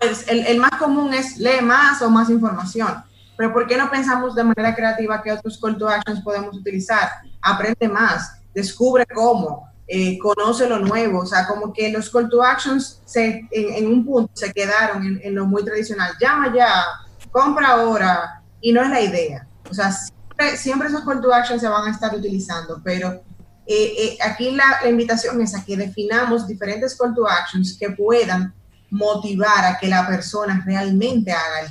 Pues 0.00 0.26
el, 0.26 0.46
el, 0.46 0.58
más 0.58 0.76
común 0.78 1.12
es 1.12 1.36
lee 1.36 1.60
más 1.62 2.00
o 2.00 2.08
más 2.08 2.30
información. 2.30 3.04
Pero 3.36 3.52
¿por 3.52 3.66
qué 3.66 3.76
no 3.76 3.90
pensamos 3.90 4.34
de 4.34 4.44
manera 4.44 4.74
creativa 4.74 5.22
qué 5.22 5.32
otros 5.32 5.60
call 5.60 5.76
to 5.76 5.86
actions 5.86 6.22
podemos 6.22 6.56
utilizar? 6.56 7.10
Aprende 7.42 7.88
más, 7.88 8.40
descubre 8.54 9.04
cómo, 9.04 9.70
eh, 9.94 10.18
conoce 10.18 10.66
lo 10.66 10.78
nuevo. 10.78 11.20
O 11.20 11.26
sea, 11.26 11.46
como 11.46 11.70
que 11.70 11.92
los 11.92 12.08
call 12.08 12.30
to 12.30 12.42
actions 12.42 13.02
se, 13.04 13.46
en, 13.50 13.86
un 13.86 14.06
punto 14.06 14.30
se 14.32 14.50
quedaron 14.50 15.20
en, 15.22 15.34
lo 15.34 15.44
muy 15.44 15.62
tradicional. 15.66 16.14
Llama 16.18 16.50
ya, 16.56 16.82
compra 17.30 17.72
ahora. 17.72 18.42
Y 18.62 18.72
no 18.72 18.82
es 18.82 18.88
la 18.88 19.02
idea. 19.02 19.46
O 19.68 19.74
sea, 19.74 19.92
siempre, 19.92 20.56
siempre 20.56 20.88
esos 20.88 21.04
call 21.04 21.20
to 21.20 21.30
actions 21.30 21.60
se 21.60 21.68
van 21.68 21.86
a 21.86 21.90
estar 21.90 22.14
utilizando, 22.14 22.80
pero 22.82 23.22
eh, 23.66 23.92
eh, 23.98 24.18
aquí 24.24 24.52
la, 24.52 24.88
invitación 24.88 25.42
es 25.42 25.54
a 25.54 25.62
que 25.62 25.76
definamos 25.76 26.46
diferentes 26.48 26.96
call 26.96 27.14
to 27.14 27.28
actions 27.28 27.76
que 27.78 27.90
puedan 27.90 28.54
motivar 28.88 29.66
a 29.66 29.78
que 29.78 29.88
la 29.88 30.06
persona 30.06 30.62
realmente 30.64 31.32
haga 31.32 31.70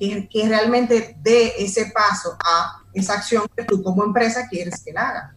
el 0.00 0.28
que, 0.28 0.48
realmente 0.48 1.16
dé 1.22 1.52
ese 1.56 1.92
paso 1.94 2.36
a 2.44 2.82
esa 2.92 3.14
acción 3.14 3.46
que 3.56 3.62
tú 3.62 3.80
como 3.80 4.02
empresa 4.02 4.48
quieres 4.48 4.82
que 4.84 4.92
la 4.92 5.08
haga. 5.08 5.34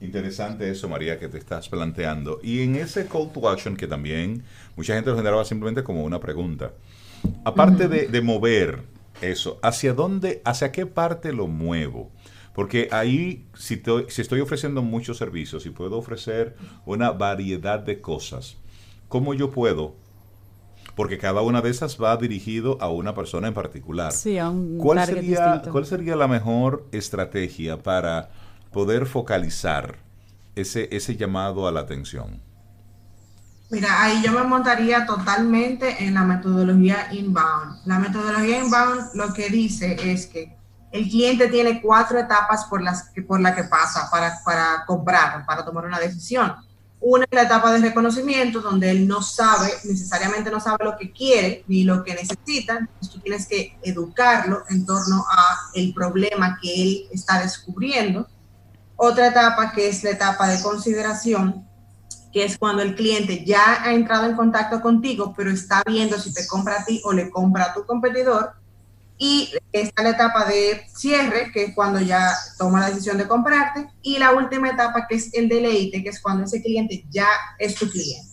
Interesante 0.00 0.70
eso, 0.70 0.88
María, 0.88 1.18
que 1.18 1.28
te 1.28 1.38
estás 1.38 1.68
planteando. 1.68 2.38
Y 2.42 2.62
en 2.62 2.76
ese 2.76 3.06
call 3.06 3.32
to 3.32 3.48
action, 3.48 3.76
que 3.76 3.86
también 3.86 4.42
mucha 4.76 4.94
gente 4.94 5.10
lo 5.10 5.16
generaba 5.16 5.44
simplemente 5.44 5.82
como 5.82 6.04
una 6.04 6.20
pregunta. 6.20 6.72
Aparte 7.44 7.88
de, 7.88 8.08
de, 8.08 8.20
mover 8.20 8.82
eso, 9.20 9.58
¿hacia 9.62 9.94
dónde, 9.94 10.42
hacia 10.44 10.70
qué 10.70 10.84
parte 10.84 11.32
lo 11.32 11.46
muevo? 11.46 12.10
Porque 12.54 12.88
ahí, 12.92 13.46
si, 13.54 13.82
si 14.08 14.22
estoy 14.22 14.40
ofreciendo 14.40 14.82
muchos 14.82 15.16
servicios 15.16 15.66
y 15.66 15.70
puedo 15.70 15.96
ofrecer 15.96 16.56
una 16.84 17.10
variedad 17.10 17.80
de 17.80 18.00
cosas, 18.00 18.56
¿cómo 19.08 19.34
yo 19.34 19.50
puedo 19.50 19.96
porque 20.96 21.18
cada 21.18 21.42
una 21.42 21.60
de 21.60 21.68
esas 21.68 22.02
va 22.02 22.16
dirigido 22.16 22.78
a 22.80 22.90
una 22.90 23.14
persona 23.14 23.48
en 23.48 23.54
particular. 23.54 24.12
Sí, 24.12 24.38
a 24.38 24.48
un 24.48 24.78
¿Cuál 24.78 25.04
sería, 25.04 25.62
¿Cuál 25.70 25.84
sería 25.84 26.16
la 26.16 26.26
mejor 26.26 26.86
estrategia 26.90 27.82
para 27.82 28.30
poder 28.76 29.06
focalizar 29.06 29.96
ese, 30.54 30.86
ese 30.92 31.16
llamado 31.16 31.66
a 31.66 31.72
la 31.72 31.80
atención? 31.80 32.42
Mira, 33.70 34.02
ahí 34.02 34.20
yo 34.22 34.32
me 34.32 34.42
montaría 34.42 35.06
totalmente 35.06 36.04
en 36.04 36.12
la 36.12 36.24
metodología 36.24 37.08
inbound. 37.10 37.86
La 37.86 37.98
metodología 37.98 38.62
inbound 38.62 39.14
lo 39.14 39.32
que 39.32 39.48
dice 39.48 39.96
es 40.12 40.26
que 40.26 40.54
el 40.92 41.08
cliente 41.08 41.48
tiene 41.48 41.80
cuatro 41.80 42.18
etapas 42.18 42.66
por 42.66 42.82
las 42.82 43.08
que, 43.14 43.22
por 43.22 43.40
la 43.40 43.54
que 43.54 43.64
pasa 43.64 44.10
para, 44.10 44.40
para 44.44 44.84
comprar, 44.84 45.46
para 45.46 45.64
tomar 45.64 45.86
una 45.86 45.98
decisión. 45.98 46.54
Una 47.00 47.24
es 47.24 47.34
la 47.34 47.44
etapa 47.44 47.72
de 47.72 47.78
reconocimiento, 47.78 48.60
donde 48.60 48.90
él 48.90 49.08
no 49.08 49.22
sabe, 49.22 49.70
necesariamente 49.84 50.50
no 50.50 50.60
sabe 50.60 50.84
lo 50.84 50.98
que 50.98 51.12
quiere 51.12 51.64
ni 51.66 51.84
lo 51.84 52.04
que 52.04 52.12
necesita. 52.12 52.76
Entonces 52.76 53.10
tú 53.10 53.20
tienes 53.20 53.46
que 53.46 53.78
educarlo 53.82 54.64
en 54.68 54.84
torno 54.84 55.24
a 55.30 55.70
el 55.72 55.94
problema 55.94 56.58
que 56.60 56.74
él 56.74 57.08
está 57.10 57.40
descubriendo. 57.40 58.28
Otra 58.96 59.28
etapa 59.28 59.72
que 59.72 59.88
es 59.88 60.02
la 60.02 60.10
etapa 60.10 60.48
de 60.48 60.62
consideración, 60.62 61.66
que 62.32 62.44
es 62.44 62.58
cuando 62.58 62.82
el 62.82 62.94
cliente 62.94 63.44
ya 63.44 63.82
ha 63.82 63.92
entrado 63.92 64.26
en 64.26 64.36
contacto 64.36 64.80
contigo, 64.80 65.34
pero 65.36 65.50
está 65.50 65.82
viendo 65.86 66.18
si 66.18 66.32
te 66.32 66.46
compra 66.46 66.80
a 66.80 66.84
ti 66.84 67.00
o 67.04 67.12
le 67.12 67.30
compra 67.30 67.64
a 67.64 67.74
tu 67.74 67.84
competidor 67.84 68.54
y 69.18 69.50
está 69.72 70.02
la 70.02 70.10
etapa 70.10 70.44
de 70.44 70.82
cierre, 70.94 71.50
que 71.52 71.64
es 71.64 71.74
cuando 71.74 72.00
ya 72.00 72.34
toma 72.58 72.80
la 72.80 72.90
decisión 72.90 73.16
de 73.16 73.26
comprarte. 73.26 73.88
Y 74.02 74.18
la 74.18 74.32
última 74.32 74.68
etapa, 74.68 75.06
que 75.08 75.16
es 75.16 75.32
el 75.32 75.48
deleite, 75.48 76.02
que 76.02 76.10
es 76.10 76.20
cuando 76.20 76.44
ese 76.44 76.62
cliente 76.62 77.04
ya 77.10 77.28
es 77.58 77.74
tu 77.74 77.88
cliente. 77.88 78.28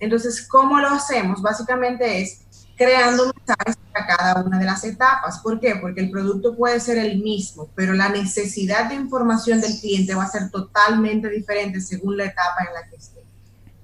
Entonces, 0.00 0.46
¿cómo 0.46 0.78
lo 0.78 0.88
hacemos? 0.88 1.40
Básicamente 1.40 2.20
es 2.20 2.40
creando 2.78 3.34
mensajes 3.34 3.76
para 3.92 4.06
cada 4.06 4.42
una 4.42 4.58
de 4.58 4.64
las 4.64 4.84
etapas. 4.84 5.40
¿Por 5.40 5.58
qué? 5.58 5.74
Porque 5.76 6.00
el 6.00 6.10
producto 6.10 6.56
puede 6.56 6.78
ser 6.78 6.96
el 6.96 7.18
mismo, 7.18 7.68
pero 7.74 7.92
la 7.92 8.08
necesidad 8.08 8.88
de 8.88 8.94
información 8.94 9.60
del 9.60 9.78
cliente 9.80 10.14
va 10.14 10.22
a 10.22 10.30
ser 10.30 10.48
totalmente 10.50 11.28
diferente 11.28 11.80
según 11.80 12.16
la 12.16 12.26
etapa 12.26 12.64
en 12.66 12.74
la 12.74 12.88
que 12.88 12.96
esté. 12.96 13.24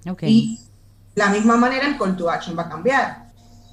Okay. 0.09 0.31
Y 0.31 0.61
la 1.17 1.29
misma 1.29 1.57
manera 1.57 1.89
el 1.89 1.99
call 1.99 2.17
to 2.17 2.31
action 2.31 2.57
va 2.57 2.63
a 2.63 2.69
cambiar. 2.69 3.25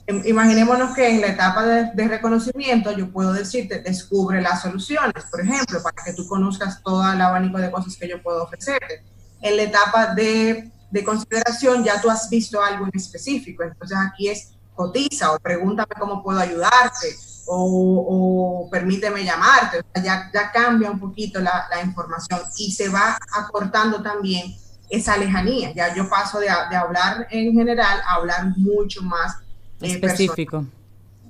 Imaginémonos 0.07 0.95
que 0.95 1.07
en 1.07 1.22
la 1.22 1.28
etapa 1.28 1.63
de, 1.63 2.07
reconocimiento 2.07 2.91
yo 2.91 3.11
puedo 3.11 3.32
decirte, 3.32 3.80
descubre 3.82 4.41
las 4.41 4.63
soluciones, 4.63 5.24
por 5.30 5.41
ejemplo, 5.41 5.82
para 5.84 6.03
que 6.03 6.13
tú 6.13 6.28
conozcas 6.28 6.82
todo 6.82 7.09
el 7.13 7.22
abanico 7.22 7.59
de 7.59 7.69
cosas 7.69 7.95
que 7.95 8.09
yo 8.09 8.22
puedo 8.22 8.43
ofrecerte. 8.43 9.03
En 9.41 9.55
la 9.55 9.63
etapa 9.63 10.13
de, 10.15 10.72
de 10.89 11.03
consideración 11.03 11.84
ya 11.84 12.01
tú 12.01 12.09
has 12.09 12.30
visto 12.30 12.61
algo 12.61 12.86
en 12.86 12.91
específico, 12.95 13.63
entonces 13.63 13.97
aquí 13.97 14.28
es 14.28 14.51
cotiza 14.76 15.34
o 15.34 15.39
pregúntame 15.39 15.91
cómo 15.99 16.24
puedo 16.24 16.39
ayudarte 16.39 17.15
o, 17.47 18.67
permíteme 18.72 19.24
llamarte. 19.24 19.82
ya, 20.03 20.30
ya 20.34 20.51
cambia 20.51 20.89
un 20.89 20.99
poquito 20.99 21.39
la, 21.39 21.67
la, 21.69 21.82
información 21.82 22.39
y 22.57 22.72
se 22.72 22.89
va 22.89 23.17
acortando 23.34 24.01
también 24.01 24.55
esa 24.89 25.17
lejanía. 25.17 25.74
Ya 25.74 25.93
yo 25.93 26.09
paso 26.09 26.39
de, 26.39 26.47
de 26.47 26.76
hablar 26.76 27.28
en 27.30 27.53
general 27.53 28.01
a 28.07 28.15
hablar 28.15 28.45
mucho 28.57 29.01
más 29.01 29.38
específico. 29.82 30.65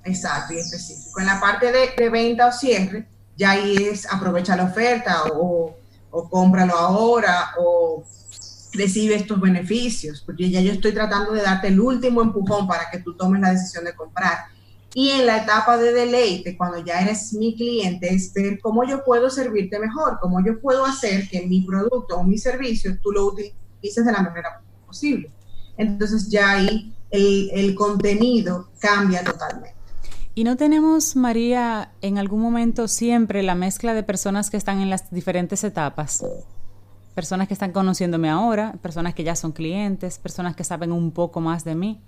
Exacto, 0.03 0.53
y 0.53 0.57
específico. 0.57 1.19
En 1.19 1.27
la 1.27 1.39
parte 1.39 1.71
de, 1.71 2.09
venta 2.09 2.47
o 2.47 2.51
cierre, 2.51 3.07
ya 3.37 3.51
ahí 3.51 3.75
es 3.77 4.11
aprovecha 4.11 4.55
la 4.55 4.65
oferta 4.65 5.23
o, 5.33 5.75
o 6.09 6.29
cómpralo 6.29 6.75
ahora 6.75 7.53
o 7.57 8.03
recibe 8.73 9.15
estos 9.15 9.39
beneficios, 9.39 10.21
porque 10.25 10.49
ya 10.49 10.61
yo 10.61 10.71
estoy 10.71 10.93
tratando 10.93 11.33
de 11.33 11.41
darte 11.41 11.67
el 11.67 11.79
último 11.79 12.21
empujón 12.21 12.67
para 12.67 12.89
que 12.89 12.99
tú 12.99 13.15
tomes 13.15 13.41
la 13.41 13.51
decisión 13.51 13.85
de 13.85 13.93
comprar. 13.93 14.37
Y 14.93 15.09
en 15.11 15.25
la 15.25 15.37
etapa 15.37 15.77
de 15.77 15.93
deleite, 15.93 16.57
cuando 16.57 16.83
ya 16.83 16.99
eres 16.99 17.33
mi 17.33 17.55
cliente, 17.55 18.13
es 18.13 18.33
ver 18.33 18.59
cómo 18.59 18.83
yo 18.83 19.03
puedo 19.05 19.29
servirte 19.29 19.79
mejor, 19.79 20.17
cómo 20.21 20.43
yo 20.45 20.59
puedo 20.59 20.85
hacer 20.85 21.29
que 21.29 21.45
mi 21.47 21.61
producto 21.61 22.17
o 22.17 22.23
mi 22.23 22.37
servicio 22.37 22.97
tú 23.01 23.11
lo 23.11 23.27
utilices 23.27 24.05
de 24.05 24.11
la 24.11 24.21
manera 24.21 24.61
posible. 24.85 25.31
Entonces 25.77 26.29
ya 26.29 26.51
ahí 26.51 26.93
el, 27.09 27.75
contenido 27.75 28.69
cambia 28.79 29.23
totalmente. 29.23 29.75
¿Y 30.35 30.43
no 30.43 30.55
tenemos, 30.55 31.15
María, 31.15 31.91
en 32.01 32.17
algún 32.17 32.41
momento 32.41 32.87
siempre 32.87 33.43
la 33.43 33.55
mezcla 33.55 33.93
de 33.93 34.03
personas 34.03 34.49
que 34.49 34.57
están 34.57 34.81
en 34.81 34.89
las 34.89 35.09
diferentes 35.11 35.63
etapas? 35.63 36.23
Personas 37.15 37.47
que 37.47 37.53
están 37.53 37.71
conociéndome 37.71 38.29
ahora, 38.29 38.73
personas 38.81 39.13
que 39.13 39.23
ya 39.23 39.35
son 39.35 39.51
clientes, 39.51 40.17
personas 40.17 40.55
que 40.55 40.63
saben 40.63 40.91
un 40.91 41.11
poco 41.11 41.41
más 41.41 41.63
de 41.63 41.75
mí. 41.75 42.01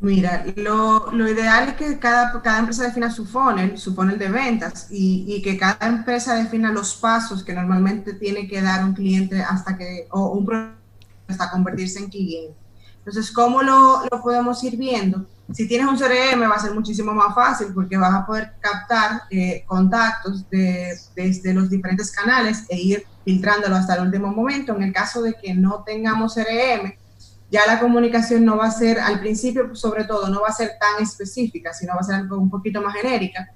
Mira, 0.00 0.46
lo, 0.54 1.10
ideal 1.28 1.70
es 1.70 1.74
que 1.74 1.98
cada, 1.98 2.40
cada, 2.40 2.60
empresa 2.60 2.84
defina 2.84 3.10
su 3.10 3.26
funnel, 3.26 3.76
su 3.76 3.94
funnel 3.96 4.16
de 4.16 4.28
ventas, 4.28 4.86
y, 4.90 5.42
que 5.42 5.58
cada 5.58 5.88
empresa 5.88 6.36
defina 6.36 6.72
los 6.72 6.94
pasos 6.94 7.42
que 7.42 7.52
normalmente 7.52 8.14
tiene 8.14 8.46
que 8.46 8.62
dar 8.62 8.84
un 8.84 8.94
cliente 8.94 9.42
hasta 9.42 9.76
que, 9.76 10.06
o 10.10 10.28
un 10.28 10.72
hasta 11.26 11.50
convertirse 11.50 11.98
en 11.98 12.10
cliente. 12.10 12.54
Entonces, 12.98 13.32
¿cómo 13.32 13.62
lo, 13.62 14.04
lo, 14.10 14.22
podemos 14.22 14.62
ir 14.62 14.76
viendo? 14.76 15.26
Si 15.52 15.66
tienes 15.66 15.88
un 15.88 15.96
CRM 15.96 16.42
va 16.42 16.56
a 16.56 16.60
ser 16.60 16.74
muchísimo 16.74 17.14
más 17.14 17.34
fácil 17.34 17.68
porque 17.74 17.96
vas 17.96 18.14
a 18.14 18.26
poder 18.26 18.52
captar 18.60 19.22
eh, 19.30 19.64
contactos 19.66 20.48
de, 20.50 20.94
desde 21.16 21.54
los 21.54 21.70
diferentes 21.70 22.12
canales 22.12 22.64
e 22.68 22.76
ir 22.76 23.06
filtrándolo 23.24 23.76
hasta 23.76 23.94
el 23.94 24.02
último 24.02 24.28
momento. 24.28 24.76
En 24.76 24.82
el 24.82 24.92
caso 24.92 25.22
de 25.22 25.34
que 25.34 25.54
no 25.54 25.82
tengamos 25.84 26.34
CRM, 26.34 26.92
ya 27.50 27.66
la 27.66 27.80
comunicación 27.80 28.44
no 28.44 28.58
va 28.58 28.66
a 28.66 28.70
ser, 28.70 29.00
al 29.00 29.20
principio 29.20 29.74
sobre 29.74 30.04
todo, 30.04 30.28
no 30.28 30.42
va 30.42 30.48
a 30.48 30.52
ser 30.52 30.72
tan 30.78 31.02
específica, 31.02 31.72
sino 31.72 31.94
va 31.94 32.00
a 32.00 32.04
ser 32.04 32.16
algo 32.16 32.36
un 32.36 32.50
poquito 32.50 32.82
más 32.82 32.94
genérica. 32.94 33.48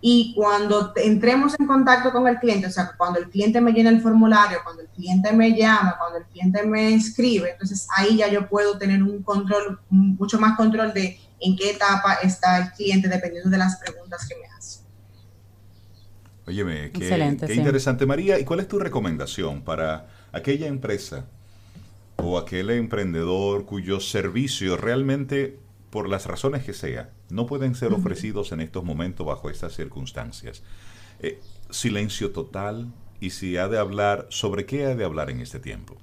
Y 0.00 0.34
cuando 0.34 0.92
entremos 0.96 1.54
en 1.58 1.66
contacto 1.66 2.12
con 2.12 2.26
el 2.26 2.38
cliente, 2.38 2.66
o 2.66 2.70
sea, 2.70 2.92
cuando 2.96 3.18
el 3.18 3.30
cliente 3.30 3.60
me 3.60 3.72
llena 3.72 3.90
el 3.90 4.00
formulario, 4.00 4.58
cuando 4.62 4.82
el 4.82 4.88
cliente 4.88 5.32
me 5.32 5.56
llama, 5.56 5.96
cuando 5.98 6.18
el 6.18 6.24
cliente 6.26 6.62
me 6.64 6.94
escribe, 6.94 7.52
entonces 7.52 7.86
ahí 7.96 8.16
ya 8.16 8.28
yo 8.28 8.48
puedo 8.48 8.76
tener 8.78 9.02
un 9.02 9.22
control, 9.22 9.80
mucho 9.88 10.38
más 10.38 10.56
control 10.56 10.92
de 10.92 11.18
en 11.40 11.56
qué 11.56 11.70
etapa 11.70 12.14
está 12.22 12.58
el 12.58 12.72
cliente 12.72 13.08
dependiendo 13.08 13.50
de 13.50 13.58
las 13.58 13.76
preguntas 13.76 14.26
que 14.28 14.34
me 14.36 14.46
hace. 14.56 14.80
Óyeme, 16.46 16.92
qué, 16.92 17.36
qué 17.46 17.54
interesante 17.54 18.06
María. 18.06 18.38
¿Y 18.38 18.44
cuál 18.44 18.60
es 18.60 18.68
tu 18.68 18.78
recomendación 18.78 19.62
para 19.62 20.06
aquella 20.32 20.68
empresa 20.68 21.26
o 22.16 22.38
aquel 22.38 22.70
emprendedor 22.70 23.66
cuyos 23.66 24.10
servicios 24.10 24.80
realmente, 24.80 25.58
por 25.90 26.08
las 26.08 26.26
razones 26.26 26.64
que 26.64 26.72
sea, 26.72 27.10
no 27.30 27.46
pueden 27.46 27.74
ser 27.74 27.92
ofrecidos 27.92 28.52
en 28.52 28.60
estos 28.60 28.84
momentos 28.84 29.26
bajo 29.26 29.50
estas 29.50 29.74
circunstancias. 29.74 30.62
Eh, 31.20 31.40
silencio 31.70 32.30
total 32.30 32.92
y 33.20 33.30
si 33.30 33.56
ha 33.56 33.68
de 33.68 33.78
hablar, 33.78 34.26
¿sobre 34.30 34.66
qué 34.66 34.86
ha 34.86 34.94
de 34.94 35.04
hablar 35.04 35.30
en 35.30 35.40
este 35.40 35.58
tiempo? 35.58 35.96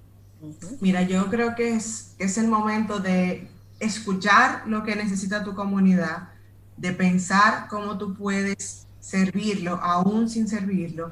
Mira, 0.81 1.03
yo 1.03 1.27
creo 1.27 1.55
que 1.55 1.75
es, 1.75 2.15
es 2.19 2.37
el 2.37 2.47
momento 2.47 2.99
de 2.99 3.47
escuchar 3.83 4.63
lo 4.67 4.83
que 4.83 4.95
necesita 4.95 5.43
tu 5.43 5.53
comunidad, 5.53 6.29
de 6.77 6.91
pensar 6.91 7.67
cómo 7.69 7.97
tú 7.97 8.13
puedes 8.15 8.87
servirlo, 8.99 9.79
aún 9.81 10.29
sin 10.29 10.47
servirlo, 10.47 11.11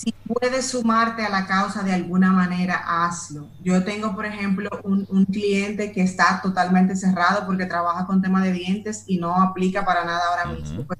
si 0.00 0.14
puedes 0.26 0.68
sumarte 0.68 1.26
a 1.26 1.28
la 1.28 1.46
causa 1.46 1.82
de 1.82 1.92
alguna 1.92 2.32
manera, 2.32 2.82
hazlo. 2.86 3.48
Yo 3.62 3.84
tengo, 3.84 4.14
por 4.14 4.24
ejemplo, 4.24 4.70
un, 4.82 5.26
cliente 5.26 5.92
que 5.92 6.02
está 6.02 6.40
totalmente 6.42 6.96
cerrado 6.96 7.44
porque 7.44 7.66
trabaja 7.66 8.06
con 8.06 8.22
tema 8.22 8.42
de 8.42 8.50
dientes 8.50 9.04
y 9.06 9.18
no 9.18 9.36
aplica 9.36 9.84
para 9.84 10.06
nada 10.06 10.22
ahora 10.30 10.56
mismo. 10.56 10.86
Pues, 10.86 10.98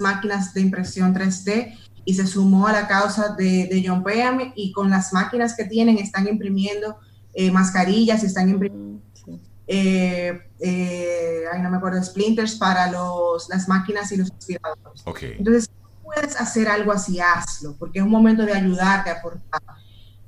máquinas 0.00 0.52
de 0.52 0.62
impresión 0.62 1.14
3D 1.14 1.78
y 2.04 2.14
se 2.14 2.26
sumó 2.26 2.66
a 2.66 2.72
la 2.72 2.88
causa 2.88 3.36
de, 3.36 3.68
de 3.70 3.84
John 3.86 4.02
Payame 4.02 4.52
y 4.56 4.72
con 4.72 4.90
las 4.90 5.12
máquinas 5.12 5.54
que 5.54 5.66
tienen 5.66 5.98
están 5.98 6.26
imprimiendo 6.26 6.96
eh, 7.34 7.52
mascarillas, 7.52 8.24
están 8.24 8.48
imprimiendo, 8.48 8.89
eh, 9.72 10.36
eh, 10.58 11.44
ay, 11.52 11.62
no 11.62 11.70
me 11.70 11.76
acuerdo, 11.76 12.02
splinters 12.02 12.56
para 12.56 12.90
los, 12.90 13.48
las 13.48 13.68
máquinas 13.68 14.10
y 14.10 14.16
los 14.16 14.28
aspiradores. 14.32 15.00
Okay. 15.04 15.36
Entonces, 15.38 15.70
puedes 16.02 16.34
hacer 16.40 16.68
algo 16.68 16.90
así, 16.90 17.20
hazlo, 17.20 17.76
porque 17.78 18.00
es 18.00 18.04
un 18.04 18.10
momento 18.10 18.44
de 18.44 18.52
ayudarte, 18.52 19.10
a 19.10 19.14
aportar. 19.14 19.60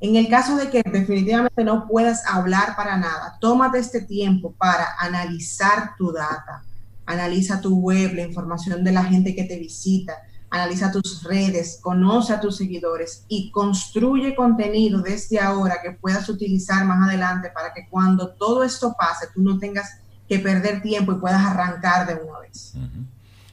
En 0.01 0.15
el 0.15 0.29
caso 0.29 0.57
de 0.57 0.71
que 0.71 0.83
definitivamente 0.85 1.65
no 1.65 1.89
puedas 1.89 2.25
hablar 2.25 2.77
para 2.77 2.97
nada, 2.97 3.37
tómate 3.41 3.81
este 3.81 4.03
tiempo 4.03 4.53
para 4.53 4.95
analizar 5.01 5.97
tu 5.99 6.13
data, 6.13 6.63
analiza 7.05 7.61
tu 7.61 7.81
web, 7.81 8.15
la 8.15 8.23
información 8.23 8.85
de 8.85 8.93
la 8.93 9.03
gente 9.03 9.35
que 9.35 9.43
te 9.43 9.59
visita, 9.59 10.19
analiza 10.53 10.93
tus 10.93 11.23
redes, 11.23 11.79
conoce 11.81 12.35
a 12.35 12.41
tus 12.41 12.59
seguidores 12.59 13.25
y 13.27 13.51
construye 13.51 14.35
contenido 14.35 15.01
desde 15.01 15.41
ahora 15.41 15.81
que 15.83 15.93
puedas 15.93 16.29
utilizar 16.29 16.85
más 16.85 17.09
adelante 17.09 17.51
para 17.55 17.73
que 17.73 17.89
cuando 17.89 18.35
todo 18.35 18.63
esto 18.63 18.95
pase 18.99 19.29
tú 19.35 19.41
no 19.41 19.59
tengas 19.59 20.03
que 20.29 20.39
perder 20.39 20.83
tiempo 20.83 21.13
y 21.13 21.15
puedas 21.15 21.41
arrancar 21.41 22.07
de 22.07 22.23
una 22.23 22.39
vez. 22.41 22.75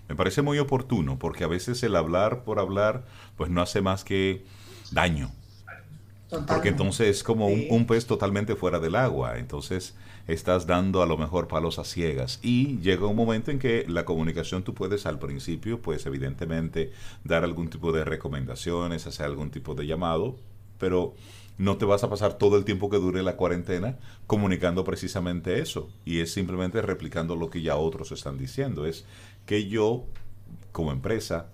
Me 0.10 0.16
parece 0.16 0.42
muy 0.42 0.60
oportuno 0.60 1.18
porque 1.18 1.46
a 1.46 1.48
veces 1.48 1.82
el 1.84 1.96
hablar 1.96 2.44
por 2.44 2.60
hablar 2.60 3.06
pues 3.38 3.50
no 3.50 3.62
hace 3.62 3.82
más 3.82 4.04
que 4.04 4.46
daño. 4.92 5.32
Porque 6.48 6.70
entonces 6.70 7.08
es 7.08 7.24
como 7.24 7.48
un, 7.48 7.88
pez 7.88 8.06
totalmente 8.06 8.58
fuera 8.58 8.80
del 8.80 8.96
agua. 8.96 9.38
Entonces 9.38 9.96
estás 10.30 10.68
dando 10.68 11.02
a 11.02 11.08
lo 11.08 11.18
mejor 11.18 11.48
palos 11.48 11.80
a 11.80 11.84
ciegas. 11.84 12.40
Y 12.42 12.78
llega 12.80 13.08
un 13.08 13.16
momento 13.16 13.52
en 13.52 13.60
que 13.60 13.86
la 13.88 14.06
comunicación 14.06 14.64
tú 14.64 14.74
puedes 14.74 15.06
al 15.06 15.20
principio, 15.20 15.82
pues 15.82 16.06
evidentemente 16.06 16.92
dar 17.24 17.44
algún 17.44 17.70
tipo 17.70 17.92
de 17.92 18.06
recomendaciones, 18.06 19.08
hacer 19.08 19.26
algún 19.26 19.50
tipo 19.50 19.74
de 19.74 19.88
llamado, 19.88 20.38
pero 20.78 21.16
no 21.58 21.78
te 21.78 21.86
vas 21.86 22.04
a 22.04 22.10
pasar 22.10 22.38
todo 22.38 22.58
el 22.58 22.64
tiempo 22.64 22.90
que 22.90 22.98
dure 22.98 23.24
la 23.24 23.36
cuarentena 23.36 23.98
comunicando 24.28 24.84
precisamente 24.84 25.60
eso. 25.60 25.90
Y 26.06 26.20
es 26.20 26.32
simplemente 26.32 26.82
replicando 26.82 27.36
lo 27.36 27.50
que 27.50 27.62
ya 27.62 27.76
otros 27.76 28.12
están 28.12 28.38
diciendo. 28.38 28.86
Es 28.86 29.06
que 29.46 29.68
yo, 29.68 30.06
como 30.72 30.92
empresa 30.92 31.50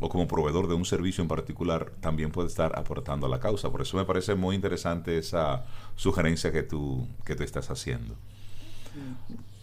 o 0.00 0.08
como 0.08 0.28
proveedor 0.28 0.68
de 0.68 0.74
un 0.74 0.84
servicio 0.84 1.22
en 1.22 1.28
particular, 1.28 1.92
también 2.00 2.30
puedo 2.30 2.46
estar 2.46 2.78
aportando 2.78 3.26
a 3.26 3.28
la 3.28 3.40
causa. 3.40 3.70
Por 3.70 3.82
eso 3.82 3.96
me 3.96 4.04
parece 4.04 4.34
muy 4.34 4.54
interesante 4.54 5.18
esa 5.18 5.64
sugerencia 5.96 6.52
que 6.52 6.62
tú, 6.62 7.06
que 7.24 7.34
tú 7.34 7.42
estás 7.42 7.70
haciendo. 7.70 8.14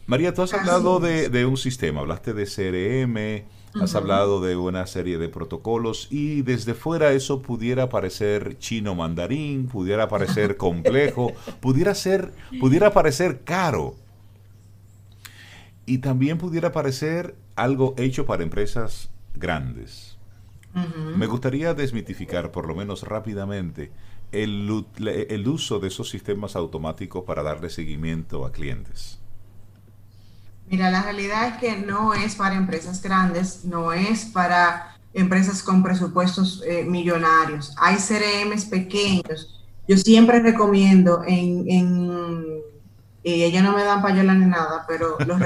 María, 0.08 0.34
tú 0.34 0.42
has 0.42 0.54
hablado 0.54 1.00
de, 1.00 1.30
de 1.30 1.46
un 1.46 1.58
sistema, 1.58 2.02
hablaste 2.02 2.34
de 2.34 2.46
CRM, 2.46 3.46
Has 3.82 3.94
hablado 3.94 4.40
de 4.40 4.56
una 4.56 4.88
serie 4.88 5.18
de 5.18 5.28
protocolos 5.28 6.08
y 6.10 6.44
desde 6.44 6.74
fuera 6.74 7.12
eso 7.12 7.42
pudiera 7.42 7.90
parecer 7.90 8.58
chino 8.58 8.96
mandarín, 8.96 9.68
pudiera 9.68 10.08
parecer 10.08 10.56
complejo, 10.58 11.34
pudiera 11.60 11.94
ser, 11.94 12.32
pudiera 12.62 12.94
parecer 12.94 13.42
caro. 13.44 13.96
Y 15.86 15.98
también 15.98 16.38
pudiera 16.38 16.72
parecer 16.72 17.36
algo 17.56 17.96
hecho 17.98 18.26
para 18.26 18.44
empresas 18.44 19.10
grandes. 19.34 20.15
Me 21.16 21.28
gustaría 21.28 21.74
desmitificar, 21.74 22.52
por 22.52 22.68
lo 22.68 22.76
menos 22.76 23.04
rápidamente, 23.04 23.92
el, 24.32 24.86
el 25.30 25.48
uso 25.48 25.80
de 25.80 25.88
esos 25.88 26.10
sistemas 26.10 26.56
automáticos 26.56 27.24
para 27.24 27.44
darle 27.44 27.70
seguimiento 27.70 28.46
a 28.46 28.52
clientes. 28.52 29.20
Mira, 30.68 30.92
la 30.92 31.04
realidad 31.04 31.48
es 31.48 31.58
que 31.58 31.78
no 31.78 32.14
es 32.14 32.36
para 32.36 32.56
empresas 32.56 33.02
grandes, 33.02 33.64
no 33.64 33.94
es 33.94 34.26
para 34.26 34.98
empresas 35.14 35.64
con 35.64 35.82
presupuestos 35.82 36.62
eh, 36.68 36.84
millonarios. 36.84 37.74
Hay 37.78 37.96
CRMs 37.96 38.66
pequeños. 38.66 39.64
Yo 39.88 39.98
siempre 39.98 40.40
recomiendo 40.40 41.24
en, 41.26 41.70
en 41.70 42.46
y 43.26 43.44
ellos 43.44 43.64
no 43.64 43.74
me 43.74 43.84
dan 43.84 44.04
payola 44.04 44.36
ni 44.36 44.46
nada, 44.46 44.86
pero 44.88 45.18
los 45.26 45.42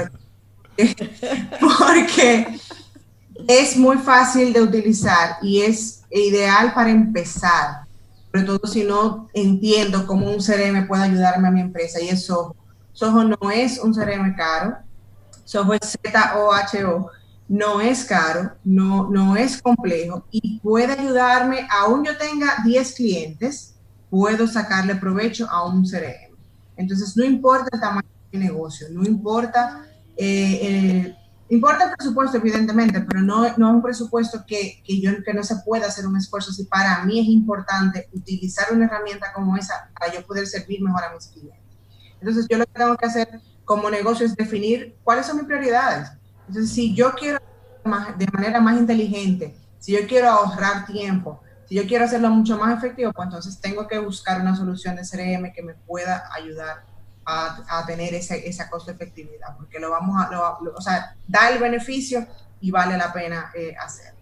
porque 1.78 2.58
es 3.48 3.76
muy 3.76 3.98
fácil 3.98 4.52
de 4.52 4.62
utilizar 4.62 5.36
y 5.42 5.60
es 5.60 6.02
ideal 6.10 6.72
para 6.74 6.90
empezar, 6.90 7.82
sobre 8.30 8.46
todo 8.46 8.60
si 8.66 8.84
no 8.84 9.28
entiendo 9.34 10.06
cómo 10.06 10.30
un 10.30 10.38
CRM 10.38 10.86
puede 10.86 11.04
ayudarme 11.04 11.48
a 11.48 11.50
mi 11.50 11.60
empresa. 11.60 12.00
Y 12.00 12.08
eso 12.08 12.54
Soho. 12.92 13.24
No 13.24 13.50
es 13.50 13.78
un 13.78 13.94
CRM 13.94 14.34
caro, 14.34 14.76
software 15.44 15.80
ZOHO 15.84 17.10
no 17.48 17.80
es 17.80 18.04
caro, 18.04 18.52
no, 18.62 19.10
no 19.10 19.34
es 19.36 19.60
complejo 19.60 20.24
y 20.30 20.60
puede 20.60 20.92
ayudarme, 20.92 21.66
aún 21.68 22.04
yo 22.04 22.16
tenga 22.16 22.58
10 22.64 22.94
clientes, 22.94 23.74
puedo 24.08 24.46
sacarle 24.46 24.94
provecho 24.94 25.48
a 25.50 25.66
un 25.66 25.84
CRM. 25.84 26.36
Entonces, 26.76 27.16
no 27.16 27.24
importa 27.24 27.68
el 27.72 27.80
tamaño 27.80 28.08
del 28.30 28.42
negocio, 28.42 28.86
no 28.92 29.02
importa, 29.02 29.84
eh, 30.16 31.16
importa 31.54 31.84
el 31.84 31.96
presupuesto, 31.96 32.36
evidentemente, 32.36 33.00
pero 33.00 33.20
no, 33.20 33.42
no 33.56 33.68
es 33.68 33.74
un 33.74 33.82
presupuesto 33.82 34.44
que, 34.46 34.82
que, 34.84 35.00
yo, 35.00 35.10
que 35.24 35.34
no 35.34 35.42
se 35.42 35.56
pueda 35.64 35.86
hacer 35.86 36.06
un 36.06 36.16
esfuerzo. 36.16 36.52
Si 36.52 36.64
para 36.64 37.04
mí 37.04 37.20
es 37.20 37.26
importante 37.26 38.08
utilizar 38.12 38.72
una 38.72 38.86
herramienta 38.86 39.32
como 39.32 39.56
esa 39.56 39.90
para 39.98 40.12
yo 40.12 40.24
poder 40.24 40.46
servir 40.46 40.82
mejor 40.82 41.04
a 41.04 41.12
mis 41.12 41.26
clientes. 41.26 41.60
Entonces, 42.20 42.46
yo 42.48 42.58
lo 42.58 42.66
que 42.66 42.72
tengo 42.72 42.96
que 42.96 43.06
hacer 43.06 43.40
como 43.64 43.90
negocio 43.90 44.26
es 44.26 44.36
definir 44.36 44.96
cuáles 45.02 45.26
son 45.26 45.38
mis 45.38 45.46
prioridades. 45.46 46.10
Entonces, 46.48 46.72
si 46.72 46.94
yo 46.94 47.12
quiero 47.12 47.38
de 48.16 48.26
manera 48.32 48.60
más 48.60 48.78
inteligente, 48.78 49.56
si 49.78 49.92
yo 49.92 50.06
quiero 50.06 50.28
ahorrar 50.28 50.86
tiempo, 50.86 51.40
si 51.66 51.76
yo 51.76 51.86
quiero 51.86 52.04
hacerlo 52.04 52.30
mucho 52.30 52.58
más 52.58 52.76
efectivo, 52.76 53.12
pues 53.12 53.26
entonces 53.26 53.60
tengo 53.60 53.86
que 53.86 53.98
buscar 53.98 54.40
una 54.40 54.56
solución 54.56 54.96
de 54.96 55.02
CRM 55.02 55.52
que 55.52 55.62
me 55.62 55.74
pueda 55.74 56.24
ayudar 56.34 56.84
a, 57.24 57.84
tener 57.86 58.14
esa, 58.14 58.34
esa 58.34 58.68
costo 58.68 58.90
efectividad, 58.90 59.56
porque 59.56 59.78
lo 59.78 59.90
vamos 59.90 60.16
a, 60.20 60.58
o 60.76 60.80
sea, 60.80 61.16
da 61.28 61.50
el 61.50 61.58
beneficio 61.58 62.26
y 62.60 62.70
vale 62.70 62.96
la 62.96 63.12
pena 63.12 63.50
eh, 63.54 63.74
hacer. 63.78 64.14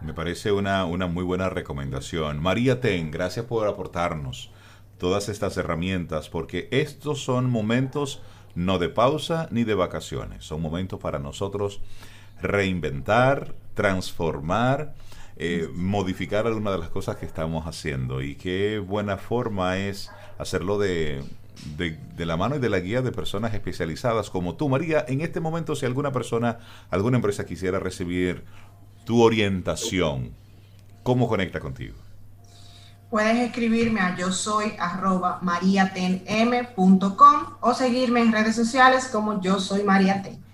Me 0.00 0.12
parece 0.12 0.52
una, 0.52 0.84
una 0.84 1.06
muy 1.06 1.24
buena 1.24 1.48
recomendación. 1.48 2.40
María 2.40 2.80
Ten, 2.80 3.10
gracias 3.10 3.46
por 3.46 3.66
aportarnos 3.66 4.50
todas 4.98 5.28
estas 5.28 5.56
herramientas, 5.56 6.28
porque 6.28 6.68
estos 6.70 7.22
son 7.22 7.50
momentos 7.50 8.22
no 8.54 8.78
de 8.78 8.88
pausa 8.88 9.48
ni 9.50 9.64
de 9.64 9.74
vacaciones. 9.74 10.44
Son 10.44 10.60
momentos 10.60 10.98
para 11.00 11.18
nosotros 11.18 11.80
reinventar, 12.40 13.54
transformar, 13.74 14.94
eh, 15.36 15.68
modificar 15.74 16.46
algunas 16.46 16.72
de 16.72 16.78
las 16.80 16.88
cosas 16.88 17.16
que 17.16 17.26
estamos 17.26 17.66
haciendo. 17.66 18.22
Y 18.22 18.34
qué 18.34 18.78
buena 18.78 19.18
forma 19.18 19.76
es 19.78 20.10
hacerlo 20.38 20.78
de, 20.78 21.22
de, 21.76 22.26
la 22.26 22.36
mano 22.36 22.56
y 22.56 22.58
de 22.58 22.68
la 22.68 22.80
guía 22.80 23.02
de 23.02 23.12
personas 23.12 23.54
especializadas 23.54 24.30
como 24.30 24.54
tú, 24.54 24.68
María. 24.68 25.04
En 25.08 25.20
este 25.20 25.40
momento, 25.40 25.74
si 25.74 25.86
alguna 25.86 26.12
persona, 26.12 26.58
alguna 26.90 27.16
empresa 27.16 27.44
quisiera 27.46 27.78
recibir 27.78 28.44
tu 29.04 29.22
orientación, 29.22 30.32
¿cómo 31.02 31.28
conecta 31.28 31.60
contigo? 31.60 31.94
Puedes 33.10 33.36
escribirme 33.36 34.00
a 34.00 34.16
yo 34.16 34.32
soy 34.32 34.72
arroba 34.78 35.38
mariatenm.com 35.42 37.06
o 37.60 37.74
seguirme 37.74 38.20
en 38.20 38.32
redes 38.32 38.56
sociales 38.56 39.08
como 39.12 39.40
yo 39.40 39.60
soy 39.60 39.84
mariaten. 39.84 40.44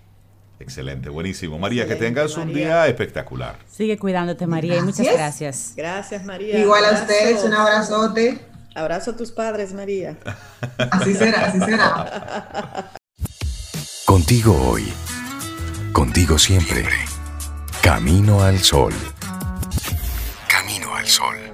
Excelente, 0.61 1.09
buenísimo. 1.09 1.59
María, 1.59 1.89
que 1.89 1.97
tengas 1.97 2.37
un 2.37 2.53
día 2.53 2.87
espectacular. 2.87 3.57
Sigue 3.69 3.99
cuidándote, 3.99 4.47
María, 4.47 4.77
y 4.77 4.83
muchas 4.83 5.13
gracias. 5.13 5.73
Gracias, 5.75 6.25
María. 6.25 6.57
Igual 6.59 6.85
a 6.85 6.93
ustedes, 6.93 7.43
un 7.43 7.55
abrazote. 7.55 8.52
Abrazo 8.75 9.13
a 9.13 9.17
tus 9.17 9.33
padres, 9.33 9.73
María. 9.73 10.17
Así 10.91 11.15
será, 11.15 11.47
así 11.47 11.59
será. 11.61 12.93
Contigo 14.05 14.55
hoy. 14.71 14.93
Contigo 15.93 16.39
siempre. 16.39 16.87
Camino 17.83 18.43
al 18.43 18.59
sol. 18.61 18.95
Camino 20.49 20.95
al 20.95 21.07
sol. 21.07 21.52